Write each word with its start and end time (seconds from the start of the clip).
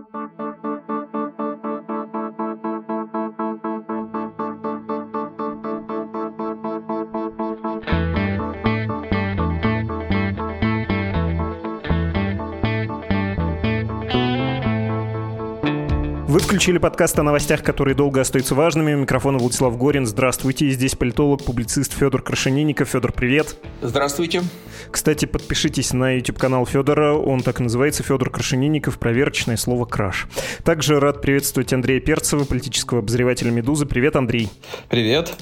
Вы 0.00 0.49
включили 16.60 16.76
подкаст 16.76 17.18
о 17.18 17.22
новостях, 17.22 17.62
которые 17.62 17.94
долго 17.94 18.20
остаются 18.20 18.54
важными. 18.54 18.92
Микрофон 18.92 19.38
Владислав 19.38 19.78
Горин. 19.78 20.04
Здравствуйте. 20.04 20.68
Здесь 20.68 20.94
политолог, 20.94 21.42
публицист 21.42 21.94
Федор 21.94 22.20
Крашенинников. 22.20 22.90
Федор, 22.90 23.12
привет. 23.12 23.56
Здравствуйте. 23.80 24.42
Кстати, 24.90 25.24
подпишитесь 25.24 25.94
на 25.94 26.16
YouTube-канал 26.16 26.66
Федора. 26.66 27.14
Он 27.14 27.40
так 27.40 27.60
и 27.60 27.62
называется 27.62 28.02
Федор 28.02 28.28
Крашенинников. 28.28 28.98
Проверочное 28.98 29.56
слово 29.56 29.86
«краш». 29.86 30.28
Также 30.62 31.00
рад 31.00 31.22
приветствовать 31.22 31.72
Андрея 31.72 31.98
Перцева, 31.98 32.44
политического 32.44 33.00
обозревателя 33.00 33.50
«Медузы». 33.50 33.86
Привет, 33.86 34.16
Андрей. 34.16 34.50
Привет. 34.90 35.32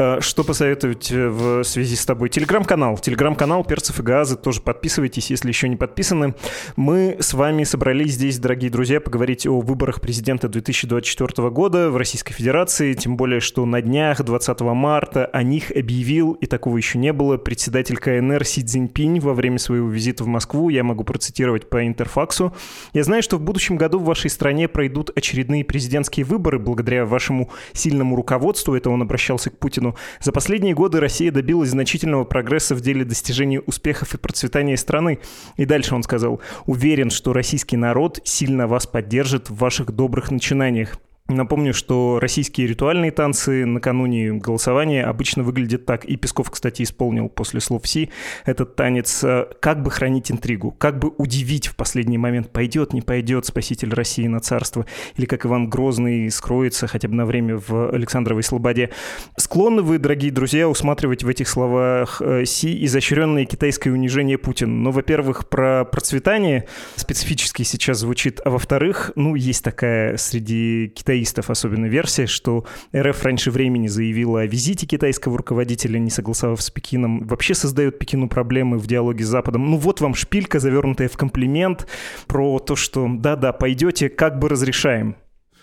Э, 0.00 0.18
что 0.20 0.44
посоветовать 0.44 1.10
в 1.10 1.62
связи 1.62 1.94
с 1.94 2.06
тобой? 2.06 2.30
Телеграм-канал. 2.30 2.96
Телеграм-канал 2.96 3.64
Перцев 3.64 4.00
и 4.00 4.02
Газы. 4.02 4.36
Тоже 4.36 4.62
подписывайтесь, 4.62 5.30
если 5.30 5.48
еще 5.48 5.68
не 5.68 5.76
подписаны. 5.76 6.34
Мы 6.76 7.18
с 7.20 7.34
вами 7.34 7.64
собрались 7.64 8.12
здесь, 8.12 8.38
дорогие 8.38 8.70
друзья, 8.70 8.98
поговорить 8.98 9.46
о 9.46 9.60
выборах 9.60 10.00
президента 10.00 10.48
2024 10.48 11.50
года 11.50 11.90
в 11.90 11.98
Российской 11.98 12.32
Федерации. 12.32 12.94
Тем 12.94 13.18
более, 13.18 13.40
что 13.40 13.66
на 13.66 13.82
днях, 13.82 14.24
20 14.24 14.60
марта, 14.60 15.26
о 15.26 15.42
них 15.42 15.70
объявил, 15.70 16.32
и 16.32 16.46
такого 16.46 16.78
еще 16.78 16.96
не 16.96 17.12
было, 17.12 17.36
председатель 17.36 17.98
КНР 17.98 18.42
Си 18.46 18.64
Цзиньпинь 18.64 19.20
во 19.20 19.34
время 19.34 19.58
своего 19.58 19.90
визита 19.90 20.24
в 20.24 20.28
Москву. 20.28 20.70
Я 20.70 20.82
могу 20.82 21.04
процитировать 21.04 21.68
по 21.68 21.86
интерфаксу. 21.86 22.54
Я 22.94 23.04
знаю, 23.04 23.22
что 23.22 23.36
в 23.36 23.42
будущем 23.42 23.76
году 23.76 23.98
в 23.98 24.04
вашей 24.04 24.30
стране 24.30 24.66
пройдут 24.66 25.10
очередные 25.14 25.62
президентские 25.62 26.24
выборы 26.24 26.58
благодаря 26.58 27.04
вашему 27.04 27.50
сильному 27.74 28.16
руководству. 28.16 28.74
Это 28.74 28.88
он 28.88 29.02
обращался 29.02 29.50
к 29.50 29.58
Путину 29.58 29.89
Путину. 29.90 29.96
За 30.20 30.32
последние 30.32 30.74
годы 30.74 31.00
Россия 31.00 31.30
добилась 31.30 31.70
значительного 31.70 32.24
прогресса 32.24 32.74
в 32.74 32.80
деле 32.80 33.04
достижения 33.04 33.60
успехов 33.60 34.14
и 34.14 34.18
процветания 34.18 34.76
страны. 34.76 35.18
И 35.56 35.64
дальше 35.64 35.94
он 35.94 36.02
сказал, 36.02 36.40
уверен, 36.66 37.10
что 37.10 37.32
российский 37.32 37.76
народ 37.76 38.20
сильно 38.24 38.66
вас 38.66 38.86
поддержит 38.86 39.50
в 39.50 39.56
ваших 39.56 39.92
добрых 39.92 40.30
начинаниях. 40.30 40.96
Напомню, 41.30 41.72
что 41.72 42.18
российские 42.20 42.66
ритуальные 42.66 43.12
танцы 43.12 43.64
накануне 43.64 44.32
голосования 44.32 45.04
обычно 45.04 45.44
выглядят 45.44 45.86
так. 45.86 46.04
И 46.04 46.16
Песков, 46.16 46.50
кстати, 46.50 46.82
исполнил 46.82 47.28
после 47.28 47.60
слов 47.60 47.86
Си 47.86 48.10
этот 48.44 48.74
танец. 48.74 49.22
Э, 49.22 49.46
как 49.60 49.82
бы 49.82 49.92
хранить 49.92 50.32
интригу, 50.32 50.72
как 50.72 50.98
бы 50.98 51.12
удивить 51.18 51.68
в 51.68 51.76
последний 51.76 52.18
момент, 52.18 52.50
пойдет, 52.50 52.92
не 52.92 53.00
пойдет 53.00 53.46
спаситель 53.46 53.94
России 53.94 54.26
на 54.26 54.40
царство, 54.40 54.86
или 55.16 55.24
как 55.24 55.46
Иван 55.46 55.70
Грозный 55.70 56.30
скроется 56.30 56.88
хотя 56.88 57.06
бы 57.06 57.14
на 57.14 57.26
время 57.26 57.60
в 57.64 57.90
Александровой 57.90 58.42
Слободе. 58.42 58.90
Склонны 59.36 59.82
вы, 59.82 59.98
дорогие 59.98 60.32
друзья, 60.32 60.68
усматривать 60.68 61.22
в 61.22 61.28
этих 61.28 61.48
словах 61.48 62.20
э, 62.20 62.44
Си 62.44 62.84
изощренное 62.86 63.44
китайское 63.44 63.92
унижение 63.92 64.36
Путина. 64.36 64.72
Но, 64.72 64.90
во-первых, 64.90 65.48
про 65.48 65.84
процветание 65.84 66.66
специфически 66.96 67.62
сейчас 67.62 67.98
звучит, 67.98 68.40
а 68.44 68.50
во-вторых, 68.50 69.12
ну, 69.14 69.36
есть 69.36 69.62
такая 69.62 70.16
среди 70.16 70.88
китайских 70.88 71.19
китаистов 71.20 71.50
особенно 71.50 71.86
версия, 71.86 72.26
что 72.26 72.64
РФ 72.96 73.22
раньше 73.22 73.50
времени 73.50 73.88
заявила 73.88 74.40
о 74.40 74.46
визите 74.46 74.86
китайского 74.86 75.36
руководителя, 75.36 75.98
не 75.98 76.10
согласовав 76.10 76.62
с 76.62 76.70
Пекином, 76.70 77.26
вообще 77.26 77.54
создает 77.54 77.98
Пекину 77.98 78.28
проблемы 78.28 78.78
в 78.78 78.86
диалоге 78.86 79.24
с 79.24 79.28
Западом. 79.28 79.70
Ну 79.70 79.76
вот 79.76 80.00
вам 80.00 80.14
шпилька, 80.14 80.58
завернутая 80.58 81.08
в 81.08 81.16
комплимент 81.16 81.86
про 82.26 82.58
то, 82.58 82.74
что 82.74 83.06
да-да, 83.10 83.52
пойдете, 83.52 84.08
как 84.08 84.38
бы 84.38 84.48
разрешаем. 84.48 85.16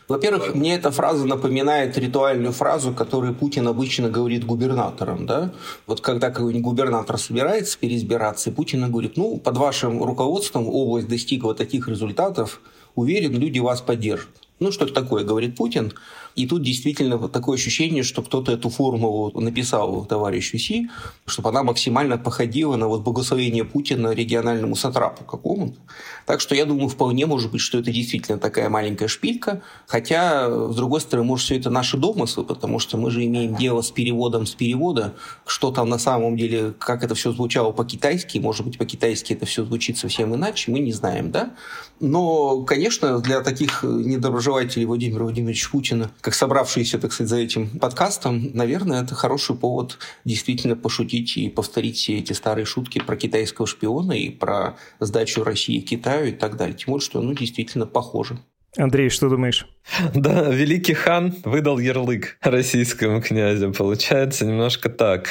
Во-первых, 0.07 0.55
мне 0.55 0.75
эта 0.75 0.89
фраза 0.91 1.25
напоминает 1.25 1.97
ритуальную 1.97 2.53
фразу, 2.53 2.93
которую 2.93 3.33
Путин 3.33 3.67
обычно 3.67 4.09
говорит 4.09 4.45
губернаторам. 4.45 5.25
Да? 5.25 5.51
Вот 5.85 5.99
когда 6.01 6.29
какой-нибудь 6.29 6.63
губернатор 6.63 7.17
собирается 7.17 7.77
переизбираться, 7.77 8.51
Путин 8.51 8.89
говорит, 8.89 9.17
ну, 9.17 9.37
под 9.37 9.57
вашим 9.57 10.01
руководством 10.01 10.67
область 10.67 11.09
достигла 11.09 11.53
таких 11.55 11.89
результатов, 11.89 12.61
уверен, 12.95 13.37
люди 13.37 13.59
вас 13.59 13.81
поддержат. 13.81 14.46
Ну, 14.59 14.71
что 14.71 14.85
это 14.85 14.93
такое, 14.93 15.23
говорит 15.23 15.55
Путин. 15.55 15.93
И 16.37 16.45
тут 16.45 16.61
действительно 16.61 17.17
такое 17.29 17.57
ощущение, 17.57 18.03
что 18.03 18.21
кто-то 18.21 18.51
эту 18.51 18.69
формулу 18.69 19.31
написал 19.41 20.05
товарищу 20.05 20.59
Си, 20.59 20.87
чтобы 21.25 21.49
она 21.49 21.63
максимально 21.63 22.19
походила 22.19 22.75
на 22.75 22.87
вот 22.87 23.01
благословение 23.01 23.65
Путина 23.65 24.11
региональному 24.11 24.75
сатрапу 24.75 25.23
какому-то. 25.23 25.79
Так 26.27 26.39
что 26.39 26.53
я 26.53 26.65
думаю, 26.65 26.89
вполне 26.89 27.25
может 27.25 27.51
быть, 27.51 27.61
что 27.61 27.79
это 27.79 27.91
действительно 27.91 28.37
такая 28.37 28.69
маленькая 28.69 29.07
шпилька. 29.07 29.63
Хотя, 29.87 30.47
с 30.71 30.75
другой 30.75 31.01
стороны, 31.01 31.27
может, 31.27 31.45
все 31.45 31.57
это 31.57 31.71
наши 31.71 31.97
домыслы, 31.97 32.43
потому 32.43 32.77
что 32.77 32.97
мы 32.97 33.09
же 33.09 33.25
имеем 33.25 33.55
дело 33.55 33.81
с 33.81 33.89
переводом 33.89 34.45
с 34.45 34.53
перевода. 34.53 35.15
Что 35.47 35.71
там 35.71 35.89
на 35.89 35.97
самом 35.97 36.37
деле, 36.37 36.71
как 36.77 37.03
это 37.03 37.15
все 37.15 37.31
звучало 37.31 37.71
по-китайски, 37.71 38.37
может 38.37 38.63
быть, 38.63 38.77
по-китайски 38.77 39.33
это 39.33 39.47
все 39.47 39.65
звучит 39.65 39.97
совсем 39.97 40.35
иначе, 40.35 40.71
мы 40.71 40.79
не 40.79 40.91
знаем, 40.91 41.31
да? 41.31 41.55
Но, 41.99 42.61
конечно, 42.61 43.19
для 43.19 43.41
таких 43.41 43.83
недоброжелателей 43.83 44.85
Владимира 44.85 45.23
Владимировича 45.23 45.69
Путина, 45.71 46.11
как 46.27 46.33
собравшиеся, 46.33 46.99
так 46.99 47.13
сказать, 47.13 47.29
за 47.29 47.37
этим 47.37 47.79
подкастом, 47.79 48.51
наверное, 48.53 49.01
это 49.01 49.15
хороший 49.15 49.55
повод 49.55 49.97
действительно 50.25 50.75
пошутить 50.75 51.37
и 51.37 51.47
повторить 51.47 51.95
все 51.95 52.17
эти 52.17 52.33
старые 52.33 52.65
шутки 52.65 52.99
про 52.99 53.15
китайского 53.15 53.65
шпиона 53.65 54.11
и 54.11 54.29
про 54.29 54.75
сдачу 54.99 55.45
России 55.45 55.79
Китаю 55.79 56.27
и 56.27 56.31
так 56.33 56.57
далее. 56.57 56.75
Тем 56.75 56.87
более, 56.91 57.05
что, 57.05 57.21
ну, 57.21 57.33
действительно 57.33 57.85
похоже. 57.85 58.39
Андрей, 58.75 59.09
что 59.09 59.29
думаешь? 59.29 59.65
Да, 60.13 60.49
великий 60.49 60.93
хан 60.93 61.33
выдал 61.45 61.79
ярлык 61.79 62.37
российскому 62.41 63.21
князю. 63.21 63.71
Получается 63.71 64.45
немножко 64.45 64.89
так. 64.89 65.27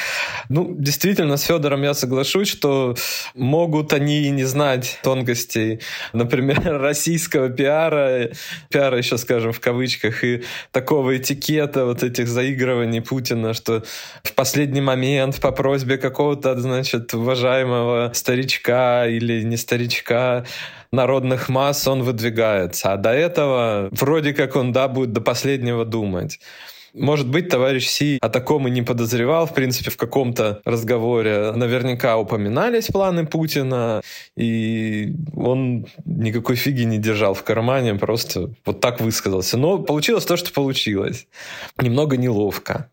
Ну, 0.49 0.75
действительно, 0.77 1.37
с 1.37 1.43
Федором 1.43 1.83
я 1.83 1.93
соглашусь, 1.93 2.49
что 2.49 2.95
могут 3.35 3.93
они 3.93 4.23
и 4.23 4.31
не 4.31 4.43
знать 4.43 4.99
тонкостей, 5.03 5.81
например, 6.11 6.61
российского 6.81 7.49
пиара, 7.49 8.31
пиара 8.69 8.97
еще, 8.97 9.17
скажем, 9.17 9.53
в 9.53 9.59
кавычках, 9.59 10.23
и 10.23 10.43
такого 10.71 11.15
этикета 11.15 11.85
вот 11.85 12.03
этих 12.03 12.27
заигрываний 12.27 13.01
Путина, 13.01 13.53
что 13.53 13.83
в 14.23 14.33
последний 14.33 14.81
момент 14.81 15.39
по 15.39 15.51
просьбе 15.51 15.97
какого-то, 15.97 16.59
значит, 16.59 17.13
уважаемого 17.13 18.11
старичка 18.13 19.07
или 19.07 19.43
не 19.43 19.55
старичка 19.55 20.45
народных 20.91 21.49
масс 21.49 21.87
он 21.87 22.03
выдвигается. 22.03 22.93
А 22.93 22.97
до 22.97 23.11
этого 23.11 23.89
вроде 23.91 24.33
как 24.33 24.55
он, 24.55 24.71
да, 24.71 24.87
будет 24.87 25.11
до 25.11 25.21
последнего 25.21 25.85
думать. 25.85 26.39
Может 26.93 27.27
быть, 27.29 27.49
товарищ 27.49 27.87
Си 27.87 28.17
о 28.21 28.29
таком 28.29 28.67
и 28.67 28.71
не 28.71 28.81
подозревал. 28.81 29.45
В 29.45 29.53
принципе, 29.53 29.91
в 29.91 29.97
каком-то 29.97 30.61
разговоре 30.65 31.51
наверняка 31.51 32.17
упоминались 32.17 32.87
планы 32.87 33.25
Путина, 33.25 34.01
и 34.35 35.13
он 35.35 35.85
никакой 36.05 36.55
фиги 36.55 36.83
не 36.83 36.97
держал 36.97 37.33
в 37.33 37.43
кармане, 37.43 37.95
просто 37.95 38.49
вот 38.65 38.79
так 38.79 38.99
высказался. 38.99 39.57
Но 39.57 39.77
получилось 39.77 40.25
то, 40.25 40.37
что 40.37 40.51
получилось. 40.51 41.27
Немного 41.79 42.17
неловко. 42.17 42.89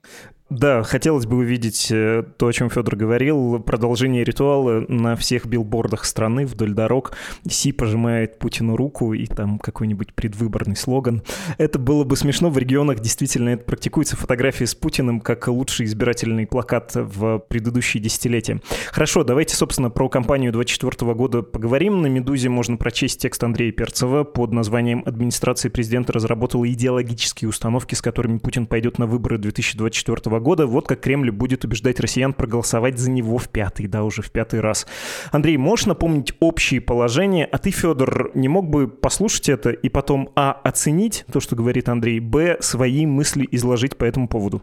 Да, 0.54 0.84
хотелось 0.84 1.26
бы 1.26 1.38
увидеть 1.38 1.88
э, 1.90 2.22
то, 2.36 2.46
о 2.46 2.52
чем 2.52 2.70
Федор 2.70 2.94
говорил, 2.94 3.58
продолжение 3.58 4.22
ритуала 4.22 4.84
на 4.86 5.16
всех 5.16 5.46
билбордах 5.46 6.04
страны 6.04 6.46
вдоль 6.46 6.74
дорог. 6.74 7.12
Си 7.48 7.72
пожимает 7.72 8.38
Путину 8.38 8.76
руку 8.76 9.14
и 9.14 9.26
там 9.26 9.58
какой-нибудь 9.58 10.14
предвыборный 10.14 10.76
слоган. 10.76 11.24
Это 11.58 11.80
было 11.80 12.04
бы 12.04 12.16
смешно, 12.16 12.50
в 12.50 12.58
регионах 12.58 13.00
действительно 13.00 13.48
это 13.48 13.64
практикуется. 13.64 14.16
Фотографии 14.16 14.64
с 14.64 14.76
Путиным 14.76 15.20
как 15.20 15.48
лучший 15.48 15.86
избирательный 15.86 16.46
плакат 16.46 16.92
в 16.94 17.40
предыдущие 17.48 18.00
десятилетия. 18.00 18.60
Хорошо, 18.92 19.24
давайте, 19.24 19.56
собственно, 19.56 19.90
про 19.90 20.08
кампанию 20.08 20.52
24 20.52 21.14
года 21.14 21.42
поговорим. 21.42 22.00
На 22.00 22.06
«Медузе» 22.06 22.48
можно 22.48 22.76
прочесть 22.76 23.20
текст 23.20 23.42
Андрея 23.42 23.72
Перцева 23.72 24.22
под 24.22 24.52
названием 24.52 25.02
«Администрация 25.04 25.68
президента 25.68 26.12
разработала 26.12 26.70
идеологические 26.70 27.48
установки, 27.48 27.96
с 27.96 28.02
которыми 28.02 28.38
Путин 28.38 28.66
пойдет 28.66 29.00
на 29.00 29.06
выборы 29.06 29.38
2024 29.38 30.38
года. 30.38 30.43
Вот 30.44 30.86
как 30.86 31.00
Кремль 31.00 31.30
будет 31.30 31.64
убеждать 31.64 32.00
россиян 32.00 32.32
проголосовать 32.32 32.98
за 32.98 33.10
него 33.10 33.38
в 33.38 33.48
пятый, 33.48 33.86
да, 33.86 34.04
уже 34.04 34.22
в 34.22 34.30
пятый 34.30 34.60
раз. 34.60 34.86
Андрей, 35.32 35.56
можешь 35.56 35.86
напомнить 35.86 36.34
общие 36.40 36.80
положения? 36.80 37.46
А 37.46 37.58
ты, 37.58 37.70
Федор, 37.70 38.30
не 38.34 38.48
мог 38.48 38.68
бы 38.68 38.88
послушать 38.88 39.48
это 39.48 39.70
и 39.70 39.88
потом, 39.88 40.30
а, 40.36 40.52
оценить 40.52 41.24
то, 41.32 41.40
что 41.40 41.56
говорит 41.56 41.88
Андрей, 41.88 42.20
б, 42.20 42.58
свои 42.60 43.06
мысли 43.06 43.48
изложить 43.50 43.96
по 43.96 44.04
этому 44.04 44.28
поводу? 44.28 44.62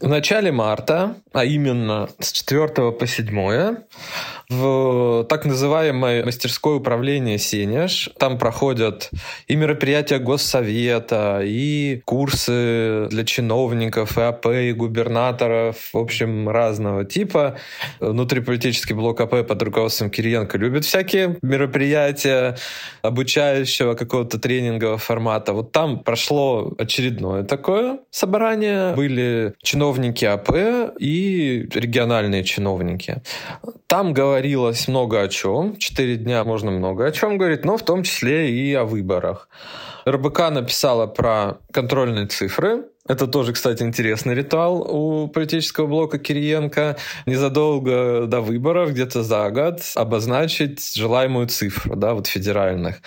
В 0.00 0.08
начале 0.08 0.50
марта, 0.50 1.16
а 1.32 1.44
именно 1.44 2.08
с 2.18 2.32
4 2.32 2.92
по 2.92 3.06
7, 3.06 3.76
в 4.48 5.24
так 5.28 5.44
называемое 5.44 6.24
мастерское 6.24 6.74
управление 6.74 7.38
«Сенеж». 7.38 8.10
Там 8.18 8.38
проходят 8.38 9.10
и 9.46 9.56
мероприятия 9.56 10.18
Госсовета, 10.18 11.40
и 11.42 12.02
курсы 12.04 13.06
для 13.08 13.24
чиновников, 13.24 14.18
и 14.18 14.22
АП, 14.22 14.46
и 14.46 14.72
губернаторов, 14.72 15.76
в 15.92 15.98
общем, 15.98 16.48
разного 16.48 17.04
типа. 17.04 17.56
Внутриполитический 18.00 18.94
блок 18.94 19.20
АП 19.20 19.46
под 19.46 19.62
руководством 19.62 20.10
Кириенко 20.10 20.58
любит 20.58 20.84
всякие 20.84 21.38
мероприятия 21.42 22.56
обучающего 23.02 23.94
какого-то 23.94 24.38
тренингового 24.38 24.98
формата. 24.98 25.52
Вот 25.52 25.72
там 25.72 26.00
прошло 26.00 26.74
очередное 26.78 27.44
такое 27.44 28.00
собрание. 28.10 28.94
Были 28.94 29.41
чиновники 29.62 30.24
АП 30.24 30.50
и 30.98 31.68
региональные 31.72 32.44
чиновники. 32.44 33.22
Там 33.86 34.12
говорилось 34.12 34.88
много 34.88 35.22
о 35.22 35.28
чем. 35.28 35.76
Четыре 35.76 36.16
дня 36.16 36.44
можно 36.44 36.70
много 36.70 37.06
о 37.06 37.12
чем 37.12 37.38
говорить, 37.38 37.64
но 37.64 37.76
в 37.76 37.82
том 37.82 38.02
числе 38.02 38.50
и 38.50 38.72
о 38.74 38.84
выборах. 38.84 39.48
РБК 40.08 40.50
написала 40.50 41.06
про 41.06 41.58
контрольные 41.72 42.26
цифры, 42.26 42.84
это 43.08 43.26
тоже, 43.26 43.52
кстати, 43.52 43.82
интересный 43.82 44.34
ритуал 44.34 44.82
у 44.82 45.26
политического 45.26 45.86
блока 45.86 46.18
Кириенко. 46.18 46.96
Незадолго 47.26 48.26
до 48.26 48.40
выборов, 48.40 48.92
где-то 48.92 49.24
за 49.24 49.50
год, 49.50 49.80
обозначить 49.96 50.94
желаемую 50.94 51.48
цифру, 51.48 51.96
да, 51.96 52.14
вот 52.14 52.28
федеральных 52.28 53.02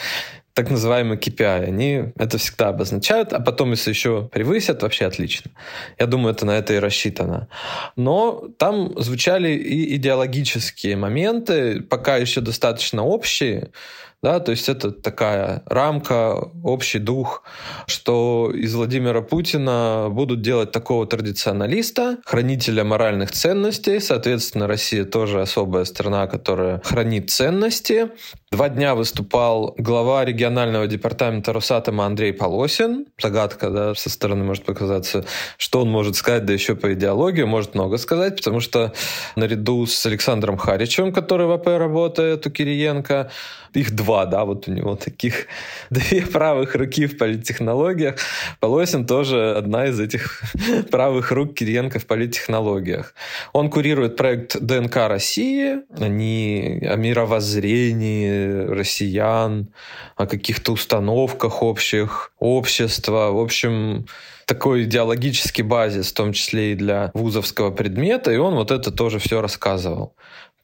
так 0.56 0.72
называемые 0.72 1.20
KPI. 1.20 1.66
Они 1.66 2.14
это 2.18 2.38
всегда 2.38 2.70
обозначают, 2.70 3.34
а 3.34 3.42
потом, 3.42 3.72
если 3.72 3.90
еще 3.90 4.30
превысят, 4.32 4.82
вообще 4.84 5.06
отлично. 5.06 5.52
Я 6.00 6.08
думаю, 6.08 6.34
это 6.34 6.46
на 6.46 6.58
это 6.58 6.74
и 6.74 6.80
рассчитано. 6.80 7.50
Но 7.98 8.48
там 8.58 8.98
звучали 8.98 9.50
и 9.50 9.98
идеологические 9.98 10.96
моменты, 10.96 11.82
пока 11.82 12.16
еще 12.16 12.40
достаточно 12.40 13.04
общие, 13.04 13.72
да, 14.22 14.40
то 14.40 14.52
есть 14.52 14.70
это 14.70 14.92
такая 14.92 15.62
рамка, 15.68 16.50
общий 16.64 17.00
дух, 17.00 17.44
что 17.86 18.52
из 18.54 18.74
Владимира 18.74 19.22
Путина 19.22 20.08
будут 20.10 20.42
делать 20.42 20.72
такого 20.72 21.06
традиционалиста, 21.06 22.18
хранителя 22.26 22.84
моральных 22.84 23.32
ценностей. 23.32 24.00
Соответственно, 24.00 24.68
Россия 24.68 25.06
тоже 25.06 25.42
особая 25.42 25.86
страна, 25.86 26.28
которая 26.28 26.82
хранит 26.84 27.30
ценности. 27.30 28.10
Два 28.52 28.70
дня 28.70 28.96
выступал 28.96 29.76
глава 29.78 30.24
регионального 30.24 30.88
департамента 30.88 31.54
Росатома 31.54 32.06
Андрей 32.06 32.34
Полосин. 32.34 33.06
Загадка, 33.22 33.70
да, 33.70 33.96
со 33.96 34.10
стороны 34.10 34.44
может 34.44 34.66
показаться, 34.66 35.26
что 35.58 35.82
он 35.82 35.90
может 35.90 36.16
сказать, 36.16 36.46
да 36.46 36.54
еще 36.54 36.76
по 36.76 36.94
идеологии, 36.94 37.44
может 37.44 37.76
много 37.76 37.98
сказать, 37.98 38.38
потому 38.38 38.60
что 38.60 38.94
наряду 39.36 39.86
с 39.86 40.06
Александром 40.06 40.58
Харичевым, 40.58 41.12
который 41.14 41.48
в 41.48 41.52
АП 41.52 41.68
работает 41.68 42.48
у 42.48 42.50
Кириенко, 42.50 43.30
их 43.76 43.92
два, 43.92 44.26
да, 44.26 44.46
вот 44.46 44.68
у 44.68 44.72
него 44.72 44.96
таких 44.96 45.48
две 45.90 46.22
правых 46.22 46.76
руки 46.76 47.06
в 47.06 47.18
политтехнологиях. 47.18 48.16
Полосин 48.60 49.06
тоже 49.06 49.56
одна 49.56 49.88
из 49.88 50.00
этих 50.00 50.42
правых 50.92 51.32
рук 51.32 51.54
Кириенко 51.54 52.00
в 52.00 52.06
политтехнологиях. 52.06 53.14
Он 53.54 53.70
курирует 53.70 54.16
проект 54.16 54.60
ДНК 54.60 55.08
России, 55.08 55.80
они 56.00 56.80
о 56.82 56.96
мировоззрении 56.96 58.66
россиян, 58.66 59.68
о 60.16 60.26
каких-то 60.26 60.74
установках 60.74 61.62
общих, 61.62 62.32
общества, 62.46 63.32
в 63.32 63.40
общем, 63.40 64.06
такой 64.46 64.84
идеологический 64.84 65.64
базис, 65.64 66.12
в 66.12 66.14
том 66.14 66.34
числе 66.34 66.74
и 66.74 66.76
для 66.76 67.12
вузовского 67.14 67.72
предмета, 67.72 68.32
и 68.32 68.38
он 68.38 68.56
вот 68.56 68.72
это 68.72 68.92
тоже 68.92 69.20
все 69.20 69.42
рассказывал 69.42 70.16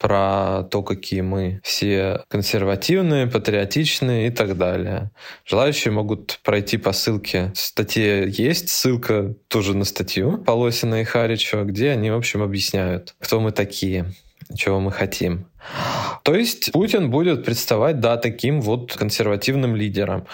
про 0.01 0.63
то, 0.63 0.81
какие 0.81 1.21
мы 1.21 1.61
все 1.63 2.23
консервативные, 2.27 3.27
патриотичные 3.27 4.27
и 4.27 4.29
так 4.31 4.57
далее. 4.57 5.11
Желающие 5.45 5.91
могут 5.91 6.39
пройти 6.43 6.77
по 6.77 6.91
ссылке. 6.91 7.51
В 7.53 7.59
статье 7.59 8.27
есть 8.27 8.69
ссылка 8.69 9.35
тоже 9.47 9.77
на 9.77 9.85
статью 9.85 10.39
Полосина 10.39 11.01
и 11.01 11.03
Харичева, 11.03 11.65
где 11.65 11.91
они, 11.91 12.09
в 12.09 12.15
общем, 12.15 12.41
объясняют, 12.41 13.13
кто 13.19 13.39
мы 13.39 13.51
такие, 13.51 14.11
чего 14.55 14.79
мы 14.79 14.91
хотим. 14.91 15.45
То 16.23 16.33
есть 16.33 16.71
Путин 16.71 17.11
будет 17.11 17.45
представать, 17.45 17.99
да, 17.99 18.17
таким 18.17 18.59
вот 18.61 18.93
консервативным 18.93 19.75
лидером 19.75 20.25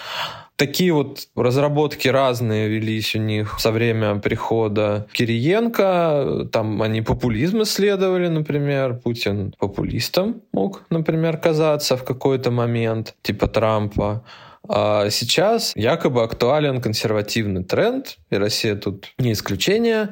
такие 0.58 0.92
вот 0.92 1.28
разработки 1.36 2.08
разные 2.08 2.68
велись 2.68 3.14
у 3.14 3.18
них 3.18 3.56
со 3.58 3.70
время 3.70 4.16
прихода 4.16 5.06
Кириенко. 5.12 6.48
Там 6.52 6.82
они 6.82 7.00
популизм 7.00 7.62
исследовали, 7.62 8.28
например. 8.28 8.94
Путин 8.94 9.54
популистом 9.58 10.42
мог, 10.52 10.82
например, 10.90 11.38
казаться 11.38 11.96
в 11.96 12.04
какой-то 12.04 12.50
момент, 12.50 13.14
типа 13.22 13.46
Трампа. 13.46 14.24
А 14.68 15.08
сейчас 15.10 15.72
якобы 15.76 16.22
актуален 16.22 16.80
консервативный 16.80 17.64
тренд, 17.64 18.18
и 18.28 18.36
Россия 18.36 18.74
тут 18.74 19.06
не 19.18 19.32
исключение 19.32 20.10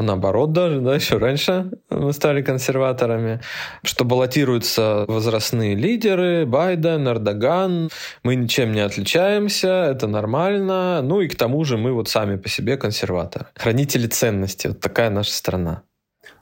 а 0.00 0.02
наоборот 0.02 0.52
даже, 0.52 0.80
да, 0.80 0.94
еще 0.94 1.18
раньше 1.18 1.72
мы 1.90 2.14
стали 2.14 2.40
консерваторами, 2.40 3.42
что 3.82 4.06
баллотируются 4.06 5.04
возрастные 5.06 5.74
лидеры, 5.74 6.46
Байден, 6.46 7.06
Эрдоган, 7.06 7.90
мы 8.22 8.34
ничем 8.34 8.72
не 8.72 8.80
отличаемся, 8.80 9.68
это 9.68 10.06
нормально, 10.06 11.02
ну 11.02 11.20
и 11.20 11.28
к 11.28 11.36
тому 11.36 11.64
же 11.64 11.76
мы 11.76 11.92
вот 11.92 12.08
сами 12.08 12.36
по 12.36 12.48
себе 12.48 12.78
консерваторы. 12.78 13.48
Хранители 13.54 14.06
ценностей, 14.06 14.68
вот 14.68 14.80
такая 14.80 15.10
наша 15.10 15.32
страна. 15.32 15.82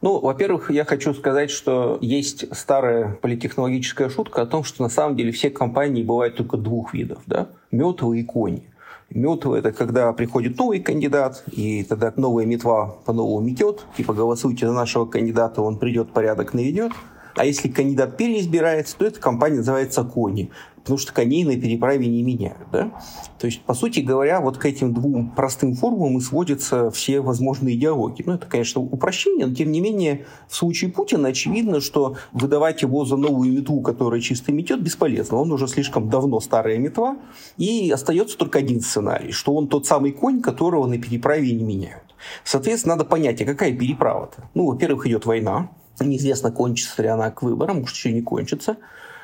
Ну, 0.02 0.20
во-первых, 0.20 0.70
я 0.70 0.84
хочу 0.84 1.12
сказать, 1.12 1.50
что 1.50 1.98
есть 2.00 2.44
старая 2.56 3.18
политехнологическая 3.20 4.08
шутка 4.08 4.42
о 4.42 4.46
том, 4.46 4.62
что 4.62 4.84
на 4.84 4.88
самом 4.88 5.16
деле 5.16 5.32
все 5.32 5.50
компании 5.50 6.04
бывают 6.04 6.36
только 6.36 6.56
двух 6.58 6.94
видов, 6.94 7.18
да, 7.26 7.48
мертвые 7.72 8.22
и 8.22 8.24
кони. 8.24 8.70
Мертвый– 9.10 9.58
это 9.60 9.72
когда 9.72 10.12
приходит 10.12 10.58
новый 10.58 10.80
кандидат, 10.80 11.42
и 11.50 11.82
тогда 11.82 12.12
новая 12.16 12.44
метва 12.44 12.96
по-новому 13.06 13.40
метет, 13.40 13.86
типа 13.96 14.12
голосуйте 14.12 14.66
за 14.66 14.72
нашего 14.72 15.06
кандидата, 15.06 15.62
он 15.62 15.78
придет, 15.78 16.12
порядок 16.12 16.52
наведет. 16.52 16.92
А 17.34 17.46
если 17.46 17.68
кандидат 17.68 18.16
переизбирается, 18.18 18.98
то 18.98 19.06
эта 19.06 19.18
компания 19.18 19.58
называется 19.58 20.04
кони 20.04 20.50
потому 20.88 21.00
что 21.00 21.12
коней 21.12 21.44
на 21.44 21.54
переправе 21.60 22.06
не 22.06 22.22
меняют. 22.22 22.66
Да? 22.72 22.90
То 23.38 23.46
есть, 23.46 23.60
по 23.60 23.74
сути 23.74 24.00
говоря, 24.00 24.40
вот 24.40 24.56
к 24.56 24.64
этим 24.64 24.94
двум 24.94 25.30
простым 25.32 25.74
формулам 25.74 26.16
и 26.16 26.20
сводятся 26.22 26.90
все 26.90 27.20
возможные 27.20 27.76
идеологии. 27.76 28.22
Ну, 28.24 28.32
это, 28.32 28.46
конечно, 28.46 28.80
упрощение, 28.80 29.46
но 29.46 29.54
тем 29.54 29.70
не 29.70 29.82
менее, 29.82 30.24
в 30.48 30.56
случае 30.56 30.90
Путина 30.90 31.28
очевидно, 31.28 31.82
что 31.82 32.16
выдавать 32.32 32.80
его 32.80 33.04
за 33.04 33.18
новую 33.18 33.52
мету, 33.52 33.82
которая 33.82 34.22
чисто 34.22 34.50
метет, 34.50 34.80
бесполезно. 34.80 35.36
Он 35.36 35.52
уже 35.52 35.68
слишком 35.68 36.08
давно 36.08 36.40
старая 36.40 36.78
метва, 36.78 37.18
и 37.58 37.90
остается 37.90 38.38
только 38.38 38.58
один 38.58 38.80
сценарий, 38.80 39.32
что 39.32 39.54
он 39.54 39.68
тот 39.68 39.86
самый 39.86 40.12
конь, 40.12 40.40
которого 40.40 40.86
на 40.86 40.96
переправе 40.96 41.52
не 41.52 41.64
меняют. 41.64 42.14
Соответственно, 42.44 42.94
надо 42.94 43.04
понять, 43.04 43.42
а 43.42 43.44
какая 43.44 43.76
переправа-то? 43.76 44.48
Ну, 44.54 44.68
во-первых, 44.68 45.06
идет 45.06 45.26
война, 45.26 45.68
Неизвестно, 46.00 46.52
кончится 46.52 47.02
ли 47.02 47.08
она 47.08 47.30
к 47.30 47.42
выборам, 47.42 47.80
может, 47.80 47.96
еще 47.96 48.12
не 48.12 48.22
кончится. 48.22 48.76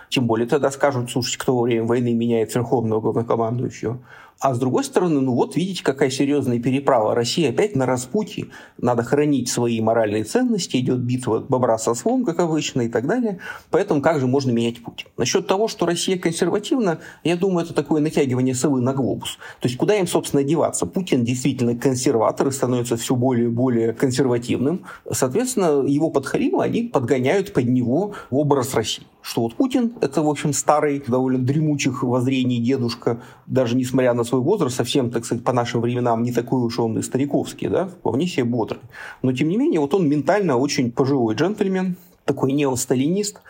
Тем 0.09 0.27
более 0.27 0.47
тогда 0.47 0.71
скажут, 0.71 1.11
слушайте, 1.11 1.39
кто 1.39 1.57
во 1.57 1.63
время 1.63 1.85
войны 1.85 2.13
меняет 2.15 2.55
верховного 2.55 3.01
главнокомандующего. 3.01 3.99
А 4.41 4.55
с 4.55 4.59
другой 4.59 4.85
стороны, 4.85 5.21
ну 5.21 5.33
вот 5.35 5.57
видите, 5.57 5.83
какая 5.83 6.11
серьезная 6.11 6.59
переправа. 6.59 7.15
Россия 7.15 7.51
опять 7.51 7.77
на 7.77 7.87
распутье. 7.87 8.49
Надо 8.79 9.03
хранить 9.03 9.49
свои 9.49 9.81
моральные 9.81 10.25
ценности. 10.25 10.77
Идет 10.77 10.99
битва 10.99 11.41
бобра 11.41 11.79
со 11.79 11.95
слом, 11.95 12.25
как 12.25 12.41
обычно, 12.41 12.83
и 12.83 12.89
так 12.89 13.07
далее. 13.07 13.39
Поэтому 13.71 14.03
как 14.03 14.21
же 14.21 14.27
можно 14.27 14.51
менять 14.51 14.83
путь? 14.83 15.07
Насчет 15.17 15.47
того, 15.47 15.69
что 15.69 15.87
Россия 15.87 16.19
консервативна, 16.19 16.99
я 17.23 17.37
думаю, 17.37 17.65
это 17.65 17.75
такое 17.75 18.03
натягивание 18.03 18.55
совы 18.55 18.81
на 18.81 18.93
глобус. 18.93 19.39
То 19.61 19.69
есть 19.69 19.79
куда 19.79 19.97
им, 19.97 20.07
собственно, 20.07 20.43
деваться? 20.43 20.85
Путин 20.85 21.25
действительно 21.25 21.75
консерватор 21.77 22.49
и 22.49 22.51
становится 22.51 22.97
все 22.97 23.15
более 23.15 23.47
и 23.47 23.51
более 23.51 23.93
консервативным. 23.93 24.85
Соответственно, 25.11 25.87
его 25.87 26.11
подхалимы, 26.11 26.63
они 26.63 26.83
подгоняют 26.83 27.53
под 27.53 27.67
него 27.67 28.15
образ 28.31 28.75
России. 28.75 29.07
Что 29.23 29.41
вот 29.41 29.55
Путин– 29.55 29.95
это, 30.03 30.21
в 30.21 30.29
общем, 30.29 30.53
старый, 30.53 31.03
довольно 31.07 31.39
дремучих 31.39 32.03
воззрений 32.03 32.59
дедушка, 32.59 33.23
даже 33.47 33.75
несмотря 33.75 34.13
на 34.13 34.23
свой 34.25 34.41
возраст, 34.41 34.77
совсем, 34.77 35.11
так 35.11 35.25
сказать, 35.25 35.45
по 35.45 35.53
нашим 35.53 35.81
временам 35.81 36.23
не 36.23 36.33
такой 36.33 36.61
уж 36.63 36.79
он 36.79 36.99
и 36.99 37.03
стариковский, 37.03 37.69
да, 37.69 37.87
вполне 37.87 38.27
себе 38.27 38.45
бодрый. 38.45 38.81
Но, 39.23 39.33
тем 39.33 39.49
не 39.49 39.57
менее, 39.57 39.81
вот 39.81 39.95
он 39.95 40.09
ментально 40.09 40.57
очень 40.57 40.91
пожилой 40.91 41.35
джентльмен, 41.35 41.97
такой 42.25 42.53
неосталинист, 42.53 43.41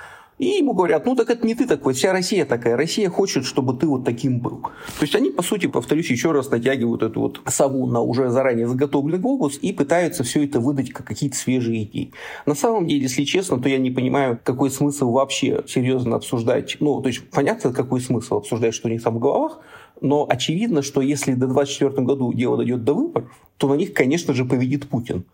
и 0.44 0.58
ему 0.58 0.74
говорят, 0.74 1.06
ну 1.06 1.16
так 1.16 1.30
это 1.30 1.46
не 1.46 1.54
ты 1.54 1.66
такой, 1.66 1.94
вся 1.94 2.12
Россия 2.12 2.44
такая. 2.44 2.76
Россия 2.76 3.08
хочет, 3.08 3.46
чтобы 3.46 3.74
ты 3.74 3.86
вот 3.86 4.04
таким 4.04 4.40
был. 4.40 4.60
То 4.98 5.02
есть 5.02 5.14
они, 5.14 5.30
по 5.30 5.42
сути, 5.42 5.66
повторюсь 5.66 6.10
еще 6.10 6.32
раз, 6.32 6.50
натягивают 6.50 7.02
эту 7.02 7.20
вот 7.20 7.40
сову 7.46 7.86
на 7.86 8.00
уже 8.02 8.28
заранее 8.30 8.68
заготовленный 8.68 9.18
глобус 9.18 9.58
и 9.62 9.72
пытаются 9.72 10.22
все 10.22 10.44
это 10.44 10.60
выдать 10.60 10.90
как 10.92 11.06
какие-то 11.06 11.36
свежие 11.36 11.84
идеи. 11.84 12.12
На 12.44 12.54
самом 12.54 12.86
деле, 12.86 13.02
если 13.02 13.24
честно, 13.24 13.58
то 13.58 13.68
я 13.68 13.78
не 13.78 13.90
понимаю, 13.90 14.38
какой 14.42 14.70
смысл 14.70 15.12
вообще 15.12 15.64
серьезно 15.66 16.16
обсуждать. 16.16 16.76
Ну, 16.80 17.00
то 17.00 17.08
есть 17.08 17.22
понятно, 17.30 17.72
какой 17.72 18.00
смысл 18.00 18.36
обсуждать, 18.36 18.74
что 18.74 18.88
у 18.88 18.90
них 18.90 19.02
там 19.02 19.14
в 19.16 19.20
головах, 19.20 19.60
Но 20.00 20.26
очевидно, 20.28 20.82
что 20.82 21.00
если 21.00 21.32
до 21.32 21.46
2024 21.46 22.06
году 22.06 22.32
дело 22.34 22.58
дойдет 22.58 22.84
до 22.84 22.94
выборов, 22.94 23.30
то 23.56 23.68
на 23.68 23.74
них, 23.74 23.94
конечно 23.94 24.34
же, 24.34 24.44
победит 24.44 24.88
Путин. 24.88 25.24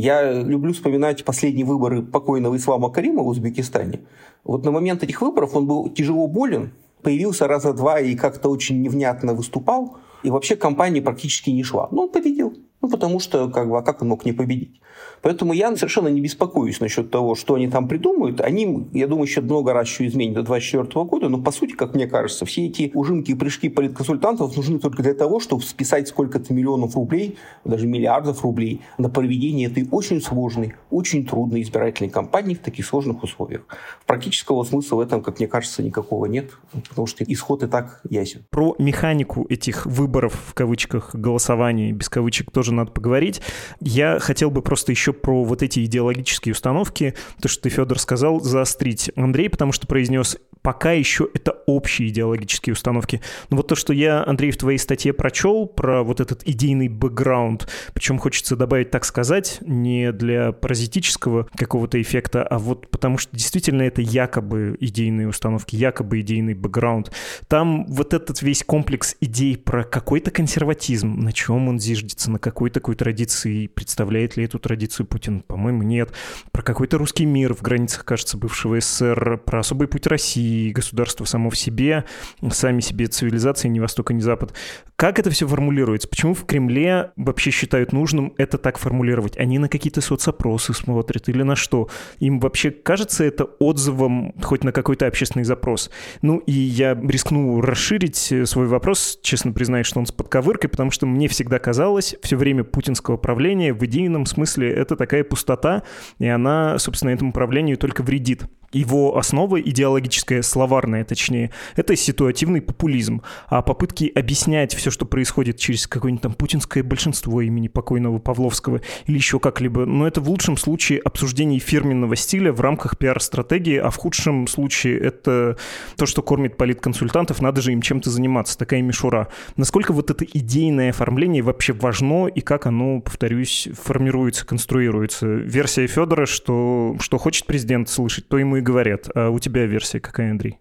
Я 0.00 0.32
люблю 0.32 0.72
вспоминать 0.72 1.24
последние 1.24 1.66
выборы 1.66 2.02
покойного 2.02 2.56
Ислама 2.56 2.88
Карима 2.88 3.24
в 3.24 3.26
Узбекистане. 3.26 4.02
Вот 4.44 4.64
на 4.64 4.70
момент 4.70 5.02
этих 5.02 5.20
выборов 5.20 5.56
он 5.56 5.66
был 5.66 5.88
тяжело 5.88 6.28
болен, 6.28 6.70
появился 7.02 7.48
раза 7.48 7.72
два 7.72 7.98
и 7.98 8.14
как-то 8.14 8.48
очень 8.48 8.80
невнятно 8.80 9.34
выступал, 9.34 9.96
и 10.22 10.30
вообще 10.30 10.54
кампания 10.54 11.02
практически 11.02 11.50
не 11.50 11.64
шла. 11.64 11.88
Но 11.90 12.02
он 12.02 12.10
победил. 12.10 12.54
Ну, 12.80 12.88
потому 12.88 13.20
что, 13.20 13.48
как 13.48 13.68
бы, 13.68 13.78
а 13.78 13.82
как 13.82 14.02
он 14.02 14.08
мог 14.08 14.24
не 14.24 14.32
победить? 14.32 14.80
Поэтому 15.22 15.52
я 15.52 15.74
совершенно 15.76 16.08
не 16.08 16.20
беспокоюсь 16.20 16.80
насчет 16.80 17.10
того, 17.10 17.34
что 17.34 17.54
они 17.54 17.68
там 17.68 17.88
придумают. 17.88 18.40
Они, 18.40 18.88
я 18.92 19.06
думаю, 19.06 19.26
еще 19.26 19.40
много 19.40 19.72
раз 19.72 19.88
еще 19.88 20.06
изменят 20.06 20.34
до 20.34 20.42
2024 20.42 21.04
года, 21.06 21.28
но 21.28 21.38
по 21.38 21.50
сути, 21.50 21.72
как 21.72 21.94
мне 21.94 22.06
кажется, 22.06 22.44
все 22.44 22.66
эти 22.66 22.90
ужимки 22.94 23.32
и 23.32 23.34
прыжки 23.34 23.68
политконсультантов 23.68 24.56
нужны 24.56 24.78
только 24.78 25.02
для 25.02 25.14
того, 25.14 25.40
чтобы 25.40 25.62
списать 25.62 26.08
сколько-то 26.08 26.52
миллионов 26.52 26.94
рублей, 26.96 27.36
даже 27.64 27.86
миллиардов 27.86 28.42
рублей 28.42 28.82
на 28.96 29.08
проведение 29.08 29.68
этой 29.68 29.88
очень 29.90 30.20
сложной, 30.20 30.74
очень 30.90 31.26
трудной 31.26 31.62
избирательной 31.62 32.10
кампании 32.10 32.54
в 32.54 32.60
таких 32.60 32.86
сложных 32.86 33.22
условиях. 33.22 33.62
Практического 34.06 34.64
смысла 34.64 34.96
в 34.96 35.00
этом, 35.00 35.22
как 35.22 35.38
мне 35.38 35.48
кажется, 35.48 35.82
никакого 35.82 36.26
нет, 36.26 36.50
потому 36.88 37.06
что 37.06 37.24
исход 37.24 37.62
и 37.62 37.66
так 37.66 38.00
ясен. 38.08 38.44
Про 38.50 38.74
механику 38.78 39.46
этих 39.48 39.86
выборов, 39.86 40.34
в 40.48 40.54
кавычках, 40.54 41.14
голосования, 41.14 41.92
без 41.92 42.08
кавычек, 42.08 42.50
тоже 42.50 42.67
надо 42.72 42.90
поговорить. 42.92 43.40
Я 43.80 44.18
хотел 44.18 44.50
бы 44.50 44.62
просто 44.62 44.92
еще 44.92 45.12
про 45.12 45.44
вот 45.44 45.62
эти 45.62 45.84
идеологические 45.84 46.52
установки, 46.52 47.14
то, 47.40 47.48
что 47.48 47.62
ты, 47.62 47.68
Федор, 47.68 47.98
сказал, 47.98 48.40
заострить. 48.40 49.10
Андрей, 49.16 49.48
потому 49.48 49.72
что 49.72 49.86
произнес 49.86 50.36
пока 50.62 50.92
еще 50.92 51.28
это 51.32 51.52
общие 51.66 52.08
идеологические 52.08 52.74
установки. 52.74 53.20
Но 53.50 53.56
вот 53.56 53.68
то, 53.68 53.74
что 53.74 53.92
я, 53.92 54.22
Андрей, 54.26 54.50
в 54.50 54.58
твоей 54.58 54.78
статье 54.78 55.14
прочел 55.14 55.66
про 55.66 56.02
вот 56.02 56.20
этот 56.20 56.42
идейный 56.46 56.88
бэкграунд, 56.88 57.68
причем 57.94 58.18
хочется 58.18 58.56
добавить, 58.56 58.90
так 58.90 59.04
сказать, 59.04 59.58
не 59.62 60.12
для 60.12 60.52
паразитического 60.52 61.48
какого-то 61.56 62.00
эффекта, 62.02 62.42
а 62.42 62.58
вот 62.58 62.90
потому 62.90 63.16
что 63.16 63.34
действительно 63.34 63.82
это 63.82 64.02
якобы 64.02 64.76
идейные 64.78 65.28
установки, 65.28 65.74
якобы 65.74 66.20
идейный 66.20 66.54
бэкграунд. 66.54 67.12
Там 67.46 67.86
вот 67.86 68.12
этот 68.12 68.42
весь 68.42 68.62
комплекс 68.62 69.16
идей 69.20 69.56
про 69.56 69.84
какой-то 69.84 70.30
консерватизм, 70.30 71.18
на 71.20 71.32
чем 71.32 71.68
он 71.68 71.78
зиждется, 71.78 72.30
на 72.30 72.38
какой 72.38 72.57
такой 72.66 72.96
традиции, 72.96 73.68
представляет 73.68 74.36
ли 74.36 74.44
эту 74.44 74.58
традицию 74.58 75.06
Путин, 75.06 75.40
по-моему, 75.40 75.84
нет. 75.84 76.12
Про 76.50 76.62
какой-то 76.62 76.98
русский 76.98 77.24
мир 77.24 77.54
в 77.54 77.62
границах, 77.62 78.04
кажется, 78.04 78.36
бывшего 78.36 78.80
СССР, 78.80 79.40
про 79.44 79.60
особый 79.60 79.86
путь 79.86 80.06
России, 80.08 80.72
государство 80.72 81.24
само 81.24 81.50
в 81.50 81.56
себе, 81.56 82.04
сами 82.50 82.80
себе 82.80 83.06
цивилизации, 83.06 83.68
ни 83.68 83.78
Восток, 83.78 84.10
ни 84.10 84.20
Запад. 84.20 84.54
Как 84.96 85.20
это 85.20 85.30
все 85.30 85.46
формулируется? 85.46 86.08
Почему 86.08 86.34
в 86.34 86.44
Кремле 86.44 87.12
вообще 87.14 87.52
считают 87.52 87.92
нужным 87.92 88.34
это 88.36 88.58
так 88.58 88.78
формулировать? 88.78 89.38
Они 89.38 89.58
на 89.58 89.68
какие-то 89.68 90.00
соцопросы 90.00 90.74
смотрят 90.74 91.28
или 91.28 91.42
на 91.42 91.54
что? 91.54 91.88
Им 92.18 92.40
вообще 92.40 92.72
кажется 92.72 93.22
это 93.22 93.44
отзывом 93.44 94.34
хоть 94.42 94.64
на 94.64 94.72
какой-то 94.72 95.06
общественный 95.06 95.44
запрос? 95.44 95.90
Ну 96.20 96.38
и 96.38 96.52
я 96.52 96.94
рискну 97.00 97.60
расширить 97.60 98.32
свой 98.44 98.66
вопрос, 98.66 99.20
честно 99.22 99.52
признаюсь, 99.52 99.86
что 99.86 100.00
он 100.00 100.06
с 100.06 100.10
подковыркой, 100.10 100.68
потому 100.68 100.90
что 100.90 101.06
мне 101.06 101.28
всегда 101.28 101.60
казалось 101.60 102.16
все 102.22 102.36
время 102.36 102.47
путинского 102.54 103.16
правления 103.16 103.72
в 103.72 103.84
идейном 103.84 104.26
смысле 104.26 104.70
это 104.72 104.96
такая 104.96 105.24
пустота, 105.24 105.82
и 106.18 106.26
она, 106.26 106.78
собственно, 106.78 107.10
этому 107.10 107.32
правлению 107.32 107.76
только 107.76 108.02
вредит. 108.02 108.44
Его 108.72 109.16
основа 109.16 109.60
идеологическая, 109.60 110.42
словарная 110.42 111.04
точнее, 111.04 111.50
это 111.74 111.96
ситуативный 111.96 112.60
популизм. 112.60 113.22
А 113.48 113.62
попытки 113.62 114.12
объяснять 114.14 114.74
все, 114.74 114.90
что 114.90 115.06
происходит 115.06 115.56
через 115.56 115.86
какое-нибудь 115.86 116.22
там 116.22 116.34
путинское 116.34 116.82
большинство 116.82 117.40
имени 117.40 117.68
покойного 117.68 118.18
Павловского 118.18 118.80
или 119.06 119.16
еще 119.16 119.38
как-либо, 119.38 119.86
но 119.86 120.06
это 120.06 120.20
в 120.20 120.28
лучшем 120.28 120.56
случае 120.56 121.00
обсуждение 121.00 121.60
фирменного 121.60 122.14
стиля 122.16 122.52
в 122.52 122.60
рамках 122.60 122.98
пиар-стратегии, 122.98 123.76
а 123.76 123.90
в 123.90 123.96
худшем 123.96 124.46
случае 124.46 124.98
это 124.98 125.56
то, 125.96 126.06
что 126.06 126.22
кормит 126.22 126.56
политконсультантов, 126.56 127.40
надо 127.40 127.62
же 127.62 127.72
им 127.72 127.80
чем-то 127.80 128.10
заниматься, 128.10 128.58
такая 128.58 128.82
мишура. 128.82 129.28
Насколько 129.56 129.92
вот 129.92 130.10
это 130.10 130.24
идейное 130.24 130.90
оформление 130.90 131.42
вообще 131.42 131.72
важно 131.72 132.26
и 132.26 132.40
как 132.40 132.66
оно, 132.66 133.00
повторюсь, 133.00 133.68
формируется, 133.82 134.46
конструируется? 134.46 135.26
Версия 135.26 135.86
Федора, 135.86 136.26
что, 136.26 136.96
что 137.00 137.18
хочет 137.18 137.46
президент 137.46 137.88
слышать, 137.88 138.28
то 138.28 138.38
ему 138.38 138.57
и 138.58 138.60
говорят. 138.60 139.08
А 139.14 139.30
у 139.30 139.38
тебя 139.38 139.66
версия 139.66 140.00
какая, 140.00 140.30
Андрей? 140.30 140.58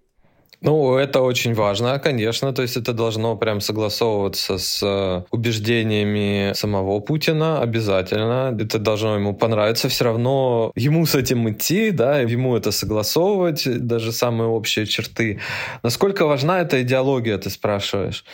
Ну, 0.61 0.97
это 0.97 1.21
очень 1.21 1.53
важно, 1.53 1.99
конечно, 1.99 2.51
то 2.51 2.63
есть 2.63 2.77
это 2.77 2.91
должно 2.91 3.37
прям 3.37 3.61
согласовываться 3.61 4.57
с 4.57 4.81
э, 4.81 5.23
убеждениями 5.29 6.53
самого 6.55 6.99
Путина 6.99 7.61
обязательно, 7.61 8.57
это 8.59 8.79
должно 8.79 9.15
ему 9.15 9.35
понравиться, 9.35 9.87
все 9.87 10.05
равно 10.05 10.71
ему 10.75 11.05
с 11.05 11.13
этим 11.13 11.47
идти, 11.51 11.91
да, 11.91 12.21
ему 12.21 12.57
это 12.57 12.71
согласовывать, 12.71 13.67
даже 13.85 14.11
самые 14.11 14.47
общие 14.47 14.87
черты. 14.87 15.39
Насколько 15.83 16.25
важна 16.25 16.61
эта 16.61 16.81
идеология, 16.81 17.37
ты 17.37 17.51
спрашиваешь? 17.51 18.25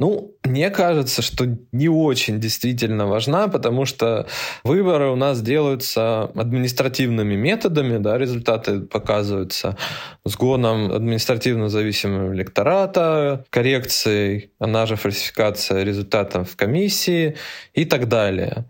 Ну, 0.00 0.34
мне 0.44 0.70
кажется, 0.70 1.20
что 1.20 1.46
не 1.72 1.90
очень 1.90 2.40
действительно 2.40 3.06
важна, 3.06 3.48
потому 3.48 3.84
что 3.84 4.26
выборы 4.64 5.10
у 5.10 5.14
нас 5.14 5.42
делаются 5.42 6.22
административными 6.34 7.34
методами, 7.34 7.98
да, 7.98 8.16
результаты 8.16 8.80
показываются 8.80 9.76
сгоном 10.24 10.90
административно 10.90 11.68
зависимого 11.68 12.32
электората, 12.32 13.44
коррекцией, 13.50 14.52
она 14.58 14.86
же 14.86 14.96
фальсификация 14.96 15.84
результатов 15.84 16.56
комиссии 16.56 17.36
и 17.74 17.84
так 17.84 18.08
далее. 18.08 18.64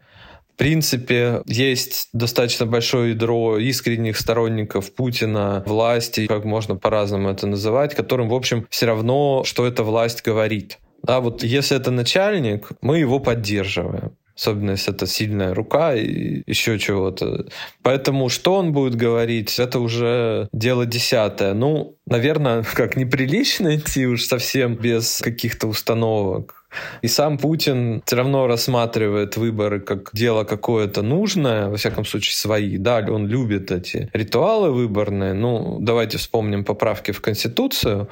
В 0.55 0.57
принципе, 0.57 1.43
есть 1.47 2.09
достаточно 2.13 2.67
большое 2.67 3.11
ядро 3.11 3.57
искренних 3.57 4.19
сторонников 4.19 4.93
Путина, 4.97 5.63
власти, 5.65 6.27
как 6.27 6.45
можно 6.45 6.75
по-разному 6.75 7.31
это 7.31 7.47
называть, 7.47 7.95
которым, 7.95 8.29
в 8.29 8.35
общем, 8.35 8.67
все 8.69 8.87
равно, 8.87 9.45
что 9.45 9.65
эта 9.65 9.85
власть 9.85 10.25
говорит. 10.25 10.79
А 11.07 11.21
вот 11.21 11.43
если 11.43 11.77
это 11.77 11.91
начальник, 11.91 12.71
мы 12.81 12.99
его 12.99 13.21
поддерживаем. 13.21 14.17
Особенно 14.37 14.71
если 14.71 14.95
это 14.95 15.07
сильная 15.07 15.53
рука 15.53 15.95
и 15.95 16.43
еще 16.47 16.79
чего-то. 16.79 17.47
Поэтому 17.83 18.31
что 18.31 18.55
он 18.55 18.73
будет 18.73 18.95
говорить, 18.95 19.59
это 19.59 19.81
уже 19.81 20.49
дело 20.53 20.87
десятое. 20.87 21.53
Ну, 21.53 21.99
наверное, 22.07 22.63
как 22.75 22.97
неприлично 22.97 23.77
идти 23.77 24.07
уж 24.07 24.25
совсем 24.25 24.77
без 24.77 25.21
каких-то 25.21 25.67
установок. 25.67 26.60
И 27.03 27.09
сам 27.09 27.39
Путин 27.39 28.03
все 28.05 28.17
равно 28.17 28.47
рассматривает 28.47 29.37
выборы 29.37 29.81
как 29.81 30.11
дело 30.13 30.45
какое-то 30.45 31.03
нужное, 31.03 31.69
во 31.69 31.77
всяком 31.77 32.05
случае 32.05 32.35
свои. 32.35 32.77
Да, 32.77 33.05
он 33.09 33.27
любит 33.27 33.71
эти 33.71 34.11
ритуалы 34.13 34.71
выборные. 34.71 35.35
Ну, 35.35 35.79
давайте 35.81 36.19
вспомним 36.19 36.65
поправки 36.65 37.13
в 37.13 37.21
Конституцию, 37.21 38.09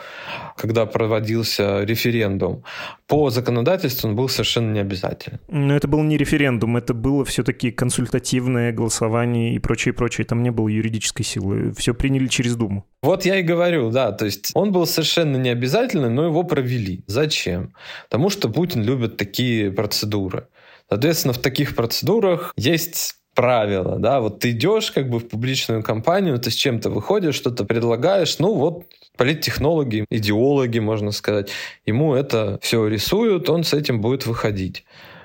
когда 0.56 0.86
проводился 0.86 1.84
референдум. 1.84 2.64
По 3.06 3.30
законодательству 3.30 4.08
он 4.08 4.16
был 4.16 4.28
совершенно 4.28 4.72
не 4.72 4.80
обязателен. 4.80 5.38
Но 5.48 5.74
это 5.74 5.88
был 5.88 6.02
не 6.02 6.16
референдум, 6.16 6.76
это 6.76 6.94
было 6.94 7.24
все-таки 7.24 7.70
консультативное 7.70 8.72
голосование 8.72 9.54
и 9.54 9.58
прочее, 9.58 9.94
прочее. 9.94 10.26
Там 10.26 10.42
не 10.42 10.50
было 10.50 10.68
юридической 10.68 11.24
силы. 11.24 11.72
Все 11.76 11.94
приняли 11.94 12.26
через 12.26 12.56
Думу. 12.56 12.84
Вот 13.02 13.24
я 13.24 13.38
и 13.38 13.42
говорю, 13.42 13.90
да, 13.90 14.10
то 14.10 14.24
есть 14.24 14.50
он 14.54 14.72
был 14.72 14.84
совершенно 14.84 15.36
не 15.36 15.50
обязательный, 15.50 16.10
но 16.10 16.24
его 16.24 16.42
провели. 16.42 17.04
Зачем? 17.06 17.72
Потому 18.10 18.28
что 18.28 18.47
Путин 18.48 18.82
любит 18.82 19.16
такие 19.16 19.70
процедуры. 19.70 20.48
Соответственно, 20.88 21.34
в 21.34 21.38
таких 21.38 21.76
процедурах 21.76 22.52
есть 22.56 23.16
правила, 23.34 24.00
да, 24.00 24.20
вот 24.20 24.40
ты 24.40 24.50
идешь 24.50 24.90
как 24.90 25.08
бы 25.08 25.20
в 25.20 25.28
публичную 25.28 25.84
кампанию, 25.84 26.38
ты 26.40 26.50
с 26.50 26.54
чем-то 26.54 26.90
выходишь, 26.90 27.36
что-то 27.36 27.64
предлагаешь, 27.64 28.40
ну 28.40 28.52
вот 28.54 28.86
политтехнологи, 29.16 30.06
идеологи, 30.10 30.80
можно 30.80 31.12
сказать, 31.12 31.50
ему 31.86 32.14
это 32.14 32.58
все 32.62 32.88
рисуют, 32.88 33.48
он 33.48 33.62
с 33.62 33.74
этим 33.74 34.00
будет 34.00 34.26
выходить. 34.26 34.84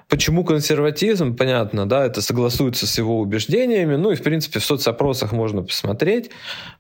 Почему 0.09 0.43
консерватизм? 0.43 1.35
Понятно, 1.35 1.87
да, 1.87 2.05
это 2.05 2.21
согласуется 2.21 2.85
с 2.85 2.97
его 2.99 3.19
убеждениями. 3.19 3.95
Ну 3.95 4.11
и, 4.11 4.15
в 4.15 4.21
принципе, 4.21 4.59
в 4.59 4.65
соцопросах 4.65 5.31
можно 5.31 5.63
посмотреть. 5.63 6.29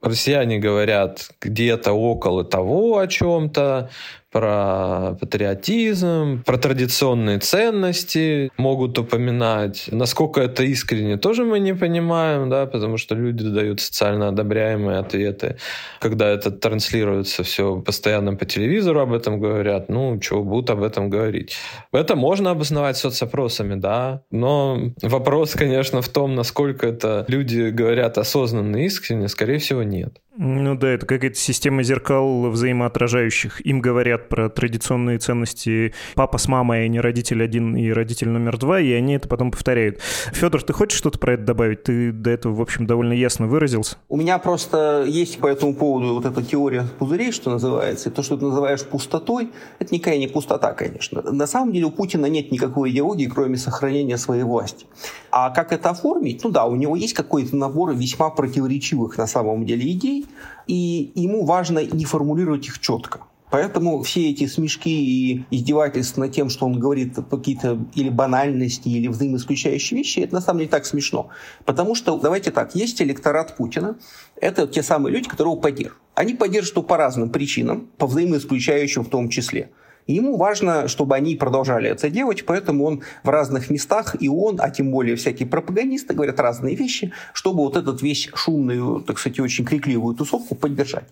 Россияне 0.01 0.59
говорят 0.59 1.31
где-то 1.41 1.93
около 1.93 2.43
того 2.43 2.99
о 2.99 3.07
чем-то 3.07 3.89
про 4.33 5.15
патриотизм, 5.21 6.43
про 6.43 6.57
традиционные 6.57 7.39
ценности 7.39 8.51
могут 8.57 8.97
упоминать. 8.97 9.85
Насколько 9.91 10.41
это 10.41 10.63
искренне, 10.63 11.17
тоже 11.17 11.45
мы 11.45 11.59
не 11.59 11.75
понимаем, 11.75 12.49
да, 12.49 12.65
потому 12.65 12.97
что 12.97 13.13
люди 13.13 13.47
дают 13.47 13.79
социально 13.79 14.29
одобряемые 14.29 14.97
ответы. 14.97 15.57
Когда 15.99 16.29
это 16.29 16.49
транслируется 16.49 17.43
все 17.43 17.79
постоянно 17.79 18.35
по 18.35 18.45
телевизору, 18.45 19.01
об 19.01 19.13
этом 19.13 19.39
говорят, 19.39 19.87
ну, 19.89 20.19
что 20.19 20.43
будут 20.43 20.71
об 20.71 20.81
этом 20.81 21.11
говорить. 21.11 21.55
Это 21.91 22.15
можно 22.15 22.49
обосновать 22.49 22.97
соцопросами, 22.97 23.75
да, 23.75 24.23
но 24.31 24.79
вопрос, 25.03 25.53
конечно, 25.53 26.01
в 26.01 26.09
том, 26.09 26.33
насколько 26.33 26.87
это 26.87 27.25
люди 27.27 27.69
говорят 27.69 28.17
осознанно 28.17 28.77
и 28.77 28.85
искренне, 28.85 29.27
скорее 29.27 29.59
всего, 29.59 29.83
нет. 29.83 30.22
Ну 30.35 30.75
да, 30.75 30.89
это 30.89 31.05
какая-то 31.05 31.37
система 31.37 31.83
зеркал 31.83 32.49
взаимоотражающих. 32.49 33.63
Им 33.65 33.81
говорят 33.81 34.29
про 34.29 34.49
традиционные 34.49 35.19
ценности 35.19 35.93
папа 36.15 36.39
с 36.39 36.47
мамой, 36.47 36.85
а 36.85 36.87
не 36.87 36.99
родитель 36.99 37.43
один 37.43 37.75
и 37.75 37.91
родитель 37.91 38.29
номер 38.29 38.57
два, 38.57 38.79
и 38.79 38.91
они 38.93 39.13
это 39.13 39.27
потом 39.27 39.51
повторяют. 39.51 39.99
Федор, 40.33 40.63
ты 40.63 40.73
хочешь 40.73 40.97
что-то 40.97 41.19
про 41.19 41.33
это 41.33 41.43
добавить? 41.43 41.83
Ты 41.83 42.11
до 42.11 42.31
этого, 42.31 42.55
в 42.55 42.61
общем, 42.61 42.87
довольно 42.87 43.13
ясно 43.13 43.45
выразился. 43.45 43.97
У 44.09 44.17
меня 44.17 44.39
просто 44.39 45.05
есть 45.07 45.37
по 45.37 45.45
этому 45.45 45.75
поводу 45.75 46.15
вот 46.15 46.25
эта 46.25 46.43
теория 46.43 46.83
пузырей, 46.97 47.31
что 47.31 47.51
называется, 47.51 48.09
и 48.09 48.11
то, 48.11 48.23
что 48.23 48.35
ты 48.35 48.45
называешь 48.45 48.83
пустотой, 48.83 49.51
это 49.77 49.93
никакая 49.93 50.17
не 50.17 50.27
пустота, 50.27 50.73
конечно. 50.73 51.21
На 51.21 51.45
самом 51.45 51.73
деле 51.73 51.85
у 51.85 51.91
Путина 51.91 52.25
нет 52.25 52.51
никакой 52.51 52.89
идеологии, 52.89 53.27
кроме 53.27 53.57
сохранения 53.57 54.17
своей 54.17 54.43
власти. 54.43 54.87
А 55.29 55.51
как 55.51 55.71
это 55.71 55.91
оформить? 55.91 56.43
Ну 56.43 56.49
да, 56.49 56.65
у 56.65 56.75
него 56.75 56.95
есть 56.95 57.13
какой-то 57.13 57.55
набор 57.55 57.93
весьма 57.93 58.31
противоречивых 58.31 59.17
на 59.17 59.27
самом 59.27 59.65
деле 59.65 59.91
идей, 59.91 60.22
и 60.67 61.11
ему 61.15 61.45
важно 61.45 61.79
не 61.85 62.05
формулировать 62.05 62.67
их 62.67 62.79
четко. 62.79 63.21
Поэтому 63.53 64.01
все 64.01 64.31
эти 64.31 64.47
смешки 64.47 64.89
и 64.89 65.45
издевательства 65.51 66.21
над 66.21 66.31
тем, 66.31 66.49
что 66.49 66.65
он 66.65 66.79
говорит 66.79 67.15
какие-то 67.29 67.85
или 67.93 68.09
банальности, 68.09 68.89
или 68.89 69.07
взаимоисключающие 69.07 69.95
вещи, 69.95 70.21
это 70.21 70.33
на 70.33 70.41
самом 70.41 70.61
деле 70.61 70.71
так 70.71 70.87
смешно. 70.87 71.29
Потому 71.63 71.93
что, 71.93 72.17
давайте 72.17 72.49
так, 72.49 72.73
есть 72.73 72.99
электорат 72.99 73.55
Путина, 73.55 73.95
это 74.41 74.65
те 74.65 74.81
самые 74.81 75.13
люди, 75.13 75.29
которые 75.29 75.51
его 75.51 75.61
поддерживают. 75.61 76.01
Они 76.15 76.33
поддерживают 76.33 76.77
его 76.77 76.83
по 76.87 76.97
разным 76.97 77.29
причинам, 77.29 77.89
по 77.99 78.07
взаимоисключающим 78.07 79.03
в 79.03 79.09
том 79.09 79.29
числе. 79.29 79.69
И 80.07 80.13
ему 80.13 80.37
важно, 80.37 80.87
чтобы 80.87 81.15
они 81.15 81.35
продолжали 81.35 81.89
это 81.89 82.09
делать, 82.09 82.45
поэтому 82.45 82.85
он 82.85 83.01
в 83.23 83.29
разных 83.29 83.69
местах, 83.69 84.15
и 84.19 84.27
он, 84.27 84.59
а 84.59 84.69
тем 84.69 84.91
более 84.91 85.15
всякие 85.15 85.47
пропагандисты, 85.47 86.13
говорят 86.13 86.39
разные 86.39 86.75
вещи, 86.75 87.11
чтобы 87.33 87.63
вот 87.63 87.77
этот 87.77 88.01
весь 88.01 88.29
шумную, 88.33 89.01
так 89.01 89.19
сказать, 89.19 89.39
очень 89.39 89.65
крикливую 89.65 90.15
тусовку 90.15 90.55
поддержать. 90.55 91.07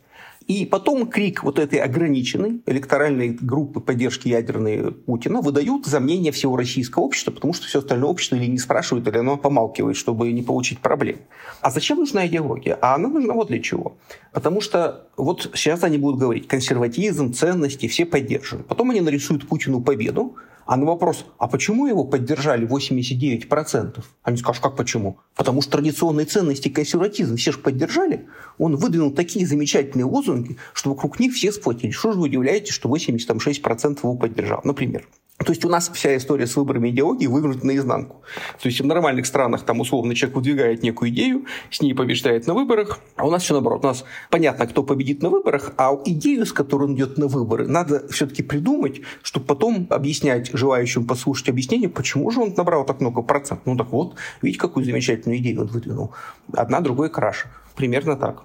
И 0.51 0.65
потом 0.65 1.07
крик 1.07 1.45
вот 1.45 1.59
этой 1.59 1.79
ограниченной 1.79 2.61
электоральной 2.65 3.29
группы 3.29 3.79
поддержки 3.79 4.27
ядерной 4.27 4.91
Путина 4.91 5.39
выдают 5.39 5.85
за 5.85 6.01
мнение 6.01 6.33
всего 6.33 6.57
российского 6.57 7.03
общества, 7.03 7.31
потому 7.31 7.53
что 7.53 7.67
все 7.67 7.79
остальное 7.79 8.09
общество 8.09 8.35
или 8.35 8.47
не 8.47 8.57
спрашивает, 8.57 9.07
или 9.07 9.17
оно 9.17 9.37
помалкивает, 9.37 9.95
чтобы 9.95 10.29
не 10.33 10.41
получить 10.41 10.79
проблем. 10.79 11.19
А 11.61 11.71
зачем 11.71 11.99
нужна 11.99 12.27
идеология? 12.27 12.77
А 12.81 12.95
она 12.95 13.07
нужна 13.07 13.33
вот 13.33 13.47
для 13.47 13.61
чего. 13.61 13.95
Потому 14.33 14.59
что 14.59 15.07
вот 15.15 15.51
сейчас 15.55 15.85
они 15.85 15.97
будут 15.97 16.19
говорить, 16.19 16.49
консерватизм, 16.49 17.31
ценности, 17.31 17.87
все 17.87 18.05
поддерживают. 18.05 18.67
Потом 18.67 18.91
они 18.91 18.99
нарисуют 18.99 19.47
Путину 19.47 19.79
победу, 19.79 20.35
а 20.65 20.77
на 20.77 20.85
вопрос, 20.85 21.25
а 21.37 21.47
почему 21.47 21.87
его 21.87 22.03
поддержали 22.03 22.67
89%? 22.67 24.03
Они 24.23 24.37
скажут, 24.37 24.63
как 24.63 24.75
почему? 24.75 25.19
Потому 25.35 25.61
что 25.61 25.71
традиционные 25.71 26.25
ценности 26.25 26.67
и 26.67 26.71
консерватизм 26.71 27.35
все 27.35 27.51
же 27.51 27.59
поддержали. 27.59 28.27
Он 28.57 28.75
выдвинул 28.75 29.11
такие 29.11 29.45
замечательные 29.45 30.05
лозунги, 30.05 30.57
что 30.73 30.91
вокруг 30.91 31.19
них 31.19 31.33
все 31.33 31.51
сплотились. 31.51 31.95
Что 31.95 32.13
же 32.13 32.19
вы 32.19 32.25
удивляетесь, 32.25 32.73
что 32.73 32.89
86% 32.89 33.99
его 34.03 34.15
поддержал, 34.15 34.61
например? 34.63 35.07
То 35.43 35.51
есть 35.51 35.65
у 35.65 35.69
нас 35.69 35.89
вся 35.93 36.15
история 36.15 36.47
с 36.47 36.55
выборами 36.55 36.89
идеологии 36.89 37.27
вывернута 37.27 37.65
наизнанку. 37.65 38.21
То 38.61 38.67
есть 38.67 38.79
в 38.79 38.85
нормальных 38.85 39.25
странах 39.25 39.63
там 39.63 39.79
условно 39.79 40.15
человек 40.15 40.35
выдвигает 40.35 40.83
некую 40.83 41.09
идею, 41.11 41.45
с 41.69 41.81
ней 41.81 41.93
побеждает 41.93 42.47
на 42.47 42.53
выборах, 42.53 42.99
а 43.15 43.25
у 43.25 43.31
нас 43.31 43.43
все 43.43 43.53
наоборот. 43.53 43.83
У 43.83 43.87
нас 43.87 44.03
понятно, 44.29 44.67
кто 44.67 44.83
победит 44.83 45.21
на 45.21 45.29
выборах, 45.29 45.73
а 45.77 45.91
идею, 46.05 46.45
с 46.45 46.53
которой 46.53 46.83
он 46.83 46.95
идет 46.95 47.17
на 47.17 47.27
выборы, 47.27 47.67
надо 47.67 48.07
все-таки 48.09 48.43
придумать, 48.43 49.01
чтобы 49.23 49.45
потом 49.45 49.87
объяснять 49.89 50.51
желающим 50.53 51.05
послушать 51.05 51.49
объяснение, 51.49 51.89
почему 51.89 52.29
же 52.31 52.41
он 52.41 52.53
набрал 52.55 52.85
так 52.85 53.01
много 53.01 53.21
процентов. 53.21 53.65
Ну 53.65 53.77
так 53.77 53.91
вот, 53.91 54.15
видите, 54.41 54.59
какую 54.59 54.85
замечательную 54.85 55.39
идею 55.39 55.61
он 55.61 55.67
выдвинул. 55.67 56.11
Одна 56.53 56.81
другой 56.81 57.09
краше. 57.09 57.47
Примерно 57.75 58.15
так. 58.15 58.43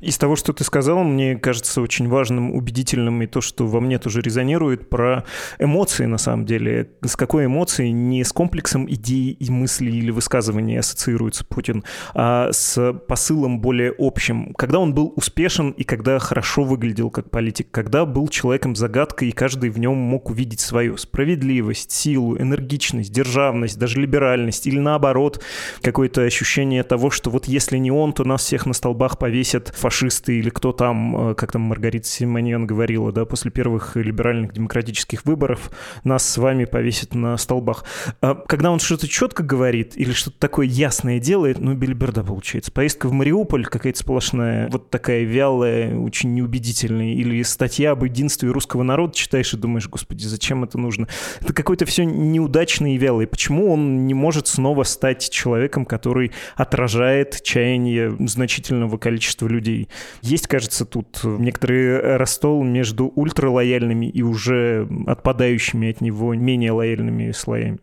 Из 0.00 0.18
того, 0.18 0.36
что 0.36 0.52
ты 0.52 0.64
сказал, 0.64 1.02
мне 1.02 1.36
кажется 1.36 1.80
очень 1.80 2.08
важным, 2.08 2.54
убедительным 2.54 3.22
и 3.22 3.26
то, 3.26 3.40
что 3.40 3.66
во 3.66 3.80
мне 3.80 3.98
тоже 3.98 4.20
резонирует 4.20 4.88
про 4.90 5.24
эмоции 5.58 6.06
на 6.06 6.18
самом 6.18 6.44
деле. 6.44 6.90
С 7.02 7.16
какой 7.16 7.46
эмоцией 7.46 7.92
не 7.92 8.24
с 8.24 8.32
комплексом 8.32 8.90
идей 8.90 9.30
и 9.30 9.50
мыслей 9.50 9.98
или 9.98 10.10
высказываний 10.10 10.78
ассоциируется 10.78 11.44
Путин, 11.44 11.84
а 12.14 12.50
с 12.52 12.92
посылом 13.08 13.60
более 13.60 13.94
общим. 13.98 14.52
Когда 14.54 14.78
он 14.78 14.94
был 14.94 15.12
успешен 15.16 15.70
и 15.70 15.84
когда 15.84 16.18
хорошо 16.18 16.64
выглядел 16.64 17.10
как 17.10 17.30
политик, 17.30 17.70
когда 17.70 18.04
был 18.04 18.28
человеком 18.28 18.76
загадкой 18.76 19.28
и 19.28 19.32
каждый 19.32 19.70
в 19.70 19.78
нем 19.78 19.96
мог 19.96 20.30
увидеть 20.30 20.60
свою 20.60 20.96
справедливость, 20.96 21.92
силу, 21.92 22.36
энергичность, 22.36 23.12
державность, 23.12 23.78
даже 23.78 24.00
либеральность 24.00 24.66
или 24.66 24.78
наоборот 24.78 25.42
какое-то 25.80 26.22
ощущение 26.22 26.82
того, 26.82 27.10
что 27.10 27.30
вот 27.30 27.46
если 27.46 27.78
не 27.78 27.90
он, 27.90 28.12
то 28.12 28.24
нас 28.24 28.42
всех 28.42 28.65
на 28.66 28.74
столбах 28.74 29.18
повесят 29.18 29.68
фашисты 29.68 30.38
или 30.38 30.50
кто 30.50 30.72
там, 30.72 31.30
э, 31.30 31.34
как 31.34 31.52
там 31.52 31.62
Маргарита 31.62 32.06
Симоньян 32.06 32.66
говорила, 32.66 33.12
да, 33.12 33.24
после 33.24 33.50
первых 33.50 33.96
либеральных 33.96 34.52
демократических 34.52 35.24
выборов 35.24 35.70
нас 36.04 36.28
с 36.28 36.36
вами 36.36 36.64
повесят 36.64 37.14
на 37.14 37.36
столбах. 37.36 37.84
А 38.20 38.34
когда 38.34 38.70
он 38.70 38.78
что-то 38.78 39.08
четко 39.08 39.42
говорит 39.42 39.96
или 39.96 40.12
что-то 40.12 40.38
такое 40.38 40.66
ясное 40.66 41.20
делает, 41.20 41.58
ну, 41.58 41.74
бельберда 41.74 42.22
получается. 42.22 42.72
Поездка 42.72 43.08
в 43.08 43.12
Мариуполь 43.12 43.64
какая-то 43.64 43.98
сплошная, 43.98 44.68
вот 44.70 44.90
такая 44.90 45.22
вялая, 45.24 45.96
очень 45.96 46.34
неубедительная. 46.34 47.14
Или 47.14 47.42
статья 47.42 47.92
об 47.92 48.04
единстве 48.04 48.50
русского 48.50 48.82
народа 48.82 49.14
читаешь 49.14 49.52
и 49.54 49.56
думаешь, 49.56 49.88
господи, 49.88 50.24
зачем 50.24 50.64
это 50.64 50.78
нужно? 50.78 51.08
Это 51.40 51.52
какое-то 51.52 51.86
все 51.86 52.04
неудачное 52.04 52.94
и 52.94 52.98
вялое. 52.98 53.26
Почему 53.26 53.72
он 53.72 54.06
не 54.06 54.14
может 54.14 54.48
снова 54.48 54.82
стать 54.82 55.30
человеком, 55.30 55.84
который 55.84 56.32
отражает 56.56 57.42
чаяние 57.42 58.16
значительно 58.26 58.55
значительного 58.56 58.96
количества 58.96 59.48
людей. 59.48 59.88
Есть, 60.22 60.46
кажется, 60.46 60.84
тут 60.84 61.20
некоторый 61.24 62.16
растол 62.16 62.64
между 62.64 63.12
ультралояльными 63.14 64.06
и 64.06 64.22
уже 64.22 64.88
отпадающими 65.06 65.90
от 65.90 66.00
него 66.00 66.34
менее 66.34 66.72
лояльными 66.72 67.32
слоями. 67.32 67.78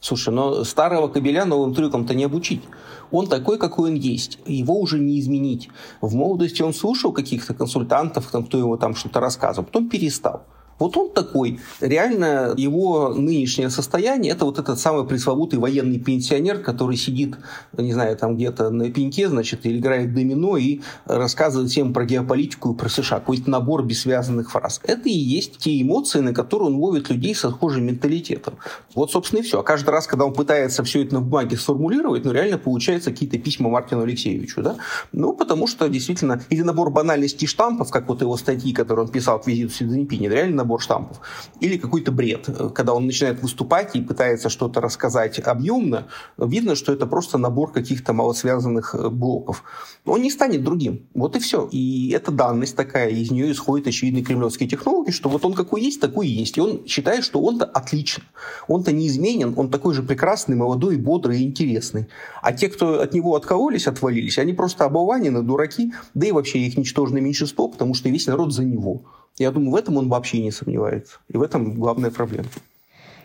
Слушай, 0.00 0.34
но 0.34 0.64
старого 0.64 1.08
кобеля 1.08 1.44
новым 1.44 1.74
трюкам-то 1.74 2.14
не 2.14 2.24
обучить. 2.24 2.62
Он 3.10 3.26
такой, 3.26 3.58
какой 3.58 3.90
он 3.90 3.96
есть. 3.96 4.38
Его 4.46 4.78
уже 4.78 4.98
не 4.98 5.18
изменить. 5.18 5.70
В 6.00 6.14
молодости 6.14 6.62
он 6.62 6.74
слушал 6.74 7.12
каких-то 7.12 7.54
консультантов, 7.54 8.30
там, 8.30 8.44
кто 8.44 8.58
ему 8.58 8.76
там 8.76 8.94
что-то 8.94 9.20
рассказывал, 9.20 9.66
потом 9.66 9.88
перестал. 9.88 10.42
Вот 10.78 10.96
он 10.96 11.10
такой. 11.10 11.60
Реально 11.80 12.54
его 12.56 13.10
нынешнее 13.14 13.70
состояние– 13.70 14.32
это 14.34 14.44
вот 14.44 14.58
этот 14.58 14.78
самый 14.78 15.06
пресловутый 15.06 15.58
военный 15.58 15.98
пенсионер, 15.98 16.58
который 16.58 16.96
сидит, 16.96 17.36
не 17.76 17.92
знаю, 17.92 18.16
там 18.16 18.36
где-то 18.36 18.70
на 18.70 18.90
пеньке, 18.90 19.28
значит, 19.28 19.64
или 19.66 19.78
играет 19.78 20.14
домино 20.14 20.56
и 20.56 20.80
рассказывает 21.06 21.70
всем 21.70 21.92
про 21.92 22.04
геополитику 22.04 22.72
и 22.72 22.76
про 22.76 22.88
США. 22.88 23.20
Какой-то 23.20 23.48
набор 23.50 23.84
бессвязанных 23.84 24.50
фраз. 24.50 24.80
Это 24.84 25.08
и 25.08 25.12
есть 25.12 25.58
те 25.58 25.80
эмоции, 25.80 26.20
на 26.20 26.34
которые 26.34 26.68
он 26.68 26.76
ловит 26.76 27.08
людей 27.10 27.34
со 27.34 27.50
схожим 27.50 27.86
менталитетом. 27.86 28.54
Вот, 28.94 29.12
собственно, 29.12 29.40
и 29.40 29.42
все. 29.42 29.60
А 29.60 29.62
каждый 29.62 29.90
раз, 29.90 30.06
когда 30.06 30.24
он 30.24 30.34
пытается 30.34 30.82
все 30.82 31.02
это 31.04 31.14
на 31.14 31.20
бумаге 31.20 31.56
сформулировать, 31.56 32.24
ну, 32.24 32.32
реально 32.32 32.58
получается 32.58 33.10
какие-то 33.10 33.38
письма 33.38 33.70
Мартину 33.70 34.02
Алексеевичу, 34.02 34.62
да? 34.62 34.76
Ну, 35.12 35.32
потому 35.32 35.66
что, 35.66 35.88
действительно, 35.88 36.42
или 36.50 36.62
набор 36.62 36.90
банальностей 36.90 37.46
штампов, 37.46 37.90
как 37.90 38.08
вот 38.08 38.20
его 38.22 38.36
статьи, 38.36 38.72
которые 38.72 39.06
он 39.06 39.12
писал 39.12 39.40
к 39.40 39.46
визиту 39.46 39.72
Си 39.72 39.84
реально 39.84 40.63
набор 40.64 40.80
штампов, 40.80 41.20
или 41.60 41.76
какой-то 41.76 42.10
бред. 42.10 42.48
Когда 42.74 42.94
он 42.94 43.06
начинает 43.06 43.42
выступать 43.42 43.94
и 43.94 44.00
пытается 44.00 44.48
что-то 44.48 44.80
рассказать 44.80 45.38
объемно, 45.38 46.06
видно, 46.38 46.74
что 46.74 46.92
это 46.92 47.06
просто 47.06 47.38
набор 47.38 47.70
каких-то 47.72 48.12
малосвязанных 48.12 48.94
э, 48.94 49.08
блоков. 49.10 49.62
Он 50.06 50.22
не 50.22 50.30
станет 50.30 50.64
другим. 50.64 51.06
Вот 51.14 51.36
и 51.36 51.38
все. 51.38 51.68
И 51.70 52.10
это 52.10 52.32
данность 52.32 52.76
такая, 52.76 53.10
из 53.10 53.30
нее 53.30 53.52
исходят 53.52 53.86
очевидные 53.86 54.24
кремлевские 54.24 54.68
технологии, 54.68 55.12
что 55.12 55.28
вот 55.28 55.44
он 55.44 55.52
какой 55.52 55.82
есть, 55.82 56.00
такой 56.00 56.28
и 56.28 56.30
есть. 56.30 56.56
И 56.56 56.60
он 56.60 56.86
считает, 56.86 57.24
что 57.24 57.40
он-то 57.40 57.64
отличен. 57.64 58.22
Он-то 58.68 58.92
неизменен, 58.92 59.54
он 59.56 59.70
такой 59.70 59.94
же 59.94 60.02
прекрасный, 60.02 60.56
молодой, 60.56 60.96
бодрый 60.96 61.40
и 61.40 61.44
интересный. 61.44 62.08
А 62.42 62.52
те, 62.52 62.68
кто 62.68 63.00
от 63.00 63.12
него 63.12 63.36
откололись, 63.36 63.86
отвалились, 63.86 64.38
они 64.38 64.52
просто 64.54 64.84
оболванены, 64.84 65.42
дураки, 65.42 65.92
да 66.14 66.26
и 66.26 66.32
вообще 66.32 66.60
их 66.60 66.78
ничтожное 66.78 67.20
меньшинство, 67.20 67.68
потому 67.68 67.94
что 67.94 68.08
весь 68.08 68.26
народ 68.26 68.52
за 68.52 68.64
него. 68.64 69.02
Я 69.38 69.50
думаю, 69.50 69.72
в 69.72 69.76
этом 69.76 69.96
он 69.96 70.08
вообще 70.08 70.40
не 70.40 70.50
сомневается. 70.50 71.18
И 71.28 71.36
в 71.36 71.42
этом 71.42 71.74
главная 71.74 72.10
проблема. 72.10 72.48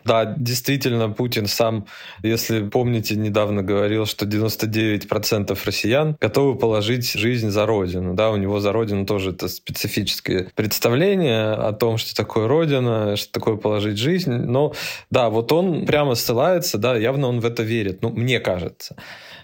Да, 0.06 0.26
действительно, 0.26 1.10
Путин 1.10 1.48
сам, 1.48 1.86
если 2.24 2.68
помните, 2.68 3.16
недавно 3.16 3.62
говорил, 3.62 4.06
что 4.06 4.26
99% 4.26 5.60
россиян 5.66 6.18
готовы 6.20 6.58
положить 6.58 7.12
жизнь 7.12 7.50
за 7.50 7.66
Родину. 7.66 8.14
Да, 8.14 8.32
у 8.32 8.38
него 8.38 8.60
за 8.60 8.72
Родину 8.72 9.06
тоже 9.06 9.32
это 9.32 9.48
специфическое 9.48 10.52
представление 10.56 11.52
о 11.52 11.74
том, 11.74 11.98
что 11.98 12.16
такое 12.16 12.48
Родина, 12.48 13.16
что 13.18 13.32
такое 13.32 13.58
положить 13.58 13.98
жизнь. 13.98 14.32
Но 14.32 14.74
да, 15.12 15.30
вот 15.30 15.52
он 15.52 15.86
прямо 15.86 16.16
ссылается, 16.16 16.78
да, 16.78 16.98
явно 16.98 17.28
он 17.28 17.40
в 17.40 17.46
это 17.46 17.64
верит. 17.64 18.02
Ну, 18.02 18.10
мне 18.10 18.40
кажется. 18.40 18.96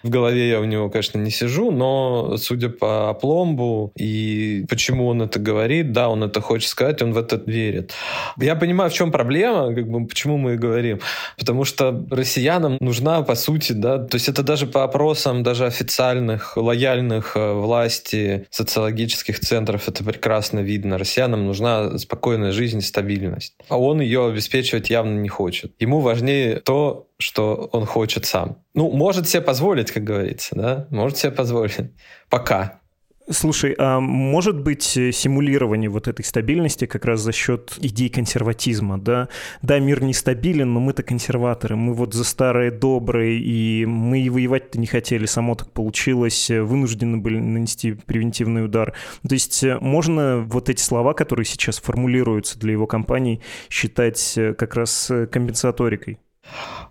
В 0.05 0.09
голове 0.11 0.49
я 0.49 0.59
у 0.59 0.65
него, 0.65 0.87
конечно, 0.91 1.17
не 1.17 1.31
сижу, 1.31 1.71
но 1.71 2.37
судя 2.37 2.69
по 2.69 3.09
опломбу 3.09 3.91
и 3.97 4.63
почему 4.69 5.07
он 5.07 5.23
это 5.23 5.39
говорит, 5.39 5.93
да, 5.93 6.09
он 6.09 6.23
это 6.23 6.41
хочет 6.41 6.69
сказать, 6.69 7.01
он 7.01 7.11
в 7.11 7.17
это 7.17 7.41
верит. 7.47 7.91
Я 8.39 8.55
понимаю, 8.55 8.91
в 8.91 8.93
чем 8.93 9.11
проблема, 9.11 9.73
как 9.73 9.89
бы, 9.89 10.05
почему 10.05 10.37
мы 10.37 10.53
и 10.53 10.57
говорим. 10.57 10.99
Потому 11.39 11.65
что 11.65 12.05
россиянам 12.11 12.77
нужна, 12.81 13.23
по 13.23 13.33
сути, 13.33 13.71
да, 13.71 13.97
то 13.97 14.13
есть 14.17 14.29
это 14.29 14.43
даже 14.43 14.67
по 14.67 14.83
опросам 14.83 15.41
даже 15.41 15.65
официальных, 15.65 16.55
лояльных 16.55 17.35
э, 17.35 17.53
власти 17.53 18.45
социологических 18.51 19.39
центров 19.39 19.87
это 19.87 20.03
прекрасно 20.03 20.59
видно. 20.59 20.99
Россиянам 20.99 21.47
нужна 21.47 21.97
спокойная 21.97 22.51
жизнь, 22.51 22.81
стабильность. 22.81 23.55
А 23.69 23.79
он 23.79 24.01
ее 24.01 24.27
обеспечивать 24.27 24.91
явно 24.91 25.19
не 25.19 25.29
хочет. 25.29 25.73
Ему 25.79 25.99
важнее 25.99 26.59
то, 26.59 27.07
что 27.17 27.69
он 27.71 27.85
хочет 27.85 28.25
сам. 28.25 28.63
Ну, 28.73 28.91
может 28.91 29.27
себе 29.27 29.41
позволить, 29.41 29.91
как 29.91 30.03
говорится, 30.03 30.55
да? 30.55 30.87
Может 30.89 31.17
себе 31.17 31.31
позволить. 31.31 31.91
Пока. 32.29 32.81
Слушай, 33.27 33.73
а 33.79 33.99
может 33.99 34.59
быть 34.61 34.95
э, 34.97 35.11
симулирование 35.11 35.89
вот 35.89 36.07
этой 36.07 36.23
стабильности 36.23 36.85
как 36.85 37.05
раз 37.05 37.21
за 37.21 37.31
счет 37.31 37.73
идей 37.81 38.09
консерватизма, 38.09 38.99
да? 38.99 39.29
Да, 39.63 39.79
мир 39.79 40.03
нестабилен, 40.03 40.71
но 40.71 40.79
мы-то 40.79 41.01
консерваторы, 41.01 41.75
мы 41.75 41.95
вот 41.95 42.13
за 42.13 42.23
старое 42.23 42.69
доброе, 42.69 43.31
и 43.31 43.85
мы 43.85 44.19
и 44.19 44.29
воевать-то 44.29 44.79
не 44.79 44.85
хотели, 44.85 45.25
само 45.25 45.55
так 45.55 45.71
получилось, 45.71 46.51
э, 46.51 46.61
вынуждены 46.61 47.17
были 47.17 47.39
нанести 47.39 47.93
превентивный 47.93 48.63
удар. 48.65 48.93
То 49.27 49.33
есть 49.33 49.63
э, 49.63 49.79
можно 49.79 50.45
вот 50.47 50.69
эти 50.69 50.81
слова, 50.81 51.13
которые 51.13 51.47
сейчас 51.47 51.79
формулируются 51.79 52.59
для 52.59 52.73
его 52.73 52.85
компаний, 52.85 53.41
считать 53.71 54.37
как 54.55 54.75
раз 54.75 55.11
компенсаторикой? 55.31 56.19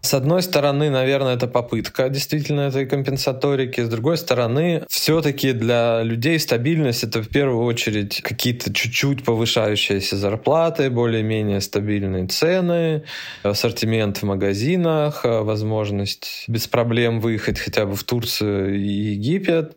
С 0.00 0.12
одной 0.12 0.42
стороны, 0.42 0.90
наверное, 0.90 1.34
это 1.34 1.46
попытка 1.46 2.10
действительно 2.10 2.62
этой 2.62 2.84
компенсаторики. 2.84 3.80
С 3.80 3.88
другой 3.88 4.18
стороны, 4.18 4.84
все-таки 4.90 5.52
для 5.52 6.02
людей 6.02 6.38
стабильность 6.38 7.04
это 7.04 7.22
в 7.22 7.28
первую 7.28 7.64
очередь 7.64 8.20
какие-то 8.20 8.70
чуть-чуть 8.70 9.24
повышающиеся 9.24 10.18
зарплаты, 10.18 10.90
более-менее 10.90 11.62
стабильные 11.62 12.26
цены, 12.26 13.04
ассортимент 13.42 14.18
в 14.18 14.24
магазинах, 14.24 15.24
возможность 15.24 16.44
без 16.48 16.68
проблем 16.68 17.20
выехать 17.20 17.58
хотя 17.58 17.86
бы 17.86 17.96
в 17.96 18.04
Турцию 18.04 18.76
и 18.76 18.88
Египет. 19.14 19.74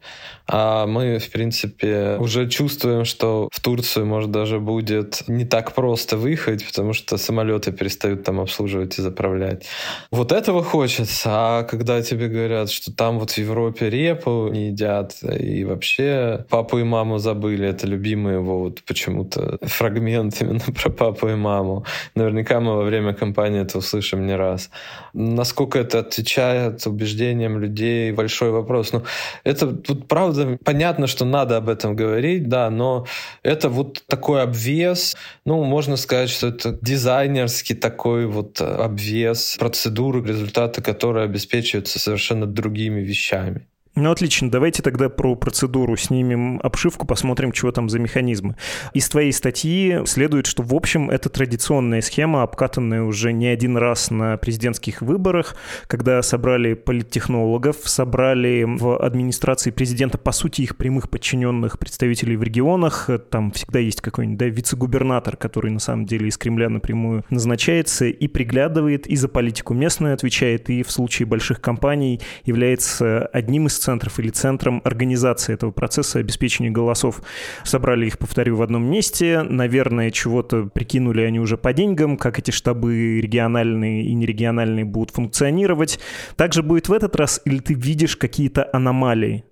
А 0.49 0.87
мы, 0.87 1.19
в 1.19 1.29
принципе, 1.29 2.15
уже 2.19 2.47
чувствуем, 2.47 3.03
что 3.03 3.49
в 3.51 3.59
Турцию, 3.59 4.05
может, 4.05 4.31
даже 4.31 4.59
будет 4.59 5.23
не 5.27 5.43
так 5.43 5.73
просто 5.73 6.15
выехать, 6.15 6.65
потому 6.65 6.93
что 6.93 7.17
самолеты 7.17 7.71
перестают 7.71 8.23
там 8.23 8.39
обслуживать 8.39 8.97
и 8.97 9.01
заправлять. 9.01 9.65
Вот 10.09 10.31
этого 10.31 10.63
хочется. 10.63 11.29
А 11.31 11.63
когда 11.63 12.01
тебе 12.01 12.27
говорят, 12.27 12.69
что 12.71 12.93
там 12.93 13.19
вот 13.19 13.31
в 13.31 13.37
Европе 13.37 13.89
репу 13.89 14.47
не 14.51 14.67
едят, 14.67 15.17
и 15.21 15.65
вообще 15.65 16.45
папу 16.49 16.79
и 16.79 16.83
маму 16.83 17.17
забыли, 17.17 17.67
это 17.67 17.85
любимый 17.85 18.35
его 18.35 18.59
вот 18.59 18.83
почему-то 18.83 19.57
фрагмент 19.63 20.41
именно 20.41 20.59
про 20.81 20.89
папу 20.89 21.27
и 21.27 21.35
маму. 21.35 21.85
Наверняка 22.15 22.61
мы 22.61 22.75
во 22.75 22.83
время 22.83 23.13
кампании 23.13 23.61
это 23.61 23.79
услышим 23.79 24.25
не 24.25 24.35
раз. 24.35 24.69
Насколько 25.13 25.79
это 25.79 25.99
отвечает 25.99 26.87
убеждениям 26.87 27.59
людей, 27.59 28.11
большой 28.11 28.51
вопрос. 28.51 28.93
Ну, 28.93 29.03
это 29.43 29.67
тут 29.73 30.07
правда 30.07 30.36
понятно, 30.63 31.07
что 31.07 31.25
надо 31.25 31.57
об 31.57 31.69
этом 31.69 31.95
говорить, 31.95 32.47
да, 32.47 32.69
но 32.69 33.05
это 33.43 33.69
вот 33.69 34.03
такой 34.07 34.43
обвес, 34.43 35.15
ну, 35.45 35.63
можно 35.63 35.97
сказать, 35.97 36.29
что 36.29 36.47
это 36.47 36.77
дизайнерский 36.81 37.75
такой 37.75 38.25
вот 38.25 38.61
обвес 38.61 39.57
процедуры, 39.59 40.23
результаты 40.23 40.81
которые 40.81 41.25
обеспечиваются 41.25 41.99
совершенно 41.99 42.45
другими 42.45 43.01
вещами. 43.01 43.67
Ну, 43.99 44.11
отлично. 44.11 44.51
Давайте 44.51 44.83
тогда 44.83 45.09
про 45.09 45.33
процедуру 45.33 45.97
снимем 45.97 46.59
обшивку, 46.61 47.07
посмотрим, 47.07 47.51
чего 47.51 47.71
там 47.71 47.89
за 47.89 47.97
механизмы. 47.97 48.55
Из 48.93 49.09
твоей 49.09 49.31
статьи 49.33 50.05
следует, 50.05 50.45
что, 50.45 50.61
в 50.61 50.75
общем, 50.75 51.09
это 51.09 51.29
традиционная 51.29 52.01
схема, 52.01 52.43
обкатанная 52.43 53.01
уже 53.01 53.33
не 53.33 53.47
один 53.47 53.75
раз 53.75 54.11
на 54.11 54.37
президентских 54.37 55.01
выборах, 55.01 55.55
когда 55.87 56.21
собрали 56.21 56.75
политтехнологов, 56.75 57.77
собрали 57.85 58.65
в 58.67 59.03
администрации 59.03 59.71
президента, 59.71 60.19
по 60.19 60.31
сути, 60.31 60.61
их 60.61 60.77
прямых 60.77 61.09
подчиненных 61.09 61.79
представителей 61.79 62.35
в 62.35 62.43
регионах. 62.43 63.09
Там 63.31 63.51
всегда 63.51 63.79
есть 63.79 64.01
какой-нибудь 64.01 64.37
да, 64.37 64.45
вице-губернатор, 64.45 65.37
который 65.37 65.71
на 65.71 65.79
самом 65.79 66.05
деле 66.05 66.27
из 66.27 66.37
Кремля 66.37 66.69
напрямую 66.69 67.25
назначается 67.31 68.05
и 68.05 68.27
приглядывает, 68.27 69.07
и 69.07 69.15
за 69.15 69.27
политику 69.27 69.73
местную 69.73 70.13
отвечает, 70.13 70.69
и 70.69 70.83
в 70.83 70.91
случае 70.91 71.25
больших 71.25 71.61
компаний 71.61 72.21
является 72.45 73.25
одним 73.33 73.65
из 73.65 73.86
центров 73.87 74.19
или 74.19 74.31
центром 74.31 74.81
организации 74.83 75.53
этого 75.53 75.71
процесса 75.71 76.19
обеспечения 76.19 76.69
голосов. 76.69 77.21
Собрали 77.63 78.07
их, 78.07 78.17
повторю, 78.17 78.57
в 78.57 78.61
одном 78.61 78.83
месте. 78.83 79.43
Наверное, 79.43 80.11
чего-то 80.11 80.63
прикинули 80.65 81.21
они 81.21 81.39
уже 81.39 81.57
по 81.57 81.71
деньгам, 81.71 82.17
как 82.17 82.37
эти 82.37 82.51
штабы 82.51 83.21
региональные 83.21 84.03
и 84.03 84.13
нерегиональные 84.13 84.83
будут 84.83 85.11
функционировать. 85.11 85.99
Также 86.35 86.63
будет 86.63 86.89
в 86.89 86.93
этот 86.93 87.15
раз, 87.15 87.41
или 87.45 87.59
ты 87.59 87.75
видишь 87.75 88.17
какие-то 88.17 88.69
аномалии? 88.73 89.45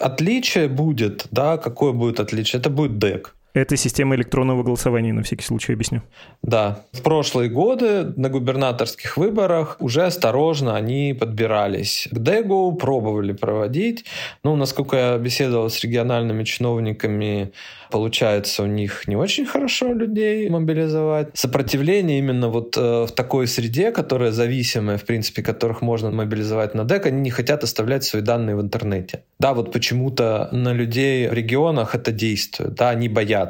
Отличие 0.00 0.66
будет, 0.66 1.28
да, 1.30 1.56
какое 1.56 1.92
будет 1.92 2.18
отличие? 2.18 2.58
Это 2.58 2.70
будет 2.70 2.98
ДЭК. 2.98 3.36
Это 3.54 3.76
система 3.76 4.16
электронного 4.16 4.64
голосования, 4.64 5.12
на 5.12 5.22
всякий 5.22 5.44
случай 5.44 5.72
объясню. 5.72 6.02
Да. 6.42 6.84
В 6.92 7.02
прошлые 7.02 7.48
годы 7.48 8.12
на 8.16 8.28
губернаторских 8.28 9.16
выборах 9.16 9.76
уже 9.78 10.04
осторожно 10.04 10.74
они 10.74 11.16
подбирались 11.18 12.08
к 12.10 12.18
ДЭГу, 12.18 12.72
пробовали 12.72 13.32
проводить. 13.32 14.06
Ну, 14.42 14.56
насколько 14.56 14.96
я 14.96 15.18
беседовал 15.18 15.70
с 15.70 15.80
региональными 15.84 16.42
чиновниками, 16.42 17.52
получается 17.94 18.64
у 18.64 18.66
них 18.66 19.06
не 19.06 19.14
очень 19.14 19.46
хорошо 19.46 19.92
людей 19.92 20.48
мобилизовать. 20.48 21.28
Сопротивление 21.34 22.18
именно 22.18 22.48
вот 22.48 22.76
э, 22.76 23.06
в 23.06 23.12
такой 23.12 23.46
среде, 23.46 23.92
которая 23.92 24.32
зависимая, 24.32 24.98
в 24.98 25.04
принципе, 25.04 25.44
которых 25.44 25.80
можно 25.80 26.10
мобилизовать 26.10 26.74
на 26.74 26.82
ДЭК, 26.82 27.06
они 27.06 27.20
не 27.20 27.30
хотят 27.30 27.62
оставлять 27.62 28.02
свои 28.02 28.20
данные 28.20 28.56
в 28.56 28.60
интернете. 28.60 29.22
Да, 29.38 29.54
вот 29.54 29.70
почему-то 29.72 30.48
на 30.50 30.72
людей 30.72 31.28
в 31.28 31.32
регионах 31.32 31.94
это 31.94 32.10
действует, 32.10 32.74
да, 32.74 32.90
они 32.90 33.08
боятся. 33.08 33.43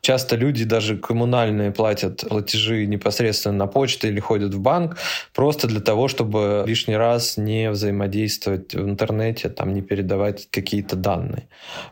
Часто 0.00 0.36
люди 0.36 0.64
даже 0.64 0.96
коммунальные 0.96 1.72
платят 1.72 2.24
платежи 2.28 2.86
непосредственно 2.86 3.56
на 3.56 3.66
почту 3.66 4.08
или 4.08 4.20
ходят 4.20 4.54
в 4.54 4.60
банк 4.60 4.98
просто 5.34 5.66
для 5.68 5.80
того, 5.80 6.08
чтобы 6.08 6.64
лишний 6.66 6.96
раз 6.96 7.36
не 7.36 7.70
взаимодействовать 7.70 8.74
в 8.74 8.88
интернете, 8.88 9.48
там 9.48 9.74
не 9.74 9.82
передавать 9.82 10.48
какие-то 10.50 10.96
данные. 10.96 11.48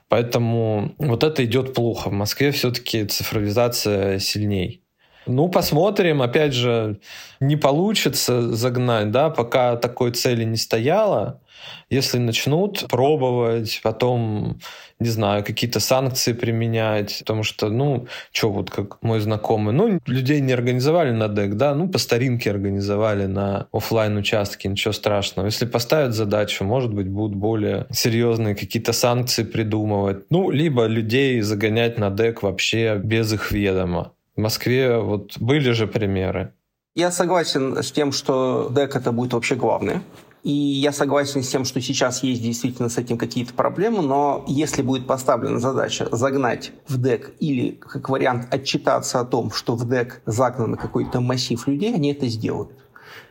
Поэтому 0.08 0.94
вот 0.98 1.24
это 1.24 1.44
идет 1.44 1.74
плохо. 1.74 2.08
В 2.08 2.12
Москве 2.12 2.50
все-таки 2.50 3.04
цифровизация 3.04 4.18
сильней. 4.18 4.82
Ну, 5.26 5.48
посмотрим. 5.48 6.22
Опять 6.22 6.54
же, 6.54 6.98
не 7.40 7.56
получится 7.56 8.54
загнать, 8.54 9.10
да, 9.10 9.30
пока 9.30 9.76
такой 9.76 10.12
цели 10.12 10.44
не 10.44 10.56
стояло. 10.56 11.40
Если 11.90 12.18
начнут 12.18 12.86
пробовать, 12.88 13.80
потом, 13.82 14.60
не 14.98 15.08
знаю, 15.08 15.44
какие-то 15.44 15.78
санкции 15.78 16.32
применять, 16.32 17.18
потому 17.20 17.42
что, 17.42 17.68
ну, 17.68 18.06
что 18.32 18.50
вот 18.50 18.70
как 18.70 19.02
мой 19.02 19.20
знакомый, 19.20 19.74
ну, 19.74 20.00
людей 20.06 20.40
не 20.40 20.52
организовали 20.52 21.10
на 21.10 21.28
ДЭК, 21.28 21.56
да, 21.56 21.74
ну, 21.74 21.88
по 21.88 21.98
старинке 21.98 22.50
организовали 22.50 23.26
на 23.26 23.66
офлайн 23.72 24.16
участке, 24.16 24.68
ничего 24.68 24.92
страшного. 24.92 25.46
Если 25.46 25.66
поставят 25.66 26.14
задачу, 26.14 26.64
может 26.64 26.94
быть, 26.94 27.08
будут 27.08 27.36
более 27.36 27.86
серьезные 27.90 28.54
какие-то 28.54 28.92
санкции 28.92 29.44
придумывать. 29.44 30.30
Ну, 30.30 30.50
либо 30.50 30.86
людей 30.86 31.40
загонять 31.42 31.98
на 31.98 32.10
ДЭК 32.10 32.42
вообще 32.42 32.96
без 32.96 33.32
их 33.32 33.52
ведома. 33.52 34.12
В 34.40 34.42
Москве 34.42 34.96
вот 34.96 35.36
были 35.38 35.70
же 35.72 35.86
примеры. 35.86 36.54
Я 36.94 37.10
согласен 37.10 37.76
с 37.76 37.92
тем, 37.92 38.10
что 38.10 38.70
ДЭК 38.70 38.96
это 38.96 39.12
будет 39.12 39.34
вообще 39.34 39.54
главное. 39.54 40.02
И 40.42 40.50
я 40.50 40.92
согласен 40.92 41.42
с 41.42 41.48
тем, 41.50 41.66
что 41.66 41.78
сейчас 41.82 42.22
есть 42.22 42.42
действительно 42.42 42.88
с 42.88 42.96
этим 42.96 43.18
какие-то 43.18 43.52
проблемы, 43.52 44.00
но 44.00 44.42
если 44.48 44.80
будет 44.80 45.06
поставлена 45.06 45.58
задача 45.58 46.08
загнать 46.10 46.72
в 46.88 46.96
ДЭК 46.96 47.32
или, 47.38 47.72
как 47.72 48.08
вариант, 48.08 48.46
отчитаться 48.50 49.20
о 49.20 49.26
том, 49.26 49.50
что 49.50 49.76
в 49.76 49.86
ДЭК 49.86 50.22
загнан 50.24 50.76
какой-то 50.76 51.20
массив 51.20 51.66
людей, 51.66 51.94
они 51.94 52.10
это 52.10 52.26
сделают. 52.26 52.70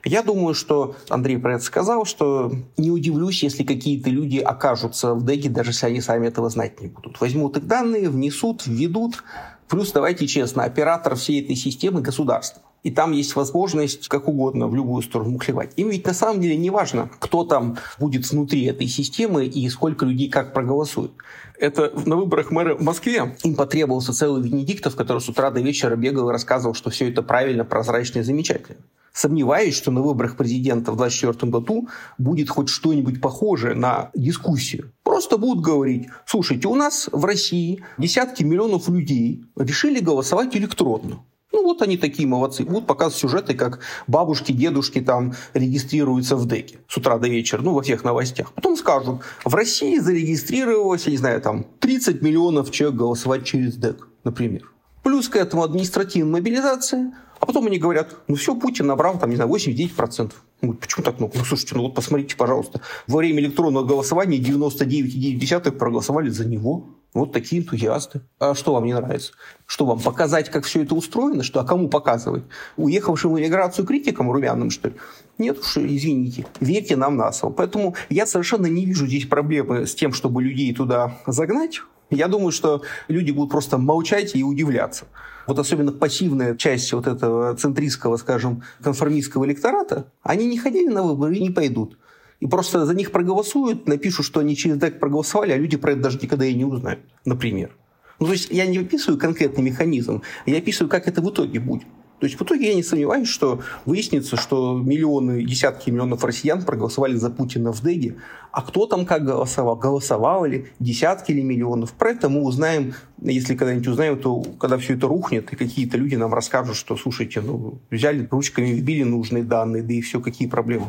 Я 0.06 0.22
думаю, 0.22 0.54
что 0.54 0.96
Андрей 1.10 1.40
про 1.40 1.56
это 1.56 1.64
сказал, 1.64 2.06
что 2.06 2.52
не 2.78 2.92
удивлюсь, 2.92 3.42
если 3.42 3.64
какие-то 3.64 4.12
люди 4.12 4.38
окажутся 4.38 5.16
в 5.16 5.24
ДЭКе, 5.24 5.50
даже 5.50 5.72
если 5.72 5.88
они 5.88 6.02
сами 6.02 6.28
этого 6.28 6.52
знать 6.52 6.80
не 6.82 6.88
будут. 6.88 7.20
Возьмут 7.20 7.58
их 7.58 7.66
данные, 7.66 8.12
внесут, 8.12 8.68
введут. 8.68 9.24
Плюс, 9.70 9.92
давайте 9.92 10.28
честно, 10.28 10.64
оператор 10.64 11.16
всей 11.16 11.44
этой 11.44 11.56
системы– 11.56 12.02
государство 12.02 12.64
и 12.84 12.92
там 12.92 13.12
есть 13.12 13.36
возможность 13.36 14.08
как 14.08 14.28
угодно 14.28 14.68
в 14.68 14.76
любую 14.76 15.02
сторону 15.02 15.38
клевать. 15.38 15.72
Им 15.76 15.90
ведь 15.90 16.06
на 16.06 16.14
самом 16.14 16.42
деле 16.42 16.56
не 16.58 16.70
важно, 16.70 17.10
кто 17.20 17.44
там 17.44 17.78
будет 18.00 18.30
внутри 18.30 18.66
этой 18.66 18.88
системы 18.88 19.46
и 19.46 19.70
сколько 19.70 20.06
людей 20.06 20.30
как 20.30 20.54
проголосуют. 20.54 21.12
Это 21.60 21.92
на 22.06 22.16
выборах 22.16 22.52
мэра 22.52 22.76
в 22.76 22.82
Москве 22.82 23.36
им 23.44 23.56
потребовался 23.56 24.14
целый 24.14 24.42
Венедиктов, 24.42 24.96
который 24.96 25.20
с 25.20 25.28
утра 25.28 25.52
до 25.52 25.60
вечера 25.60 25.96
бегал 25.98 26.30
и 26.30 26.32
рассказывал, 26.32 26.74
что 26.74 26.90
все 26.90 27.10
это 27.10 27.22
правильно, 27.22 27.66
прозрачно 27.66 28.20
и 28.20 28.24
замечательно. 28.24 28.80
Сомневаюсь, 29.12 29.76
что 29.76 29.92
на 29.92 30.02
выборах 30.02 30.38
президента 30.38 30.92
в 30.92 30.98
2024 30.98 31.52
году 31.52 31.90
будет 32.18 32.50
хоть 32.50 32.70
что-нибудь 32.70 33.20
похожее 33.20 33.76
на 33.76 34.12
дискуссию. 34.14 34.94
Просто 35.04 35.38
будут 35.38 35.62
говорить, 35.62 36.08
слушайте, 36.26 36.70
у 36.70 36.76
нас 36.76 37.10
в 37.12 37.26
России 37.26 37.84
десятки 37.98 38.44
миллионов 38.44 38.88
людей 38.88 39.44
решили 39.58 40.00
голосовать 40.00 40.56
электронно. 40.56 41.26
Ну 41.52 41.64
вот 41.64 41.82
они 41.82 41.98
такие 41.98 42.28
молодцы. 42.28 42.64
Будут 42.64 42.86
показывать 42.86 43.20
сюжеты, 43.20 43.56
как 43.56 43.80
бабушки, 44.08 44.52
дедушки 44.52 45.02
там 45.02 45.34
регистрируются 45.54 46.36
в 46.36 46.46
ДЭКе 46.46 46.80
с 46.88 46.98
утра 46.98 47.18
до 47.18 47.28
вечера, 47.28 47.62
ну 47.62 47.74
во 47.74 47.82
всех 47.82 48.04
новостях. 48.04 48.54
Потом 48.54 48.76
скажут, 48.76 49.22
в 49.44 49.54
России 49.56 49.98
зарегистрировалось, 49.98 51.06
я 51.06 51.12
не 51.12 51.18
знаю, 51.18 51.42
там 51.42 51.66
30 51.80 52.22
миллионов 52.22 52.72
человек 52.72 53.00
голосовать 53.00 53.46
через 53.46 53.76
ДЭК, 53.76 54.08
например. 54.24 54.72
Плюс 55.04 55.28
к 55.28 55.36
этому 55.36 55.64
административная 55.64 56.34
мобилизация. 56.34 57.14
А 57.40 57.46
потом 57.46 57.68
они 57.68 57.80
говорят, 57.80 58.16
ну 58.28 58.36
все, 58.36 58.54
Путин 58.54 58.88
набрал 58.88 59.18
там, 59.18 59.30
не 59.30 59.38
знаю, 59.38 59.50
89%. 59.50 60.34
Ну, 60.62 60.74
почему 60.74 61.06
так 61.06 61.20
много? 61.20 61.38
Ну, 61.38 61.46
слушайте, 61.46 61.76
ну 61.76 61.84
вот 61.84 61.96
посмотрите, 61.96 62.36
пожалуйста. 62.36 62.82
Во 63.08 63.18
время 63.18 63.40
электронного 63.40 63.86
голосования 63.86 64.38
99,9 64.40 65.72
проголосовали 65.72 66.30
за 66.30 66.46
него. 66.46 66.90
Вот 67.14 67.34
такие 67.34 67.62
энтузиасты. 67.62 68.22
А 68.38 68.54
что 68.54 68.74
вам 68.74 68.86
не 68.86 68.94
нравится? 68.94 69.32
Что 69.66 69.86
вам, 69.86 70.00
показать, 70.00 70.50
как 70.50 70.66
все 70.66 70.84
это 70.84 70.94
устроено? 70.94 71.42
Что, 71.42 71.60
а 71.60 71.66
кому 71.66 71.90
показывать? 71.90 72.44
Уехавшим 72.78 73.34
в 73.34 73.40
эмиграцию 73.40 73.86
критикам 73.86 74.32
румяным, 74.32 74.70
что 74.70 74.90
ли? 74.90 74.96
Нет 75.40 75.58
уж, 75.58 75.78
извините, 75.78 76.46
верьте 76.60 76.96
нам 76.96 77.18
на 77.18 77.32
слово. 77.32 77.54
Поэтому 77.54 77.96
я 78.10 78.28
совершенно 78.28 78.68
не 78.68 78.86
вижу 78.86 79.08
здесь 79.08 79.26
проблемы 79.26 79.88
с 79.88 79.96
тем, 79.96 80.14
чтобы 80.14 80.44
людей 80.44 80.74
туда 80.74 81.18
загнать. 81.26 81.82
Я 82.12 82.28
думаю, 82.28 82.52
что 82.52 82.84
люди 83.08 83.32
будут 83.32 83.52
просто 83.52 83.78
молчать 83.78 84.36
и 84.36 84.44
удивляться. 84.44 85.06
Вот 85.48 85.58
особенно 85.58 85.92
пассивная 85.92 86.56
часть 86.56 86.94
вот 86.94 87.08
этого 87.08 87.56
центристского, 87.56 88.18
скажем, 88.18 88.62
конформистского 88.84 89.46
электората, 89.46 90.12
они 90.22 90.46
не 90.46 90.60
ходили 90.60 90.90
на 90.90 91.02
выборы 91.02 91.38
и 91.38 91.42
не 91.42 91.50
пойдут 91.50 91.98
и 92.40 92.48
просто 92.48 92.86
за 92.86 92.94
них 92.94 93.12
проголосуют, 93.12 93.88
напишут, 93.88 94.26
что 94.26 94.40
они 94.40 94.56
через 94.56 94.78
ДЭК 94.78 95.00
проголосовали, 95.00 95.52
а 95.52 95.58
люди 95.58 95.78
про 95.78 95.92
это 95.92 96.02
даже 96.02 96.20
никогда 96.22 96.46
и 96.46 96.54
не 96.54 96.66
узнают, 96.66 97.02
например. 97.26 97.76
Ну, 98.20 98.28
то 98.28 98.34
есть 98.34 98.50
я 98.52 98.66
не 98.66 98.80
описываю 98.80 99.20
конкретный 99.20 99.64
механизм, 99.64 100.22
я 100.46 100.58
описываю, 100.58 100.90
как 100.90 101.08
это 101.08 101.22
в 101.22 101.30
итоге 101.30 101.60
будет. 101.60 101.88
То 102.20 102.26
есть 102.26 102.38
в 102.38 102.44
итоге 102.44 102.68
я 102.68 102.76
не 102.76 102.84
сомневаюсь, 102.84 103.30
что 103.30 103.62
выяснится, 103.86 104.36
что 104.36 104.78
миллионы, 104.78 105.44
десятки 105.44 105.90
миллионов 105.90 106.24
россиян 106.26 106.64
проголосовали 106.64 107.16
за 107.16 107.30
Путина 107.30 107.72
в 107.72 107.82
Деге. 107.82 108.18
А 108.52 108.62
кто 108.62 108.88
там 108.88 109.06
как 109.06 109.24
голосовал? 109.24 109.78
Голосовал 109.78 110.44
ли? 110.44 110.68
Десятки 110.80 111.32
или 111.32 111.42
миллионов? 111.42 111.94
Про 111.94 112.12
это 112.12 112.28
мы 112.28 112.42
узнаем, 112.42 112.94
если 113.22 113.56
когда-нибудь 113.56 113.88
узнаем, 113.88 114.20
то 114.20 114.42
когда 114.60 114.78
все 114.78 114.96
это 114.96 115.08
рухнет, 115.08 115.54
и 115.54 115.56
какие-то 115.56 115.98
люди 115.98 116.16
нам 116.16 116.34
расскажут, 116.34 116.76
что, 116.76 116.98
слушайте, 116.98 117.40
ну, 117.40 117.80
взяли 117.90 118.28
ручками, 118.30 118.68
вбили 118.68 119.04
нужные 119.04 119.44
данные, 119.44 119.82
да 119.82 119.94
и 119.94 120.02
все, 120.02 120.20
какие 120.20 120.50
проблемы. 120.50 120.88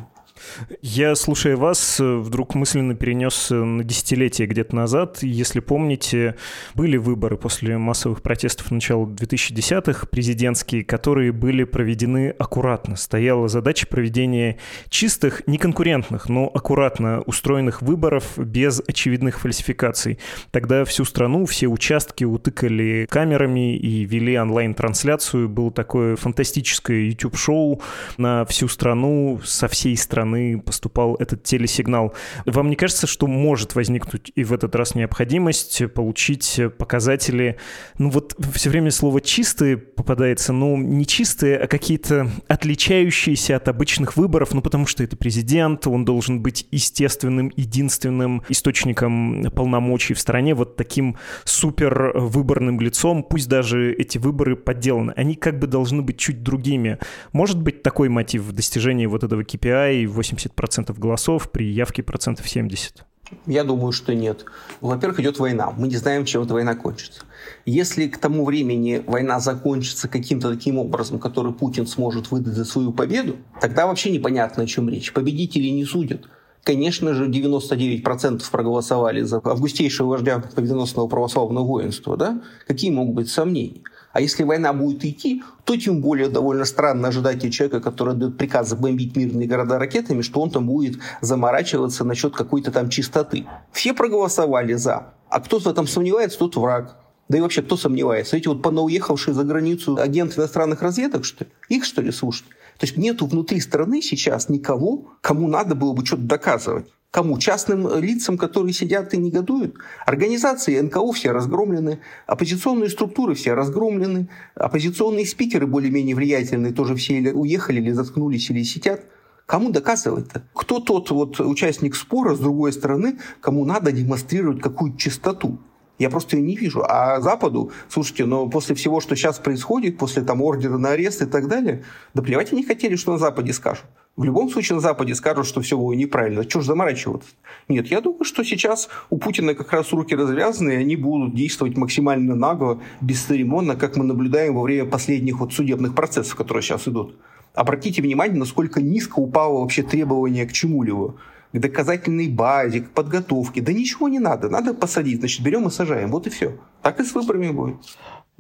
Я, 0.82 1.14
слушая 1.14 1.56
вас, 1.56 1.98
вдруг 2.00 2.54
мысленно 2.54 2.94
перенес 2.94 3.50
на 3.50 3.84
десятилетие 3.84 4.46
где-то 4.46 4.74
назад. 4.74 5.18
Если 5.22 5.60
помните, 5.60 6.36
были 6.74 6.96
выборы 6.96 7.36
после 7.36 7.76
массовых 7.78 8.22
протестов 8.22 8.70
начала 8.70 9.06
2010-х, 9.06 10.06
президентские, 10.06 10.84
которые 10.84 11.32
были 11.32 11.64
проведены 11.64 12.30
аккуратно. 12.38 12.96
Стояла 12.96 13.48
задача 13.48 13.86
проведения 13.86 14.58
чистых, 14.88 15.42
неконкурентных, 15.46 16.28
но 16.28 16.46
аккуратно 16.46 17.22
устроенных 17.22 17.82
выборов 17.82 18.38
без 18.38 18.80
очевидных 18.86 19.40
фальсификаций. 19.40 20.18
Тогда 20.50 20.84
всю 20.84 21.04
страну, 21.04 21.46
все 21.46 21.66
участки 21.66 22.24
утыкали 22.24 23.06
камерами 23.10 23.76
и 23.76 24.04
вели 24.04 24.38
онлайн-трансляцию. 24.38 25.48
Было 25.48 25.70
такое 25.70 26.16
фантастическое 26.16 27.08
YouTube-шоу 27.08 27.82
на 28.16 28.44
всю 28.44 28.68
страну, 28.68 29.40
со 29.44 29.68
всей 29.68 29.96
страны 29.96 30.29
стороны 30.30 30.60
поступал 30.60 31.16
этот 31.16 31.42
телесигнал. 31.42 32.14
Вам 32.46 32.70
не 32.70 32.76
кажется, 32.76 33.06
что 33.06 33.26
может 33.26 33.74
возникнуть 33.74 34.32
и 34.34 34.44
в 34.44 34.52
этот 34.52 34.74
раз 34.76 34.94
необходимость 34.94 35.92
получить 35.92 36.60
показатели, 36.78 37.56
ну 37.98 38.10
вот 38.10 38.36
все 38.54 38.70
время 38.70 38.90
слово 38.90 39.20
«чистые» 39.20 39.76
попадается, 39.76 40.52
но 40.52 40.76
не 40.76 41.06
чистые, 41.06 41.58
а 41.58 41.66
какие-то 41.66 42.30
отличающиеся 42.48 43.56
от 43.56 43.68
обычных 43.68 44.16
выборов, 44.16 44.54
ну 44.54 44.62
потому 44.62 44.86
что 44.86 45.02
это 45.02 45.16
президент, 45.16 45.86
он 45.86 46.04
должен 46.04 46.40
быть 46.40 46.66
естественным, 46.70 47.52
единственным 47.56 48.42
источником 48.48 49.44
полномочий 49.54 50.14
в 50.14 50.20
стране, 50.20 50.54
вот 50.54 50.76
таким 50.76 51.16
супер 51.44 52.12
выборным 52.14 52.80
лицом, 52.80 53.22
пусть 53.22 53.48
даже 53.48 53.92
эти 53.92 54.18
выборы 54.18 54.56
подделаны, 54.56 55.12
они 55.16 55.34
как 55.34 55.58
бы 55.58 55.66
должны 55.66 56.02
быть 56.02 56.18
чуть 56.18 56.42
другими. 56.42 56.98
Может 57.32 57.60
быть 57.60 57.82
такой 57.82 58.08
мотив 58.08 58.42
в 58.42 58.52
достижении 58.52 59.06
вот 59.06 59.24
этого 59.24 59.42
KPI 59.42 60.06
80% 60.20 60.98
голосов 60.98 61.50
при 61.50 61.70
явке 61.70 62.02
процентов 62.02 62.46
70%? 62.46 63.02
Я 63.46 63.64
думаю, 63.64 63.92
что 63.92 64.14
нет. 64.14 64.44
Во-первых, 64.80 65.20
идет 65.20 65.38
война. 65.38 65.70
Мы 65.70 65.88
не 65.88 65.96
знаем, 65.96 66.24
чем 66.24 66.42
эта 66.42 66.54
война 66.54 66.74
кончится. 66.74 67.22
Если 67.64 68.08
к 68.08 68.18
тому 68.18 68.44
времени 68.44 69.02
война 69.06 69.40
закончится 69.40 70.08
каким-то 70.08 70.50
таким 70.50 70.78
образом, 70.78 71.18
который 71.18 71.52
Путин 71.52 71.86
сможет 71.86 72.30
выдать 72.30 72.54
за 72.54 72.64
свою 72.64 72.92
победу, 72.92 73.36
тогда 73.60 73.86
вообще 73.86 74.10
непонятно, 74.10 74.64
о 74.64 74.66
чем 74.66 74.88
речь. 74.88 75.12
Победители 75.12 75.68
не 75.68 75.84
судят. 75.84 76.28
Конечно 76.64 77.14
же, 77.14 77.28
99% 77.28 78.42
проголосовали 78.50 79.22
за 79.22 79.40
августейшего 79.42 80.08
вождя 80.08 80.40
победоносного 80.40 81.06
православного 81.06 81.64
воинства. 81.64 82.16
Да? 82.16 82.42
Какие 82.66 82.90
могут 82.90 83.14
быть 83.14 83.30
сомнения? 83.30 83.82
А 84.12 84.20
если 84.20 84.42
война 84.42 84.72
будет 84.72 85.04
идти, 85.04 85.42
то 85.64 85.76
тем 85.76 86.00
более 86.00 86.28
довольно 86.28 86.64
странно 86.64 87.08
ожидать 87.08 87.44
от 87.44 87.52
человека, 87.52 87.80
который 87.80 88.14
дает 88.14 88.36
приказ 88.36 88.74
бомбить 88.74 89.16
мирные 89.16 89.46
города 89.46 89.78
ракетами, 89.78 90.22
что 90.22 90.40
он 90.40 90.50
там 90.50 90.66
будет 90.66 90.98
заморачиваться 91.20 92.04
насчет 92.04 92.34
какой-то 92.34 92.72
там 92.72 92.88
чистоты. 92.88 93.46
Все 93.72 93.94
проголосовали 93.94 94.74
за. 94.74 95.14
А 95.28 95.40
кто 95.40 95.60
в 95.60 95.66
этом 95.66 95.86
сомневается, 95.86 96.38
тот 96.38 96.56
враг. 96.56 96.96
Да 97.28 97.38
и 97.38 97.40
вообще, 97.40 97.62
кто 97.62 97.76
сомневается? 97.76 98.36
Эти 98.36 98.48
вот 98.48 98.60
понауехавшие 98.60 99.32
за 99.32 99.44
границу 99.44 99.96
агенты 99.96 100.40
иностранных 100.40 100.82
разведок, 100.82 101.24
что 101.24 101.44
ли? 101.44 101.50
Их, 101.68 101.84
что 101.84 102.02
ли, 102.02 102.10
слушать? 102.10 102.46
То 102.78 102.86
есть 102.86 102.96
нету 102.96 103.26
внутри 103.26 103.60
страны 103.60 104.02
сейчас 104.02 104.48
никого, 104.48 105.12
кому 105.20 105.46
надо 105.46 105.76
было 105.76 105.92
бы 105.92 106.04
что-то 106.04 106.22
доказывать. 106.22 106.86
Кому? 107.10 107.38
Частным 107.38 108.00
лицам, 108.00 108.38
которые 108.38 108.72
сидят 108.72 109.12
и 109.14 109.18
негодуют? 109.18 109.74
Организации 110.06 110.78
НКО 110.78 111.12
все 111.12 111.32
разгромлены, 111.32 111.98
оппозиционные 112.28 112.88
структуры 112.88 113.34
все 113.34 113.54
разгромлены, 113.54 114.28
оппозиционные 114.54 115.26
спикеры 115.26 115.66
более-менее 115.66 116.14
влиятельные 116.14 116.72
тоже 116.72 116.94
все 116.94 117.18
или 117.18 117.30
уехали, 117.30 117.80
или 117.80 117.90
заткнулись, 117.90 118.48
или 118.50 118.62
сидят. 118.62 119.04
Кому 119.46 119.70
доказывать-то? 119.70 120.44
Кто 120.54 120.78
тот 120.78 121.10
вот 121.10 121.40
участник 121.40 121.96
спора, 121.96 122.36
с 122.36 122.38
другой 122.38 122.72
стороны, 122.72 123.18
кому 123.40 123.64
надо 123.64 123.90
демонстрировать 123.90 124.62
какую-то 124.62 124.96
чистоту? 124.96 125.58
Я 125.98 126.10
просто 126.10 126.36
ее 126.36 126.42
не 126.44 126.54
вижу. 126.54 126.84
А 126.88 127.20
Западу, 127.20 127.72
слушайте, 127.88 128.24
но 128.24 128.48
после 128.48 128.76
всего, 128.76 129.00
что 129.00 129.16
сейчас 129.16 129.40
происходит, 129.40 129.98
после 129.98 130.22
там 130.22 130.40
ордера 130.40 130.78
на 130.78 130.90
арест 130.90 131.22
и 131.22 131.26
так 131.26 131.48
далее, 131.48 131.82
да 132.14 132.22
плевать 132.22 132.52
они 132.52 132.62
хотели, 132.62 132.94
что 132.94 133.10
на 133.10 133.18
Западе 133.18 133.52
скажут. 133.52 133.84
В 134.16 134.24
любом 134.24 134.50
случае 134.50 134.76
на 134.76 134.82
Западе 134.82 135.14
скажут, 135.14 135.46
что 135.46 135.60
все 135.60 135.78
было 135.78 135.92
неправильно. 135.92 136.44
Чего 136.44 136.62
ж 136.62 136.66
заморачиваться? 136.66 137.30
Нет, 137.68 137.86
я 137.86 138.00
думаю, 138.00 138.24
что 138.24 138.44
сейчас 138.44 138.88
у 139.08 139.18
Путина 139.18 139.54
как 139.54 139.72
раз 139.72 139.92
руки 139.92 140.14
развязаны, 140.14 140.72
и 140.72 140.76
они 140.76 140.96
будут 140.96 141.34
действовать 141.34 141.76
максимально 141.76 142.34
нагло, 142.34 142.80
бесцеремонно, 143.00 143.76
как 143.76 143.96
мы 143.96 144.04
наблюдаем 144.04 144.54
во 144.54 144.62
время 144.62 144.84
последних 144.84 145.38
вот 145.38 145.52
судебных 145.52 145.94
процессов, 145.94 146.34
которые 146.34 146.62
сейчас 146.62 146.86
идут. 146.88 147.16
Обратите 147.54 148.02
внимание, 148.02 148.38
насколько 148.38 148.82
низко 148.82 149.20
упало 149.20 149.60
вообще 149.60 149.82
требование 149.82 150.46
к 150.46 150.52
чему-либо 150.52 151.14
к 151.52 151.58
доказательной 151.58 152.28
базе, 152.28 152.80
к 152.80 152.90
подготовке. 152.90 153.60
Да 153.60 153.72
ничего 153.72 154.08
не 154.08 154.18
надо. 154.18 154.48
Надо 154.48 154.74
посадить. 154.74 155.18
Значит, 155.18 155.42
берем 155.44 155.66
и 155.66 155.70
сажаем. 155.70 156.10
Вот 156.10 156.26
и 156.26 156.30
все. 156.30 156.58
Так 156.82 157.00
и 157.00 157.04
с 157.04 157.12
выборами 157.14 157.50
будет. 157.50 157.76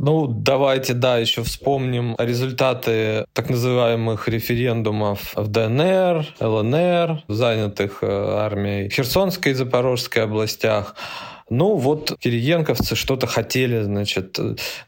Ну, 0.02 0.26
давайте, 0.26 0.94
да, 0.94 1.18
еще 1.18 1.42
вспомним 1.42 2.16
результаты 2.18 3.26
так 3.34 3.50
называемых 3.50 4.28
референдумов 4.28 5.34
в 5.36 5.46
ДНР, 5.48 6.24
ЛНР, 6.40 7.24
занятых 7.28 7.98
э, 8.00 8.06
армией 8.06 8.88
в 8.88 8.94
Херсонской 8.94 9.52
и 9.52 9.54
Запорожской 9.54 10.22
областях. 10.22 10.94
Ну, 11.50 11.74
вот 11.74 12.16
кириенковцы 12.20 12.94
что-то 12.94 13.26
хотели, 13.26 13.82
значит, 13.82 14.38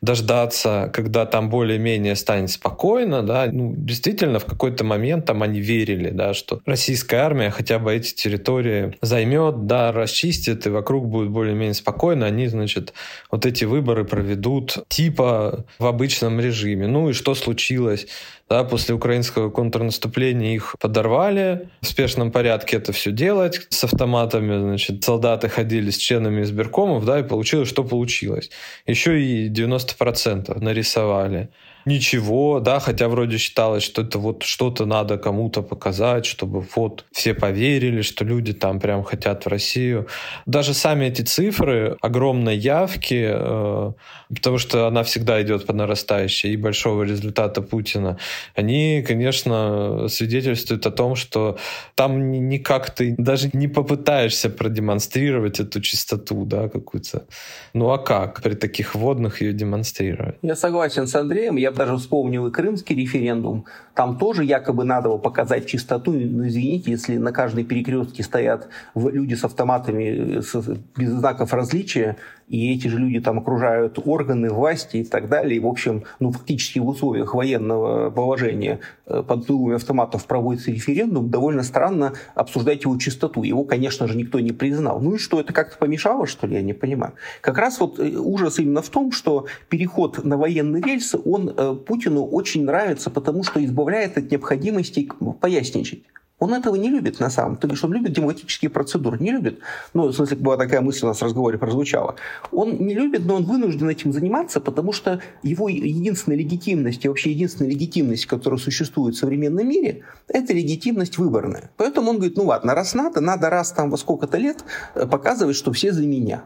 дождаться, 0.00 0.90
когда 0.94 1.26
там 1.26 1.50
более-менее 1.50 2.14
станет 2.14 2.50
спокойно, 2.50 3.22
да. 3.22 3.48
Ну, 3.50 3.74
действительно, 3.76 4.38
в 4.38 4.44
какой-то 4.44 4.84
момент 4.84 5.26
там 5.26 5.42
они 5.42 5.60
верили, 5.60 6.10
да, 6.10 6.34
что 6.34 6.60
российская 6.64 7.18
армия 7.18 7.50
хотя 7.50 7.80
бы 7.80 7.92
эти 7.92 8.14
территории 8.14 8.96
займет, 9.02 9.66
да, 9.66 9.90
расчистит, 9.90 10.66
и 10.66 10.70
вокруг 10.70 11.08
будет 11.08 11.30
более-менее 11.30 11.74
спокойно. 11.74 12.26
Они, 12.26 12.46
значит, 12.46 12.94
вот 13.30 13.44
эти 13.44 13.64
выборы 13.64 14.04
проведут 14.04 14.78
типа 14.88 15.64
в 15.80 15.86
обычном 15.86 16.38
режиме. 16.40 16.86
Ну 16.86 17.10
и 17.10 17.12
что 17.12 17.34
случилось? 17.34 18.06
Да, 18.52 18.64
после 18.64 18.94
украинского 18.94 19.48
контрнаступления 19.48 20.54
их 20.54 20.76
подорвали. 20.78 21.70
В 21.80 21.86
спешном 21.86 22.30
порядке 22.30 22.76
это 22.76 22.92
все 22.92 23.10
делать. 23.10 23.66
С 23.70 23.84
автоматами, 23.84 24.60
значит, 24.60 25.02
солдаты 25.02 25.48
ходили 25.48 25.88
с 25.88 25.96
членами 25.96 26.42
избиркомов, 26.42 27.06
да, 27.06 27.20
и 27.20 27.22
получилось, 27.22 27.70
что 27.70 27.82
получилось. 27.82 28.50
Еще 28.86 29.22
и 29.22 29.48
90% 29.48 30.60
нарисовали. 30.60 31.48
Ничего, 31.84 32.60
да, 32.60 32.80
хотя 32.80 33.08
вроде 33.08 33.38
считалось, 33.38 33.82
что 33.82 34.02
это 34.02 34.18
вот 34.18 34.42
что-то 34.42 34.86
надо 34.86 35.18
кому-то 35.18 35.62
показать, 35.62 36.26
чтобы 36.26 36.64
вот 36.76 37.04
все 37.12 37.34
поверили, 37.34 38.02
что 38.02 38.24
люди 38.24 38.52
там 38.52 38.80
прям 38.80 39.02
хотят 39.02 39.44
в 39.44 39.48
Россию. 39.48 40.06
Даже 40.46 40.74
сами 40.74 41.06
эти 41.06 41.22
цифры 41.22 41.96
огромной 42.00 42.56
явки, 42.56 43.30
э, 43.32 43.92
потому 44.28 44.58
что 44.58 44.86
она 44.86 45.02
всегда 45.02 45.42
идет 45.42 45.66
по 45.66 45.72
нарастающей, 45.72 46.52
и 46.52 46.56
большого 46.56 47.02
результата 47.02 47.62
Путина, 47.62 48.18
они, 48.54 49.04
конечно, 49.06 50.08
свидетельствуют 50.08 50.86
о 50.86 50.90
том, 50.90 51.16
что 51.16 51.58
там 51.94 52.30
никак 52.48 52.90
ты 52.90 53.14
даже 53.18 53.50
не 53.52 53.68
попытаешься 53.68 54.50
продемонстрировать 54.50 55.60
эту 55.60 55.80
чистоту, 55.80 56.44
да, 56.44 56.68
какую-то. 56.68 57.26
Ну 57.74 57.90
а 57.90 57.98
как 57.98 58.42
при 58.42 58.54
таких 58.54 58.94
водных 58.94 59.42
ее 59.42 59.52
демонстрировать? 59.52 60.36
Я 60.42 60.56
согласен 60.56 61.06
с 61.06 61.14
Андреем, 61.14 61.56
я 61.56 61.71
даже 61.76 61.96
вспомнил 61.96 62.46
и 62.46 62.50
крымский 62.50 62.96
референдум, 62.96 63.66
там 63.94 64.18
тоже 64.18 64.44
якобы 64.44 64.84
надо 64.84 65.08
было 65.08 65.18
показать 65.18 65.66
чистоту. 65.66 66.12
Ну, 66.12 66.46
извините, 66.46 66.90
если 66.90 67.16
на 67.16 67.32
каждой 67.32 67.64
перекрестке 67.64 68.22
стоят 68.22 68.68
люди 68.94 69.34
с 69.34 69.44
автоматами 69.44 70.40
с, 70.40 70.54
без 70.96 71.10
знаков 71.10 71.52
различия, 71.52 72.16
и 72.52 72.74
эти 72.74 72.86
же 72.86 72.98
люди 72.98 73.18
там 73.18 73.38
окружают 73.38 73.98
органы 74.04 74.50
власти 74.50 74.98
и 74.98 75.04
так 75.04 75.30
далее. 75.30 75.56
И, 75.56 75.60
в 75.60 75.66
общем, 75.66 76.04
ну, 76.20 76.32
фактически 76.32 76.80
в 76.80 76.86
условиях 76.86 77.34
военного 77.34 78.10
положения 78.10 78.80
э, 79.06 79.22
под 79.26 79.46
дулами 79.46 79.76
автоматов 79.76 80.26
проводится 80.26 80.70
референдум, 80.70 81.30
довольно 81.30 81.62
странно 81.62 82.12
обсуждать 82.34 82.84
его 82.84 82.98
чистоту. 82.98 83.42
Его, 83.42 83.64
конечно 83.64 84.06
же, 84.06 84.18
никто 84.18 84.38
не 84.38 84.52
признал. 84.52 85.00
Ну 85.00 85.14
и 85.14 85.18
что, 85.18 85.40
это 85.40 85.54
как-то 85.54 85.78
помешало, 85.78 86.26
что 86.26 86.46
ли, 86.46 86.56
я 86.56 86.62
не 86.62 86.74
понимаю. 86.74 87.14
Как 87.40 87.56
раз 87.56 87.80
вот 87.80 87.98
э, 87.98 88.16
ужас 88.18 88.58
именно 88.58 88.82
в 88.82 88.90
том, 88.90 89.12
что 89.12 89.46
переход 89.70 90.22
на 90.22 90.36
военные 90.36 90.82
рельсы, 90.82 91.18
он 91.24 91.54
э, 91.56 91.74
Путину 91.74 92.22
очень 92.22 92.66
нравится, 92.66 93.08
потому 93.08 93.44
что 93.44 93.64
избавляет 93.64 94.18
от 94.18 94.30
необходимости 94.30 95.08
поясничать. 95.40 96.02
Он 96.42 96.54
этого 96.54 96.74
не 96.74 96.90
любит 96.90 97.20
на 97.20 97.30
самом 97.30 97.56
деле, 97.56 97.76
что 97.76 97.86
он 97.86 97.92
любит 97.92 98.14
демократические 98.14 98.68
процедуры. 98.68 99.16
Не 99.20 99.30
любит. 99.30 99.60
Ну, 99.94 100.08
в 100.08 100.12
смысле, 100.12 100.38
была 100.38 100.56
такая 100.56 100.80
мысль 100.80 101.04
у 101.04 101.06
нас 101.06 101.20
в 101.20 101.22
разговоре 101.22 101.56
прозвучала. 101.56 102.16
Он 102.50 102.78
не 102.78 102.94
любит, 102.94 103.24
но 103.24 103.36
он 103.36 103.44
вынужден 103.44 103.88
этим 103.88 104.12
заниматься, 104.12 104.60
потому 104.60 104.92
что 104.92 105.20
его 105.44 105.68
единственная 105.68 106.36
легитимность 106.36 107.04
и 107.04 107.08
вообще 107.08 107.30
единственная 107.30 107.70
легитимность, 107.70 108.26
которая 108.26 108.58
существует 108.58 109.14
в 109.14 109.18
современном 109.18 109.68
мире, 109.68 110.02
это 110.26 110.52
легитимность 110.52 111.16
выборная. 111.16 111.70
Поэтому 111.76 112.10
он 112.10 112.16
говорит, 112.16 112.36
ну 112.36 112.46
ладно, 112.46 112.74
раз 112.74 112.94
надо, 112.94 113.20
надо 113.20 113.48
раз 113.48 113.70
там 113.70 113.88
во 113.88 113.96
сколько-то 113.96 114.36
лет 114.36 114.64
показывать, 114.94 115.54
что 115.54 115.72
все 115.72 115.92
за 115.92 116.04
меня 116.04 116.42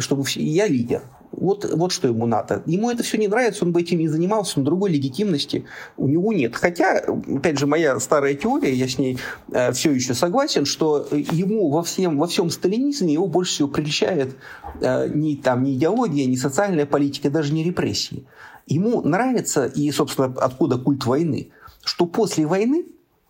чтобы 0.00 0.24
я 0.34 0.66
лидер. 0.66 1.02
Вот, 1.32 1.64
вот 1.64 1.92
что 1.92 2.08
ему 2.08 2.26
надо. 2.26 2.62
Ему 2.66 2.90
это 2.90 3.02
все 3.02 3.16
не 3.16 3.26
нравится, 3.26 3.64
он 3.64 3.72
бы 3.72 3.80
этим 3.80 3.98
не 3.98 4.08
занимался, 4.08 4.58
но 4.58 4.66
другой 4.66 4.90
легитимности 4.90 5.64
у 5.96 6.06
него 6.06 6.32
нет. 6.32 6.54
Хотя, 6.54 6.98
опять 6.98 7.58
же, 7.58 7.66
моя 7.66 7.98
старая 8.00 8.34
теория, 8.34 8.74
я 8.74 8.86
с 8.86 8.98
ней 8.98 9.18
э, 9.50 9.72
все 9.72 9.92
еще 9.92 10.14
согласен, 10.14 10.66
что 10.66 11.08
ему 11.10 11.70
во 11.70 11.82
всем, 11.82 12.18
во 12.18 12.26
всем 12.26 12.50
сталинизме 12.50 13.14
его 13.14 13.26
больше 13.26 13.52
всего 13.52 13.68
прельщает 13.68 14.36
э, 14.80 15.08
ни, 15.08 15.36
там, 15.36 15.62
ни 15.64 15.74
идеология, 15.74 16.26
ни 16.26 16.36
социальная 16.36 16.86
политика, 16.86 17.30
даже 17.30 17.54
не 17.54 17.64
репрессии. 17.64 18.26
Ему 18.66 19.00
нравится, 19.02 19.64
и, 19.64 19.90
собственно, 19.90 20.34
откуда 20.36 20.78
культ 20.78 21.06
войны, 21.06 21.50
что 21.82 22.06
после 22.06 22.46
войны, 22.46 22.84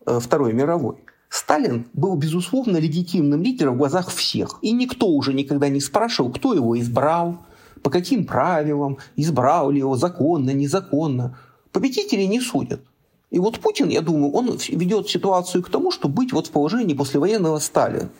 э, 0.07 0.19
Второй 0.21 0.53
мировой, 0.53 0.97
Сталин 1.33 1.87
был, 1.95 2.14
безусловно, 2.16 2.77
легитимным 2.77 3.42
лидером 3.42 3.77
в 3.77 3.79
глазах 3.79 4.11
всех. 4.11 4.59
И 4.61 4.71
никто 4.71 5.09
уже 5.09 5.33
никогда 5.33 5.71
не 5.71 5.81
спрашивал, 5.81 6.31
кто 6.31 6.53
его 6.53 6.79
избрал, 6.79 7.38
по 7.83 7.88
каким 7.88 8.27
правилам, 8.27 8.99
избрал 9.16 9.71
ли 9.71 9.79
его 9.79 9.97
законно, 9.97 10.51
незаконно. 10.51 11.38
Победители 11.73 12.25
не 12.25 12.38
судят. 12.38 12.83
И 13.31 13.38
вот 13.38 13.61
Путин, 13.61 13.88
я 13.88 14.03
думаю, 14.03 14.31
он 14.33 14.59
ведет 14.68 15.09
ситуацию 15.09 15.62
к 15.62 15.71
тому, 15.71 15.90
чтобы 15.90 16.16
быть 16.16 16.35
вот 16.35 16.49
в 16.49 16.51
положении 16.51 16.92
послевоенного 16.92 17.61
Сталина. 17.61 18.11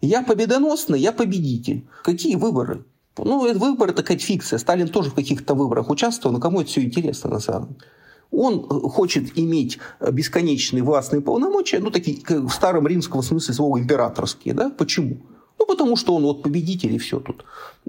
Я 0.00 0.22
победоносный, 0.22 1.00
я 1.00 1.10
победитель. 1.10 1.84
Какие 2.04 2.36
выборы? 2.36 2.84
Ну, 3.18 3.44
это 3.44 3.58
выборы 3.58 3.92
такая 3.92 4.18
фикция. 4.18 4.60
Сталин 4.60 4.86
тоже 4.86 5.10
в 5.10 5.14
каких-то 5.14 5.56
выборах 5.56 5.90
участвовал, 5.90 6.32
но 6.32 6.40
кому 6.40 6.60
это 6.60 6.70
все 6.70 6.84
интересно 6.84 7.28
на 7.28 7.40
самом 7.40 7.70
деле? 7.70 7.80
Он 8.32 8.62
хочет 8.62 9.38
иметь 9.38 9.78
бесконечные 10.00 10.82
властные 10.82 11.20
полномочия, 11.20 11.78
ну, 11.78 11.90
такие 11.90 12.18
в 12.26 12.50
старом 12.50 12.86
римском 12.86 13.22
смысле 13.22 13.54
слова 13.54 13.78
императорские. 13.78 14.54
Да? 14.54 14.70
Почему? 14.70 15.18
Ну, 15.62 15.66
потому 15.66 15.96
что 15.96 16.16
он 16.16 16.24
вот 16.24 16.42
победитель 16.42 16.92
и 16.92 16.98
все 16.98 17.20
тут. 17.20 17.44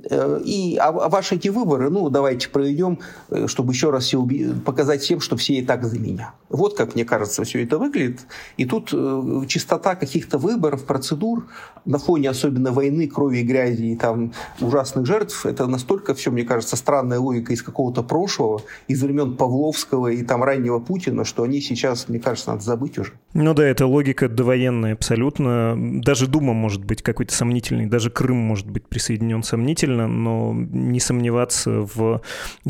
Э, 0.09 0.39
и, 0.45 0.77
а, 0.77 0.89
а 0.89 1.09
ваши 1.09 1.35
эти 1.35 1.49
выборы, 1.49 1.89
ну, 1.89 2.09
давайте 2.09 2.49
проведем, 2.49 2.99
э, 3.31 3.47
чтобы 3.47 3.73
еще 3.73 3.89
раз 3.89 4.03
все 4.03 4.21
уби- 4.21 4.53
показать 4.59 5.01
всем, 5.01 5.19
что 5.19 5.37
все 5.37 5.55
и 5.55 5.63
так 5.63 5.83
за 5.83 5.97
меня. 5.97 6.33
Вот 6.49 6.77
как, 6.77 6.93
мне 6.93 7.03
кажется, 7.03 7.43
все 7.43 7.63
это 7.63 7.79
выглядит. 7.79 8.19
И 8.57 8.65
тут 8.65 8.89
э, 8.93 9.45
чистота 9.47 9.95
каких-то 9.95 10.37
выборов, 10.37 10.85
процедур 10.85 11.47
на 11.85 11.97
фоне 11.97 12.29
особенно 12.29 12.71
войны, 12.71 13.07
крови 13.07 13.39
и 13.39 13.43
грязи 13.43 13.85
и 13.85 13.95
там 13.95 14.33
ужасных 14.61 15.07
жертв, 15.07 15.45
это 15.45 15.65
настолько 15.65 16.13
все, 16.13 16.29
мне 16.29 16.43
кажется, 16.43 16.75
странная 16.75 17.19
логика 17.19 17.53
из 17.53 17.63
какого-то 17.63 18.03
прошлого, 18.03 18.61
из 18.87 19.01
времен 19.01 19.35
Павловского 19.35 20.09
и 20.09 20.23
там 20.23 20.43
раннего 20.43 20.79
Путина, 20.79 21.25
что 21.25 21.41
они 21.43 21.59
сейчас, 21.59 22.07
мне 22.07 22.19
кажется, 22.19 22.51
надо 22.51 22.63
забыть 22.63 22.99
уже. 22.99 23.13
Ну 23.33 23.53
да, 23.53 23.65
это 23.65 23.87
логика 23.87 24.29
довоенная 24.29 24.93
абсолютно. 24.93 25.75
Даже 25.77 26.27
Дума 26.27 26.53
может 26.53 26.85
быть 26.85 27.01
какой-то 27.01 27.33
сомнительный, 27.63 27.85
даже 27.85 28.09
Крым 28.09 28.37
может 28.37 28.69
быть 28.69 28.87
присоединен 28.87 29.43
сомнительно 29.43 30.07
но 30.07 30.53
не 30.53 30.99
сомневаться 30.99 31.81
в 31.81 32.21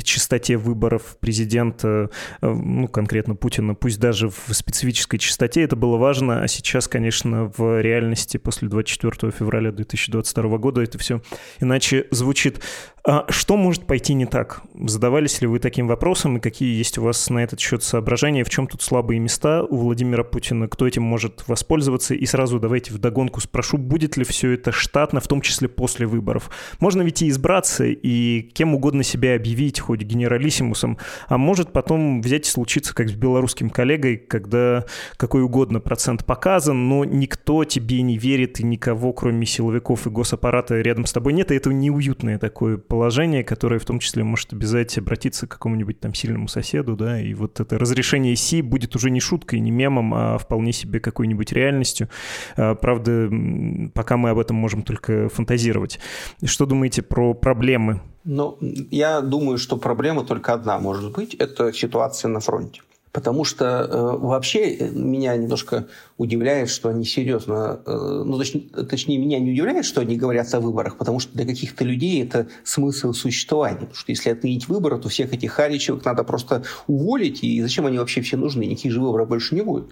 чистоте 0.04 0.58
выборов 0.58 1.18
президента, 1.20 2.10
э, 2.42 2.48
ну, 2.48 2.88
конкретно 2.88 3.36
Путина, 3.36 3.76
пусть 3.76 4.00
даже 4.00 4.30
в 4.30 4.54
специфической 4.54 5.18
чистоте, 5.18 5.64
это 5.64 5.76
было 5.76 5.98
важно, 5.98 6.44
а 6.44 6.48
сейчас, 6.48 6.88
конечно, 6.88 7.52
в 7.58 7.82
реальности 7.82 8.38
после 8.38 8.70
24 8.70 9.32
февраля 9.32 9.72
2022 9.72 10.58
года 10.58 10.82
это 10.82 10.98
все 10.98 11.22
иначе 11.60 12.08
звучит. 12.12 12.62
А 13.06 13.26
что 13.28 13.58
может 13.58 13.86
пойти 13.86 14.14
не 14.14 14.26
так? 14.26 14.62
Задавались 14.76 15.42
ли 15.42 15.48
вы 15.48 15.60
таким 15.60 15.90
вопросом, 15.90 16.38
и 16.38 16.40
какие 16.40 16.74
есть 16.74 16.98
у 16.98 17.04
вас 17.04 17.30
на 17.30 17.40
этот 17.40 17.60
счет 17.60 17.84
соображения? 17.84 18.46
В 18.46 18.50
чем 18.50 18.66
тут 18.66 18.82
слабые 18.82 19.20
места 19.20 19.62
у 19.64 19.76
Владимира 19.76 20.24
Путина? 20.24 20.70
Кто 20.70 20.88
этим 20.88 21.04
может 21.04 21.46
воспользоваться? 21.50 22.14
И 22.14 22.26
сразу 22.26 22.62
давайте 22.62 22.94
вдогонку 22.94 23.42
спрошу, 23.42 23.78
будет 23.78 24.16
ли 24.16 24.24
все 24.24 24.52
это 24.52 24.72
штатно, 24.72 25.20
в 25.20 25.28
том 25.28 25.42
числе 25.42 25.68
после 25.68 26.08
выборов? 26.08 26.50
Можно 26.80 27.02
ведь 27.02 27.22
и 27.22 27.28
избраться, 27.28 27.84
и 27.84 28.42
кем 28.54 28.74
угодно 28.74 29.04
себя 29.04 29.36
объявить, 29.36 29.82
хоть 29.82 30.04
генералиссимусом, 30.04 30.98
а 31.28 31.38
может 31.38 31.74
потом 31.74 32.22
взять 32.22 32.48
и 32.48 32.50
случиться, 32.50 32.96
как 32.96 33.10
с 33.10 33.14
белорусским 33.14 33.70
коллегой, 33.70 34.16
когда 34.16 34.86
какой 35.18 35.44
угодно 35.44 35.82
процент 35.82 36.26
показан, 36.26 36.88
но 36.88 37.04
никто 37.04 37.66
тебе 37.66 38.02
не 38.02 38.18
верит, 38.18 38.62
и 38.62 38.64
никого, 38.64 39.12
кроме 39.12 39.46
силовиков 39.46 40.08
и 40.08 40.10
госаппарата, 40.10 40.80
рядом 40.80 41.06
с 41.06 41.12
тобой 41.12 41.34
нет, 41.34 41.52
и 41.52 41.56
это 41.56 41.70
неуютное 41.70 42.40
такое 42.40 42.78
положение, 42.94 43.44
которое 43.44 43.80
в 43.80 43.86
том 43.86 43.98
числе 43.98 44.24
может 44.24 44.54
обязать 44.54 44.96
обратиться 45.00 45.48
к 45.48 45.50
какому-нибудь 45.50 46.00
там 46.00 46.14
сильному 46.14 46.48
соседу, 46.48 46.96
да, 46.96 47.20
и 47.20 47.34
вот 47.34 47.60
это 47.60 47.80
разрешение 47.80 48.36
Си 48.36 48.62
будет 48.62 48.96
уже 48.96 49.10
не 49.10 49.20
шуткой, 49.20 49.62
не 49.62 49.72
мемом, 49.72 50.14
а 50.14 50.38
вполне 50.38 50.74
себе 50.74 51.00
какой-нибудь 51.00 51.52
реальностью. 51.54 52.08
А, 52.56 52.76
правда, 52.76 53.32
пока 53.96 54.16
мы 54.16 54.30
об 54.30 54.38
этом 54.38 54.58
можем 54.58 54.84
только 54.84 55.28
фантазировать. 55.30 56.00
Что 56.46 56.68
думаете 56.68 57.02
про 57.02 57.34
проблемы? 57.34 58.00
Ну, 58.26 58.60
я 58.92 59.22
думаю, 59.22 59.58
что 59.58 59.78
проблема 59.78 60.24
только 60.24 60.54
одна 60.54 60.78
может 60.78 61.14
быть– 61.14 61.34
это 61.40 61.74
ситуация 61.74 62.30
на 62.30 62.42
фронте. 62.42 62.82
Потому 63.14 63.44
что 63.44 63.66
э, 63.66 64.18
вообще 64.18 64.74
э, 64.74 64.90
меня 64.90 65.38
немножко 65.38 65.88
удивляет, 66.18 66.70
что 66.72 66.90
они 66.90 67.06
серьезно, 67.06 67.80
э, 67.86 68.24
ну 68.26 68.40
точ, 68.40 68.54
точнее 68.90 69.20
меня 69.20 69.40
не 69.40 69.52
удивляет, 69.52 69.86
что 69.86 70.02
они 70.02 70.18
говорят 70.18 70.52
о 70.56 70.60
выборах, 70.60 70.98
потому 70.98 71.20
что 71.20 71.32
для 71.34 71.46
каких-то 71.46 71.86
людей 71.86 72.24
это 72.24 72.48
смысл 72.64 73.14
существования. 73.14 73.82
Потому 73.82 73.96
что 73.96 74.12
если 74.12 74.32
отменить 74.32 74.68
выборы, 74.68 74.98
то 74.98 75.10
всех 75.10 75.32
этих 75.32 75.52
харичевых 75.52 76.04
надо 76.04 76.24
просто 76.24 76.64
уволить, 76.88 77.44
и 77.44 77.62
зачем 77.62 77.86
они 77.86 78.00
вообще 78.00 78.22
все 78.22 78.36
нужны, 78.36 78.66
никаких 78.66 78.92
же 78.92 79.00
выборов 79.00 79.30
больше 79.30 79.54
не 79.54 79.62
будет. 79.62 79.86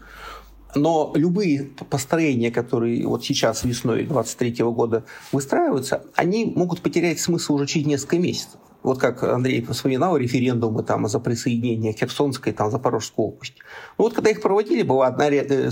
Но 0.73 1.11
любые 1.13 1.69
построения, 1.91 2.49
которые 2.49 3.05
вот 3.05 3.23
сейчас 3.23 3.63
весной 3.63 4.03
23 4.05 4.63
года 4.63 5.03
выстраиваются, 5.31 6.05
они 6.15 6.45
могут 6.55 6.81
потерять 6.81 7.19
смысл 7.19 7.53
уже 7.53 7.67
через 7.67 7.85
несколько 7.85 8.17
месяцев. 8.17 8.59
Вот 8.83 8.99
как 8.99 9.23
Андрей 9.23 9.63
вспоминал 9.63 10.17
референдумы 10.17 10.83
там, 10.83 11.07
за 11.07 11.19
присоединение 11.19 11.93
Херсонской, 11.93 12.51
там, 12.51 12.71
Запорожской 12.71 13.25
области. 13.25 13.61
Ну, 13.97 14.05
вот 14.05 14.13
когда 14.13 14.31
их 14.31 14.41
проводили, 14.41 14.81
была 14.81 15.07
одна, 15.07 15.29
э, 15.29 15.71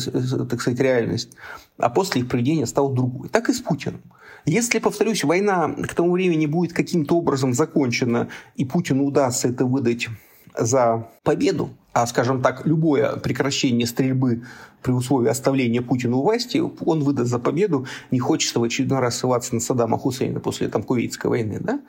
так 0.49 0.61
сказать, 0.61 0.79
реальность, 0.79 1.31
а 1.77 1.89
после 1.89 2.21
их 2.21 2.29
проведения 2.29 2.65
стала 2.65 2.93
другой. 2.93 3.29
Так 3.29 3.49
и 3.49 3.53
с 3.53 3.61
Путиным. 3.61 4.01
Если, 4.45 4.79
повторюсь, 4.79 5.23
война 5.23 5.69
к 5.69 5.93
тому 5.93 6.11
времени 6.11 6.45
будет 6.45 6.73
каким-то 6.73 7.17
образом 7.17 7.53
закончена, 7.53 8.29
и 8.55 8.65
Путину 8.65 9.05
удастся 9.05 9.49
это 9.49 9.65
выдать 9.65 10.07
за 10.57 11.07
победу, 11.23 11.71
скажем 12.07 12.41
так, 12.41 12.65
любое 12.65 13.17
прекращение 13.17 13.87
стрельбы 13.87 14.43
при 14.81 14.91
условии 14.91 15.29
оставления 15.29 15.81
Путина 15.81 16.15
у 16.17 16.21
власти, 16.21 16.61
он 16.85 17.03
выдаст 17.03 17.29
за 17.29 17.39
победу, 17.39 17.85
не 18.11 18.19
хочется 18.19 18.59
в 18.59 18.63
очередной 18.63 18.99
раз 18.99 19.17
ссылаться 19.17 19.53
на 19.55 19.61
Саддама 19.61 19.97
Хусейна 19.97 20.39
после 20.39 20.67
там, 20.67 20.83
Кувейтской 20.83 21.29
войны, 21.29 21.59
да? 21.59 21.81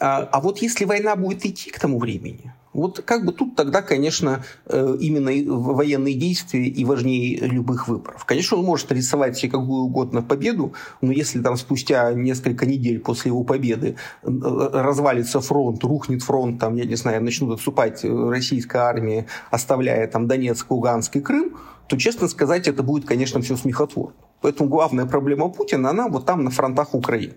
А, 0.00 0.28
а 0.32 0.40
вот 0.40 0.58
если 0.58 0.84
война 0.84 1.16
будет 1.16 1.44
идти 1.46 1.70
к 1.70 1.78
тому 1.78 1.98
времени, 1.98 2.52
вот 2.76 3.00
как 3.00 3.24
бы 3.24 3.32
тут 3.32 3.56
тогда, 3.56 3.82
конечно, 3.82 4.44
э, 4.66 4.96
именно 5.00 5.30
военные 5.52 6.14
действия 6.14 6.66
и 6.66 6.84
важнее 6.84 7.38
любых 7.38 7.88
выборов. 7.88 8.24
Конечно, 8.24 8.58
он 8.58 8.64
может 8.64 8.92
рисовать 8.92 9.36
себе 9.36 9.52
какую 9.52 9.84
угодно 9.84 10.22
победу, 10.22 10.74
но 11.00 11.12
если 11.12 11.40
там 11.40 11.56
спустя 11.56 12.12
несколько 12.12 12.66
недель 12.66 13.00
после 13.00 13.30
его 13.30 13.44
победы 13.44 13.96
э, 14.22 14.28
развалится 14.28 15.40
фронт, 15.40 15.82
рухнет 15.84 16.22
фронт, 16.22 16.60
там, 16.60 16.76
я 16.76 16.84
не 16.84 16.96
знаю, 16.96 17.22
начнут 17.22 17.54
отступать 17.54 18.04
российская 18.04 18.82
армия, 18.82 19.26
оставляя 19.50 20.06
там 20.06 20.28
Донецк, 20.28 20.70
Луганск 20.70 21.16
и 21.16 21.20
Крым, 21.20 21.56
то, 21.88 21.96
честно 21.96 22.28
сказать, 22.28 22.68
это 22.68 22.82
будет, 22.82 23.06
конечно, 23.06 23.40
все 23.40 23.56
смехотворно. 23.56 24.16
Поэтому 24.40 24.68
главная 24.68 25.06
проблема 25.06 25.48
Путина, 25.48 25.90
она 25.90 26.08
вот 26.08 26.26
там 26.26 26.44
на 26.44 26.50
фронтах 26.50 26.94
Украины. 26.94 27.34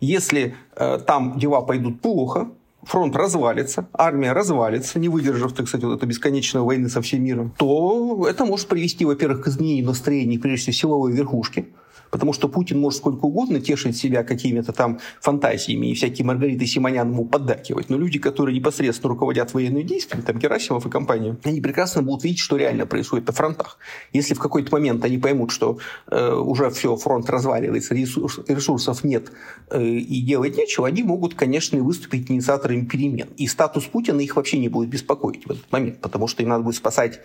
Если 0.00 0.54
э, 0.74 0.98
там 1.06 1.38
дела 1.38 1.60
пойдут 1.60 2.00
плохо, 2.00 2.48
фронт 2.82 3.14
развалится, 3.16 3.88
армия 3.92 4.32
развалится, 4.32 4.98
не 4.98 5.08
выдержав, 5.08 5.52
так 5.52 5.68
сказать, 5.68 5.84
вот 5.84 5.96
этой 5.96 6.08
бесконечной 6.08 6.62
войны 6.62 6.88
со 6.88 7.02
всем 7.02 7.22
миром, 7.22 7.54
то 7.58 8.26
это 8.28 8.44
может 8.44 8.68
привести, 8.68 9.04
во-первых, 9.04 9.44
к 9.44 9.48
изменению 9.48 9.86
настроений, 9.86 10.38
прежде 10.38 10.72
всего, 10.72 10.90
силовой 10.90 11.12
верхушки, 11.12 11.68
Потому 12.10 12.32
что 12.32 12.48
Путин 12.48 12.80
может 12.80 12.98
сколько 12.98 13.24
угодно 13.24 13.60
тешить 13.60 13.96
себя 13.96 14.22
какими-то 14.24 14.72
там 14.72 14.98
фантазиями 15.20 15.86
и 15.86 15.94
всякие 15.94 16.24
Маргариты 16.24 16.66
Симонян 16.66 17.10
ему 17.10 17.24
поддакивать. 17.24 17.88
Но 17.90 17.96
люди, 17.96 18.18
которые 18.18 18.56
непосредственно 18.56 19.10
руководят 19.10 19.54
военными 19.54 19.82
действиями, 19.82 20.22
там 20.22 20.38
Герасимов 20.38 20.86
и 20.86 20.90
компания, 20.90 21.36
они 21.44 21.60
прекрасно 21.60 22.02
будут 22.02 22.24
видеть, 22.24 22.40
что 22.40 22.56
реально 22.56 22.86
происходит 22.86 23.26
на 23.26 23.32
фронтах. 23.32 23.78
Если 24.12 24.34
в 24.34 24.38
какой-то 24.38 24.72
момент 24.72 25.04
они 25.04 25.18
поймут, 25.18 25.50
что 25.50 25.78
э, 26.10 26.34
уже 26.34 26.70
все, 26.70 26.96
фронт 26.96 27.28
разваливается, 27.30 27.94
ресурс, 27.94 28.40
ресурсов 28.48 29.04
нет 29.04 29.30
э, 29.70 29.82
и 29.82 30.22
делать 30.22 30.56
нечего, 30.56 30.86
они 30.86 31.02
могут, 31.02 31.34
конечно, 31.34 31.76
и 31.76 31.80
выступить 31.80 32.30
инициаторами 32.30 32.84
перемен. 32.84 33.28
И 33.36 33.46
статус 33.46 33.84
Путина 33.84 34.20
их 34.20 34.36
вообще 34.36 34.58
не 34.58 34.68
будет 34.68 34.88
беспокоить 34.88 35.46
в 35.46 35.50
этот 35.50 35.70
момент, 35.72 36.00
потому 36.00 36.26
что 36.26 36.42
им 36.42 36.48
надо 36.48 36.64
будет 36.64 36.76
спасать 36.76 37.20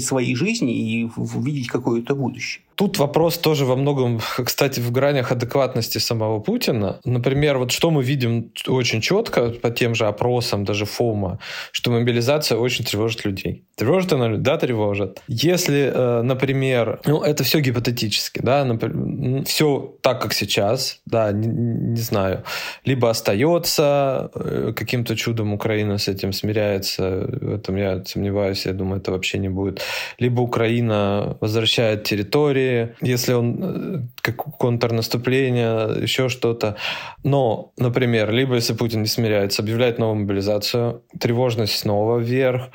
свои 0.00 0.34
жизни 0.34 0.74
и 0.76 1.10
видеть 1.16 1.68
какое-то 1.68 2.14
будущее. 2.14 2.62
Тут 2.76 2.98
вопрос 2.98 3.38
тоже 3.38 3.64
во 3.64 3.74
многом, 3.74 4.20
кстати, 4.44 4.80
в 4.80 4.90
гранях 4.90 5.32
адекватности 5.32 5.98
самого 5.98 6.40
Путина. 6.40 7.00
Например, 7.04 7.58
вот 7.58 7.72
что 7.72 7.90
мы 7.90 8.02
видим 8.02 8.52
очень 8.66 9.00
четко 9.00 9.50
по 9.50 9.70
тем 9.70 9.94
же 9.94 10.06
опросам, 10.06 10.64
даже 10.64 10.84
ФОМа, 10.84 11.38
что 11.72 11.90
мобилизация 11.90 12.58
очень 12.58 12.84
тревожит 12.84 13.24
людей. 13.24 13.64
Тревожит 13.76 14.12
она? 14.12 14.36
Да, 14.36 14.56
тревожит. 14.56 15.22
Если, 15.28 15.92
э, 15.94 16.22
например, 16.22 17.00
ну, 17.04 17.22
это 17.22 17.44
все 17.44 17.60
гипотетически, 17.60 18.40
да, 18.42 18.64
например, 18.64 19.44
все 19.44 19.94
так, 20.00 20.22
как 20.22 20.32
сейчас, 20.32 21.00
да, 21.06 21.32
не, 21.32 21.48
не 21.48 22.00
знаю, 22.00 22.42
либо 22.84 23.10
остается, 23.10 24.30
э, 24.34 24.72
каким-то 24.74 25.16
чудом 25.16 25.52
Украина 25.52 25.98
с 25.98 26.08
этим 26.08 26.32
смиряется, 26.32 27.26
в 27.28 27.54
этом 27.54 27.76
я 27.76 28.04
сомневаюсь, 28.04 28.66
я 28.66 28.72
думаю, 28.72 29.00
это 29.00 29.12
вообще 29.12 29.38
не 29.38 29.48
будет, 29.48 29.82
либо 30.18 30.40
Украина 30.40 31.36
возвращает 31.40 32.04
территории, 32.04 32.94
если 33.00 33.32
он 33.34 33.58
э, 33.62 34.00
как 34.26 34.36
контрнаступление, 34.58 36.02
еще 36.02 36.28
что-то. 36.28 36.76
Но, 37.22 37.72
например, 37.78 38.32
либо 38.32 38.56
если 38.56 38.74
Путин 38.74 39.02
не 39.02 39.08
смиряется, 39.08 39.62
объявляет 39.62 39.98
новую 39.98 40.22
мобилизацию, 40.22 41.02
тревожность 41.18 41.78
снова 41.78 42.18
вверх, 42.18 42.70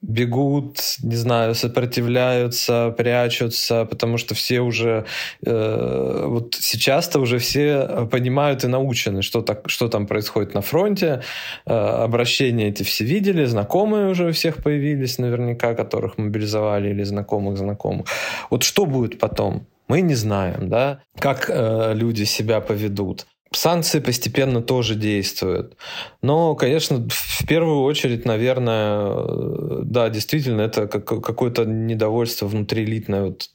бегут, 0.00 0.78
не 1.02 1.16
знаю, 1.16 1.54
сопротивляются, 1.54 2.94
прячутся, 2.96 3.84
потому 3.84 4.18
что 4.18 4.34
все 4.34 4.60
уже 4.60 5.04
э, 5.44 6.24
вот 6.26 6.56
сейчас-то 6.58 7.20
уже 7.20 7.38
все 7.38 8.08
понимают 8.10 8.64
и 8.64 8.68
научены, 8.68 9.22
что 9.22 9.42
так, 9.42 9.68
что 9.68 9.88
там 9.88 10.06
происходит 10.06 10.54
на 10.54 10.60
фронте. 10.60 11.22
Э, 11.66 11.74
обращения 11.74 12.68
эти 12.68 12.82
все 12.82 13.04
видели, 13.04 13.44
знакомые 13.44 14.08
уже 14.08 14.28
у 14.28 14.32
всех 14.32 14.62
появились, 14.62 15.18
наверняка, 15.18 15.74
которых 15.74 16.18
мобилизовали 16.18 16.90
или 16.90 17.04
знакомых 17.04 17.56
знакомых. 17.56 18.06
Вот 18.50 18.62
что 18.62 18.86
будет 18.86 19.18
потом? 19.18 19.66
Мы 19.92 20.00
не 20.00 20.14
знаем, 20.14 20.70
да, 20.70 21.02
как 21.18 21.50
э, 21.50 21.92
люди 21.92 22.24
себя 22.24 22.62
поведут. 22.62 23.26
Санкции 23.52 24.00
постепенно 24.00 24.62
тоже 24.62 24.94
действуют. 24.94 25.76
Но, 26.22 26.54
конечно, 26.54 27.06
в 27.08 27.46
первую 27.46 27.82
очередь, 27.82 28.24
наверное, 28.24 29.82
да, 29.82 30.08
действительно, 30.08 30.62
это 30.62 30.86
какое-то 30.86 31.64
недовольство 31.64 32.46
внутриэлитное. 32.46 33.24
Вот 33.26 33.50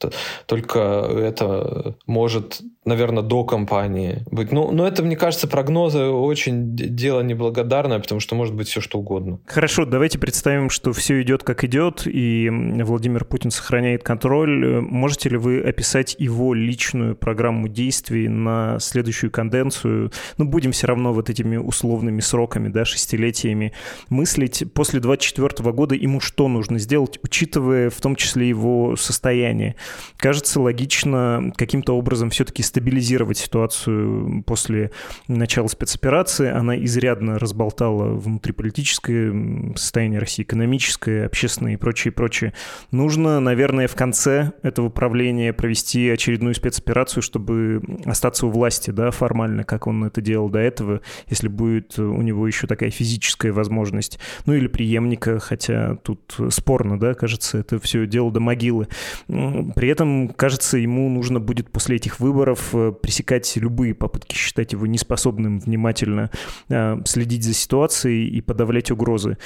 только 0.46 0.80
это 0.80 1.96
может 2.06 2.62
наверное, 2.88 3.22
до 3.22 3.44
кампании 3.44 4.24
быть. 4.32 4.52
Ну, 4.52 4.72
но 4.72 4.88
это, 4.88 5.04
мне 5.04 5.16
кажется, 5.16 5.48
прогнозы 5.48 6.06
очень 6.06 6.76
дело 6.76 7.22
неблагодарное, 7.22 8.00
потому 8.00 8.22
что 8.22 8.34
может 8.36 8.56
быть 8.56 8.70
все 8.70 8.82
что 8.82 9.00
угодно. 9.00 9.40
Хорошо, 9.46 9.86
давайте 9.86 10.18
представим, 10.18 10.70
что 10.70 10.94
все 10.94 11.22
идет 11.22 11.44
как 11.44 11.64
идет, 11.64 12.04
и 12.06 12.50
Владимир 12.50 13.26
Путин 13.26 13.52
сохраняет 13.52 14.04
контроль. 14.04 14.82
Можете 14.82 15.30
ли 15.30 15.38
вы 15.38 15.60
описать 15.60 16.16
его 16.18 16.54
личную 16.54 17.16
программу 17.16 17.68
действий 17.68 18.30
на 18.30 18.80
следующую 18.80 19.32
конденцию? 19.32 19.87
Ну, 20.38 20.46
будем 20.46 20.72
все 20.72 20.88
равно 20.88 21.14
вот 21.14 21.30
этими 21.30 21.58
условными 21.58 22.22
сроками, 22.22 22.70
да, 22.70 22.86
шестилетиями 22.86 23.74
мыслить. 24.10 24.64
После 24.74 25.00
24 25.00 25.72
года 25.72 25.96
ему 25.96 26.20
что 26.20 26.48
нужно 26.48 26.80
сделать, 26.80 27.20
учитывая 27.24 27.90
в 27.90 28.00
том 28.02 28.16
числе 28.16 28.50
его 28.50 28.96
состояние? 28.96 29.76
Кажется, 30.18 30.60
логично 30.62 31.52
каким-то 31.56 31.98
образом 31.98 32.30
все-таки 32.30 32.64
стабилизировать 32.64 33.38
ситуацию 33.38 34.44
после 34.46 34.92
начала 35.28 35.68
спецоперации. 35.68 36.50
Она 36.50 36.78
изрядно 36.84 37.40
разболтала 37.40 38.14
внутриполитическое 38.14 39.74
состояние 39.76 40.20
России, 40.20 40.44
экономическое, 40.44 41.26
общественное 41.26 41.74
и 41.74 41.78
прочее, 41.78 42.12
прочее. 42.12 42.54
Нужно, 42.92 43.40
наверное, 43.40 43.88
в 43.88 43.96
конце 43.96 44.54
этого 44.64 44.90
правления 44.90 45.54
провести 45.54 46.10
очередную 46.10 46.56
спецоперацию, 46.56 47.22
чтобы 47.22 47.82
остаться 48.06 48.48
у 48.48 48.50
власти, 48.50 48.92
да, 48.92 49.12
формально, 49.12 49.64
как 49.64 49.77
он 49.86 50.06
это 50.06 50.22
делал 50.22 50.50
до 50.50 50.60
этого, 50.60 51.02
если 51.28 51.50
будет 51.50 52.00
у 52.00 52.22
него 52.22 52.48
еще 52.48 52.66
такая 52.66 52.90
физическая 52.90 53.54
возможность. 53.54 54.18
Ну 54.46 54.54
или 54.54 54.68
преемника, 54.68 55.40
хотя 55.40 55.98
тут 55.98 56.38
спорно, 56.50 57.00
да, 57.00 57.14
кажется, 57.14 57.60
это 57.60 57.80
все 57.80 58.08
дело 58.08 58.32
до 58.32 58.40
могилы. 58.40 58.88
При 59.28 59.90
этом, 59.90 60.30
кажется, 60.30 60.78
ему 60.78 61.10
нужно 61.10 61.40
будет 61.40 61.70
после 61.70 61.98
этих 61.98 62.20
выборов 62.20 62.74
Э, 62.88 62.92
пресекать 62.92 63.56
любые 63.58 63.94
попытки 63.94 64.36
считать 64.36 64.74
его 64.74 64.86
неспособным 64.86 65.60
внимательно 65.60 66.30
э, 66.70 66.98
следить 67.06 67.44
за 67.44 67.54
ситуацией 67.54 68.28
и 68.30 68.42
подавлять 68.42 68.92
угрозы. 68.92 69.38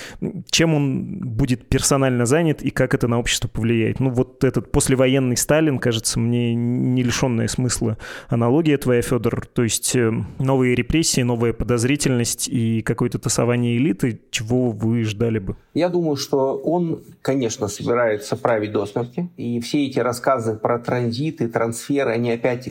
Чем 0.50 0.74
он 0.74 1.20
будет 1.20 1.68
персонально 1.68 2.26
занят 2.26 2.62
и 2.62 2.70
как 2.70 2.94
это 2.94 3.08
на 3.08 3.20
общество 3.20 3.48
повлияет? 3.48 4.00
Ну, 4.00 4.10
вот 4.10 4.44
этот 4.44 4.72
послевоенный 4.72 5.38
Сталин, 5.38 5.80
кажется, 5.80 6.20
мне 6.20 6.54
не 6.56 7.04
лишенная 7.04 7.48
смысла 7.48 7.98
аналогия 8.30 8.78
твоя, 8.78 9.02
Федор. 9.02 9.46
То 9.46 9.64
есть 9.64 9.96
э, 9.96 10.12
новые 10.40 10.76
репрессии, 10.76 11.22
новая 11.22 11.54
подозрительность 11.54 12.48
и 12.48 12.82
какое-то 12.82 13.20
тасование 13.20 13.78
элиты, 13.78 14.22
чего 14.32 14.72
вы 14.72 15.04
ждали 15.04 15.40
бы? 15.40 15.56
Я 15.74 15.90
думаю, 15.90 16.16
что 16.16 16.58
он, 16.58 17.04
конечно, 17.22 17.68
собирается 17.68 18.36
править 18.36 18.72
до 18.72 18.86
смерти. 18.86 19.30
И 19.38 19.60
все 19.60 19.86
эти 19.86 20.00
рассказы 20.00 20.56
про 20.56 20.80
транзиты, 20.80 21.48
трансферы, 21.48 22.12
они 22.12 22.32
опять 22.32 22.70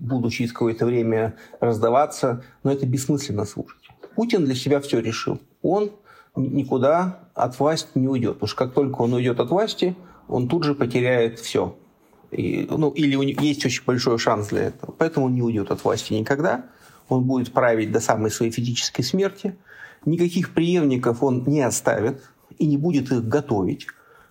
будут 0.00 0.32
через 0.32 0.52
какое-то 0.52 0.86
время 0.86 1.34
раздаваться, 1.60 2.44
но 2.62 2.72
это 2.72 2.86
бессмысленно 2.86 3.44
слушать. 3.44 3.80
Путин 4.16 4.44
для 4.44 4.54
себя 4.54 4.80
все 4.80 5.00
решил. 5.00 5.40
Он 5.62 5.90
никуда 6.36 7.20
от 7.34 7.58
власти 7.58 7.90
не 7.94 8.08
уйдет. 8.08 8.34
Потому 8.34 8.48
что 8.48 8.56
как 8.56 8.74
только 8.74 9.02
он 9.02 9.12
уйдет 9.12 9.40
от 9.40 9.50
власти, 9.50 9.96
он 10.28 10.48
тут 10.48 10.64
же 10.64 10.74
потеряет 10.74 11.38
все. 11.38 11.76
И, 12.34 12.66
ну, 12.68 12.90
или 12.90 13.14
у 13.16 13.22
него 13.22 13.40
есть 13.42 13.64
очень 13.64 13.84
большой 13.86 14.18
шанс 14.18 14.48
для 14.48 14.64
этого. 14.64 14.92
Поэтому 14.92 15.26
он 15.26 15.34
не 15.34 15.42
уйдет 15.42 15.70
от 15.70 15.84
власти 15.84 16.12
никогда. 16.14 16.66
Он 17.08 17.24
будет 17.24 17.52
править 17.52 17.92
до 17.92 18.00
самой 18.00 18.30
своей 18.30 18.50
физической 18.50 19.02
смерти. 19.02 19.56
Никаких 20.04 20.52
преемников 20.52 21.22
он 21.22 21.44
не 21.46 21.60
оставит 21.60 22.22
и 22.58 22.66
не 22.66 22.76
будет 22.76 23.12
их 23.12 23.28
готовить. 23.28 23.86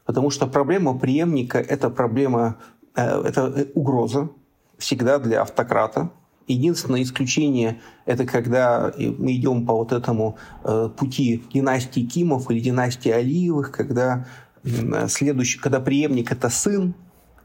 Потому 0.06 0.32
что 0.32 0.47
проблема 0.47 0.97
преемника– 0.97 1.58
это 1.60 1.89
проблема, 1.89 2.58
э, 2.95 3.22
это 3.22 3.68
угроза 3.74 4.30
всегда 4.78 5.18
для 5.18 5.41
автократа. 5.41 6.12
Единственное 6.47 7.04
исключение– 7.04 7.80
это 8.06 8.26
когда 8.26 8.93
мы 8.97 9.34
идем 9.34 9.66
по 9.66 9.74
вот 9.74 9.93
этому 9.93 10.38
э, 10.66 10.89
пути 10.97 11.41
династии 11.54 12.01
Кимов 12.01 12.51
или 12.51 12.60
династии 12.60 13.12
Алиевых, 13.12 13.72
когда, 13.72 14.28
следующий, 15.08 15.60
когда 15.60 15.80
преемник– 15.80 16.32
это 16.34 16.49
сын, 16.49 16.95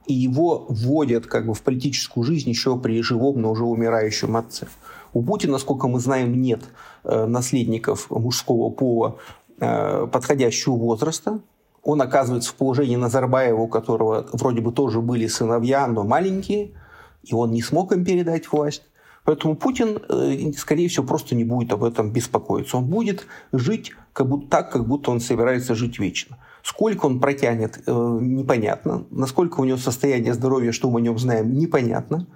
и 0.08 0.12
его 0.12 0.66
вводят 0.68 1.26
как 1.26 1.46
бы 1.46 1.54
в 1.54 1.62
политическую 1.62 2.24
жизнь 2.24 2.48
еще 2.50 2.76
при 2.76 3.00
живом, 3.02 3.40
но 3.40 3.52
уже 3.52 3.64
умирающем 3.64 4.36
отце. 4.36 4.66
У 5.12 5.22
Путина, 5.22 5.52
насколько 5.52 5.86
мы 5.86 6.00
знаем, 6.00 6.40
нет 6.40 6.62
э, 7.04 7.26
наследников 7.26 8.10
мужского 8.10 8.70
пола 8.70 9.18
э, 9.60 10.06
подходящего 10.10 10.74
возраста. 10.74 11.40
Он 11.82 12.02
оказывается 12.02 12.50
в 12.50 12.54
положении 12.54 12.96
Назарбаева, 12.96 13.60
у 13.60 13.68
которого 13.68 14.26
вроде 14.32 14.60
бы 14.60 14.72
тоже 14.72 15.00
были 15.00 15.28
сыновья, 15.28 15.86
но 15.86 16.02
маленькие– 16.02 16.72
и 17.22 17.34
он 17.34 17.52
не 17.52 17.62
смог 17.62 17.92
им 17.92 18.04
передать 18.04 18.50
власть. 18.50 18.82
Поэтому 19.24 19.56
Путин, 19.56 19.98
э, 20.08 20.52
скорее 20.56 20.88
всего, 20.88 21.04
просто 21.04 21.34
не 21.34 21.44
будет 21.44 21.72
об 21.72 21.84
этом 21.84 22.10
беспокоиться. 22.10 22.78
Он 22.78 22.86
будет 22.86 23.26
жить 23.52 23.92
как 24.18 24.28
будто, 24.28 24.48
так, 24.48 24.72
как 24.72 24.84
будто 24.84 25.12
он 25.12 25.20
собирается 25.20 25.76
жить 25.76 26.00
вечно. 26.00 26.38
Сколько 26.64 27.06
он 27.06 27.20
протянет, 27.20 27.80
э, 27.86 28.18
непонятно. 28.20 29.04
Насколько 29.12 29.60
у 29.60 29.64
него 29.64 29.78
состояние 29.78 30.34
здоровья, 30.34 30.72
что 30.72 30.90
мы 30.90 30.98
о 30.98 31.02
нем 31.02 31.18
знаем, 31.20 31.56
непонятно. 31.56 32.26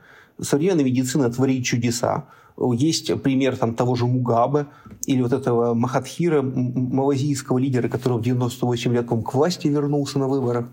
Современная 0.40 0.84
медицина 0.84 1.28
творит 1.28 1.64
чудеса. 1.64 2.26
Есть 2.74 3.20
пример 3.20 3.56
там, 3.56 3.74
того 3.74 3.96
же 3.96 4.06
Мугабе 4.06 4.66
или 5.06 5.22
вот 5.22 5.32
этого 5.32 5.74
Махатхира, 5.74 6.40
малазийского 6.40 7.58
лидера, 7.58 7.88
который 7.88 8.18
в 8.18 8.22
98 8.22 8.94
лет 8.94 9.08
к 9.08 9.34
власти 9.34 9.66
вернулся 9.66 10.20
на 10.20 10.28
выборах. 10.28 10.66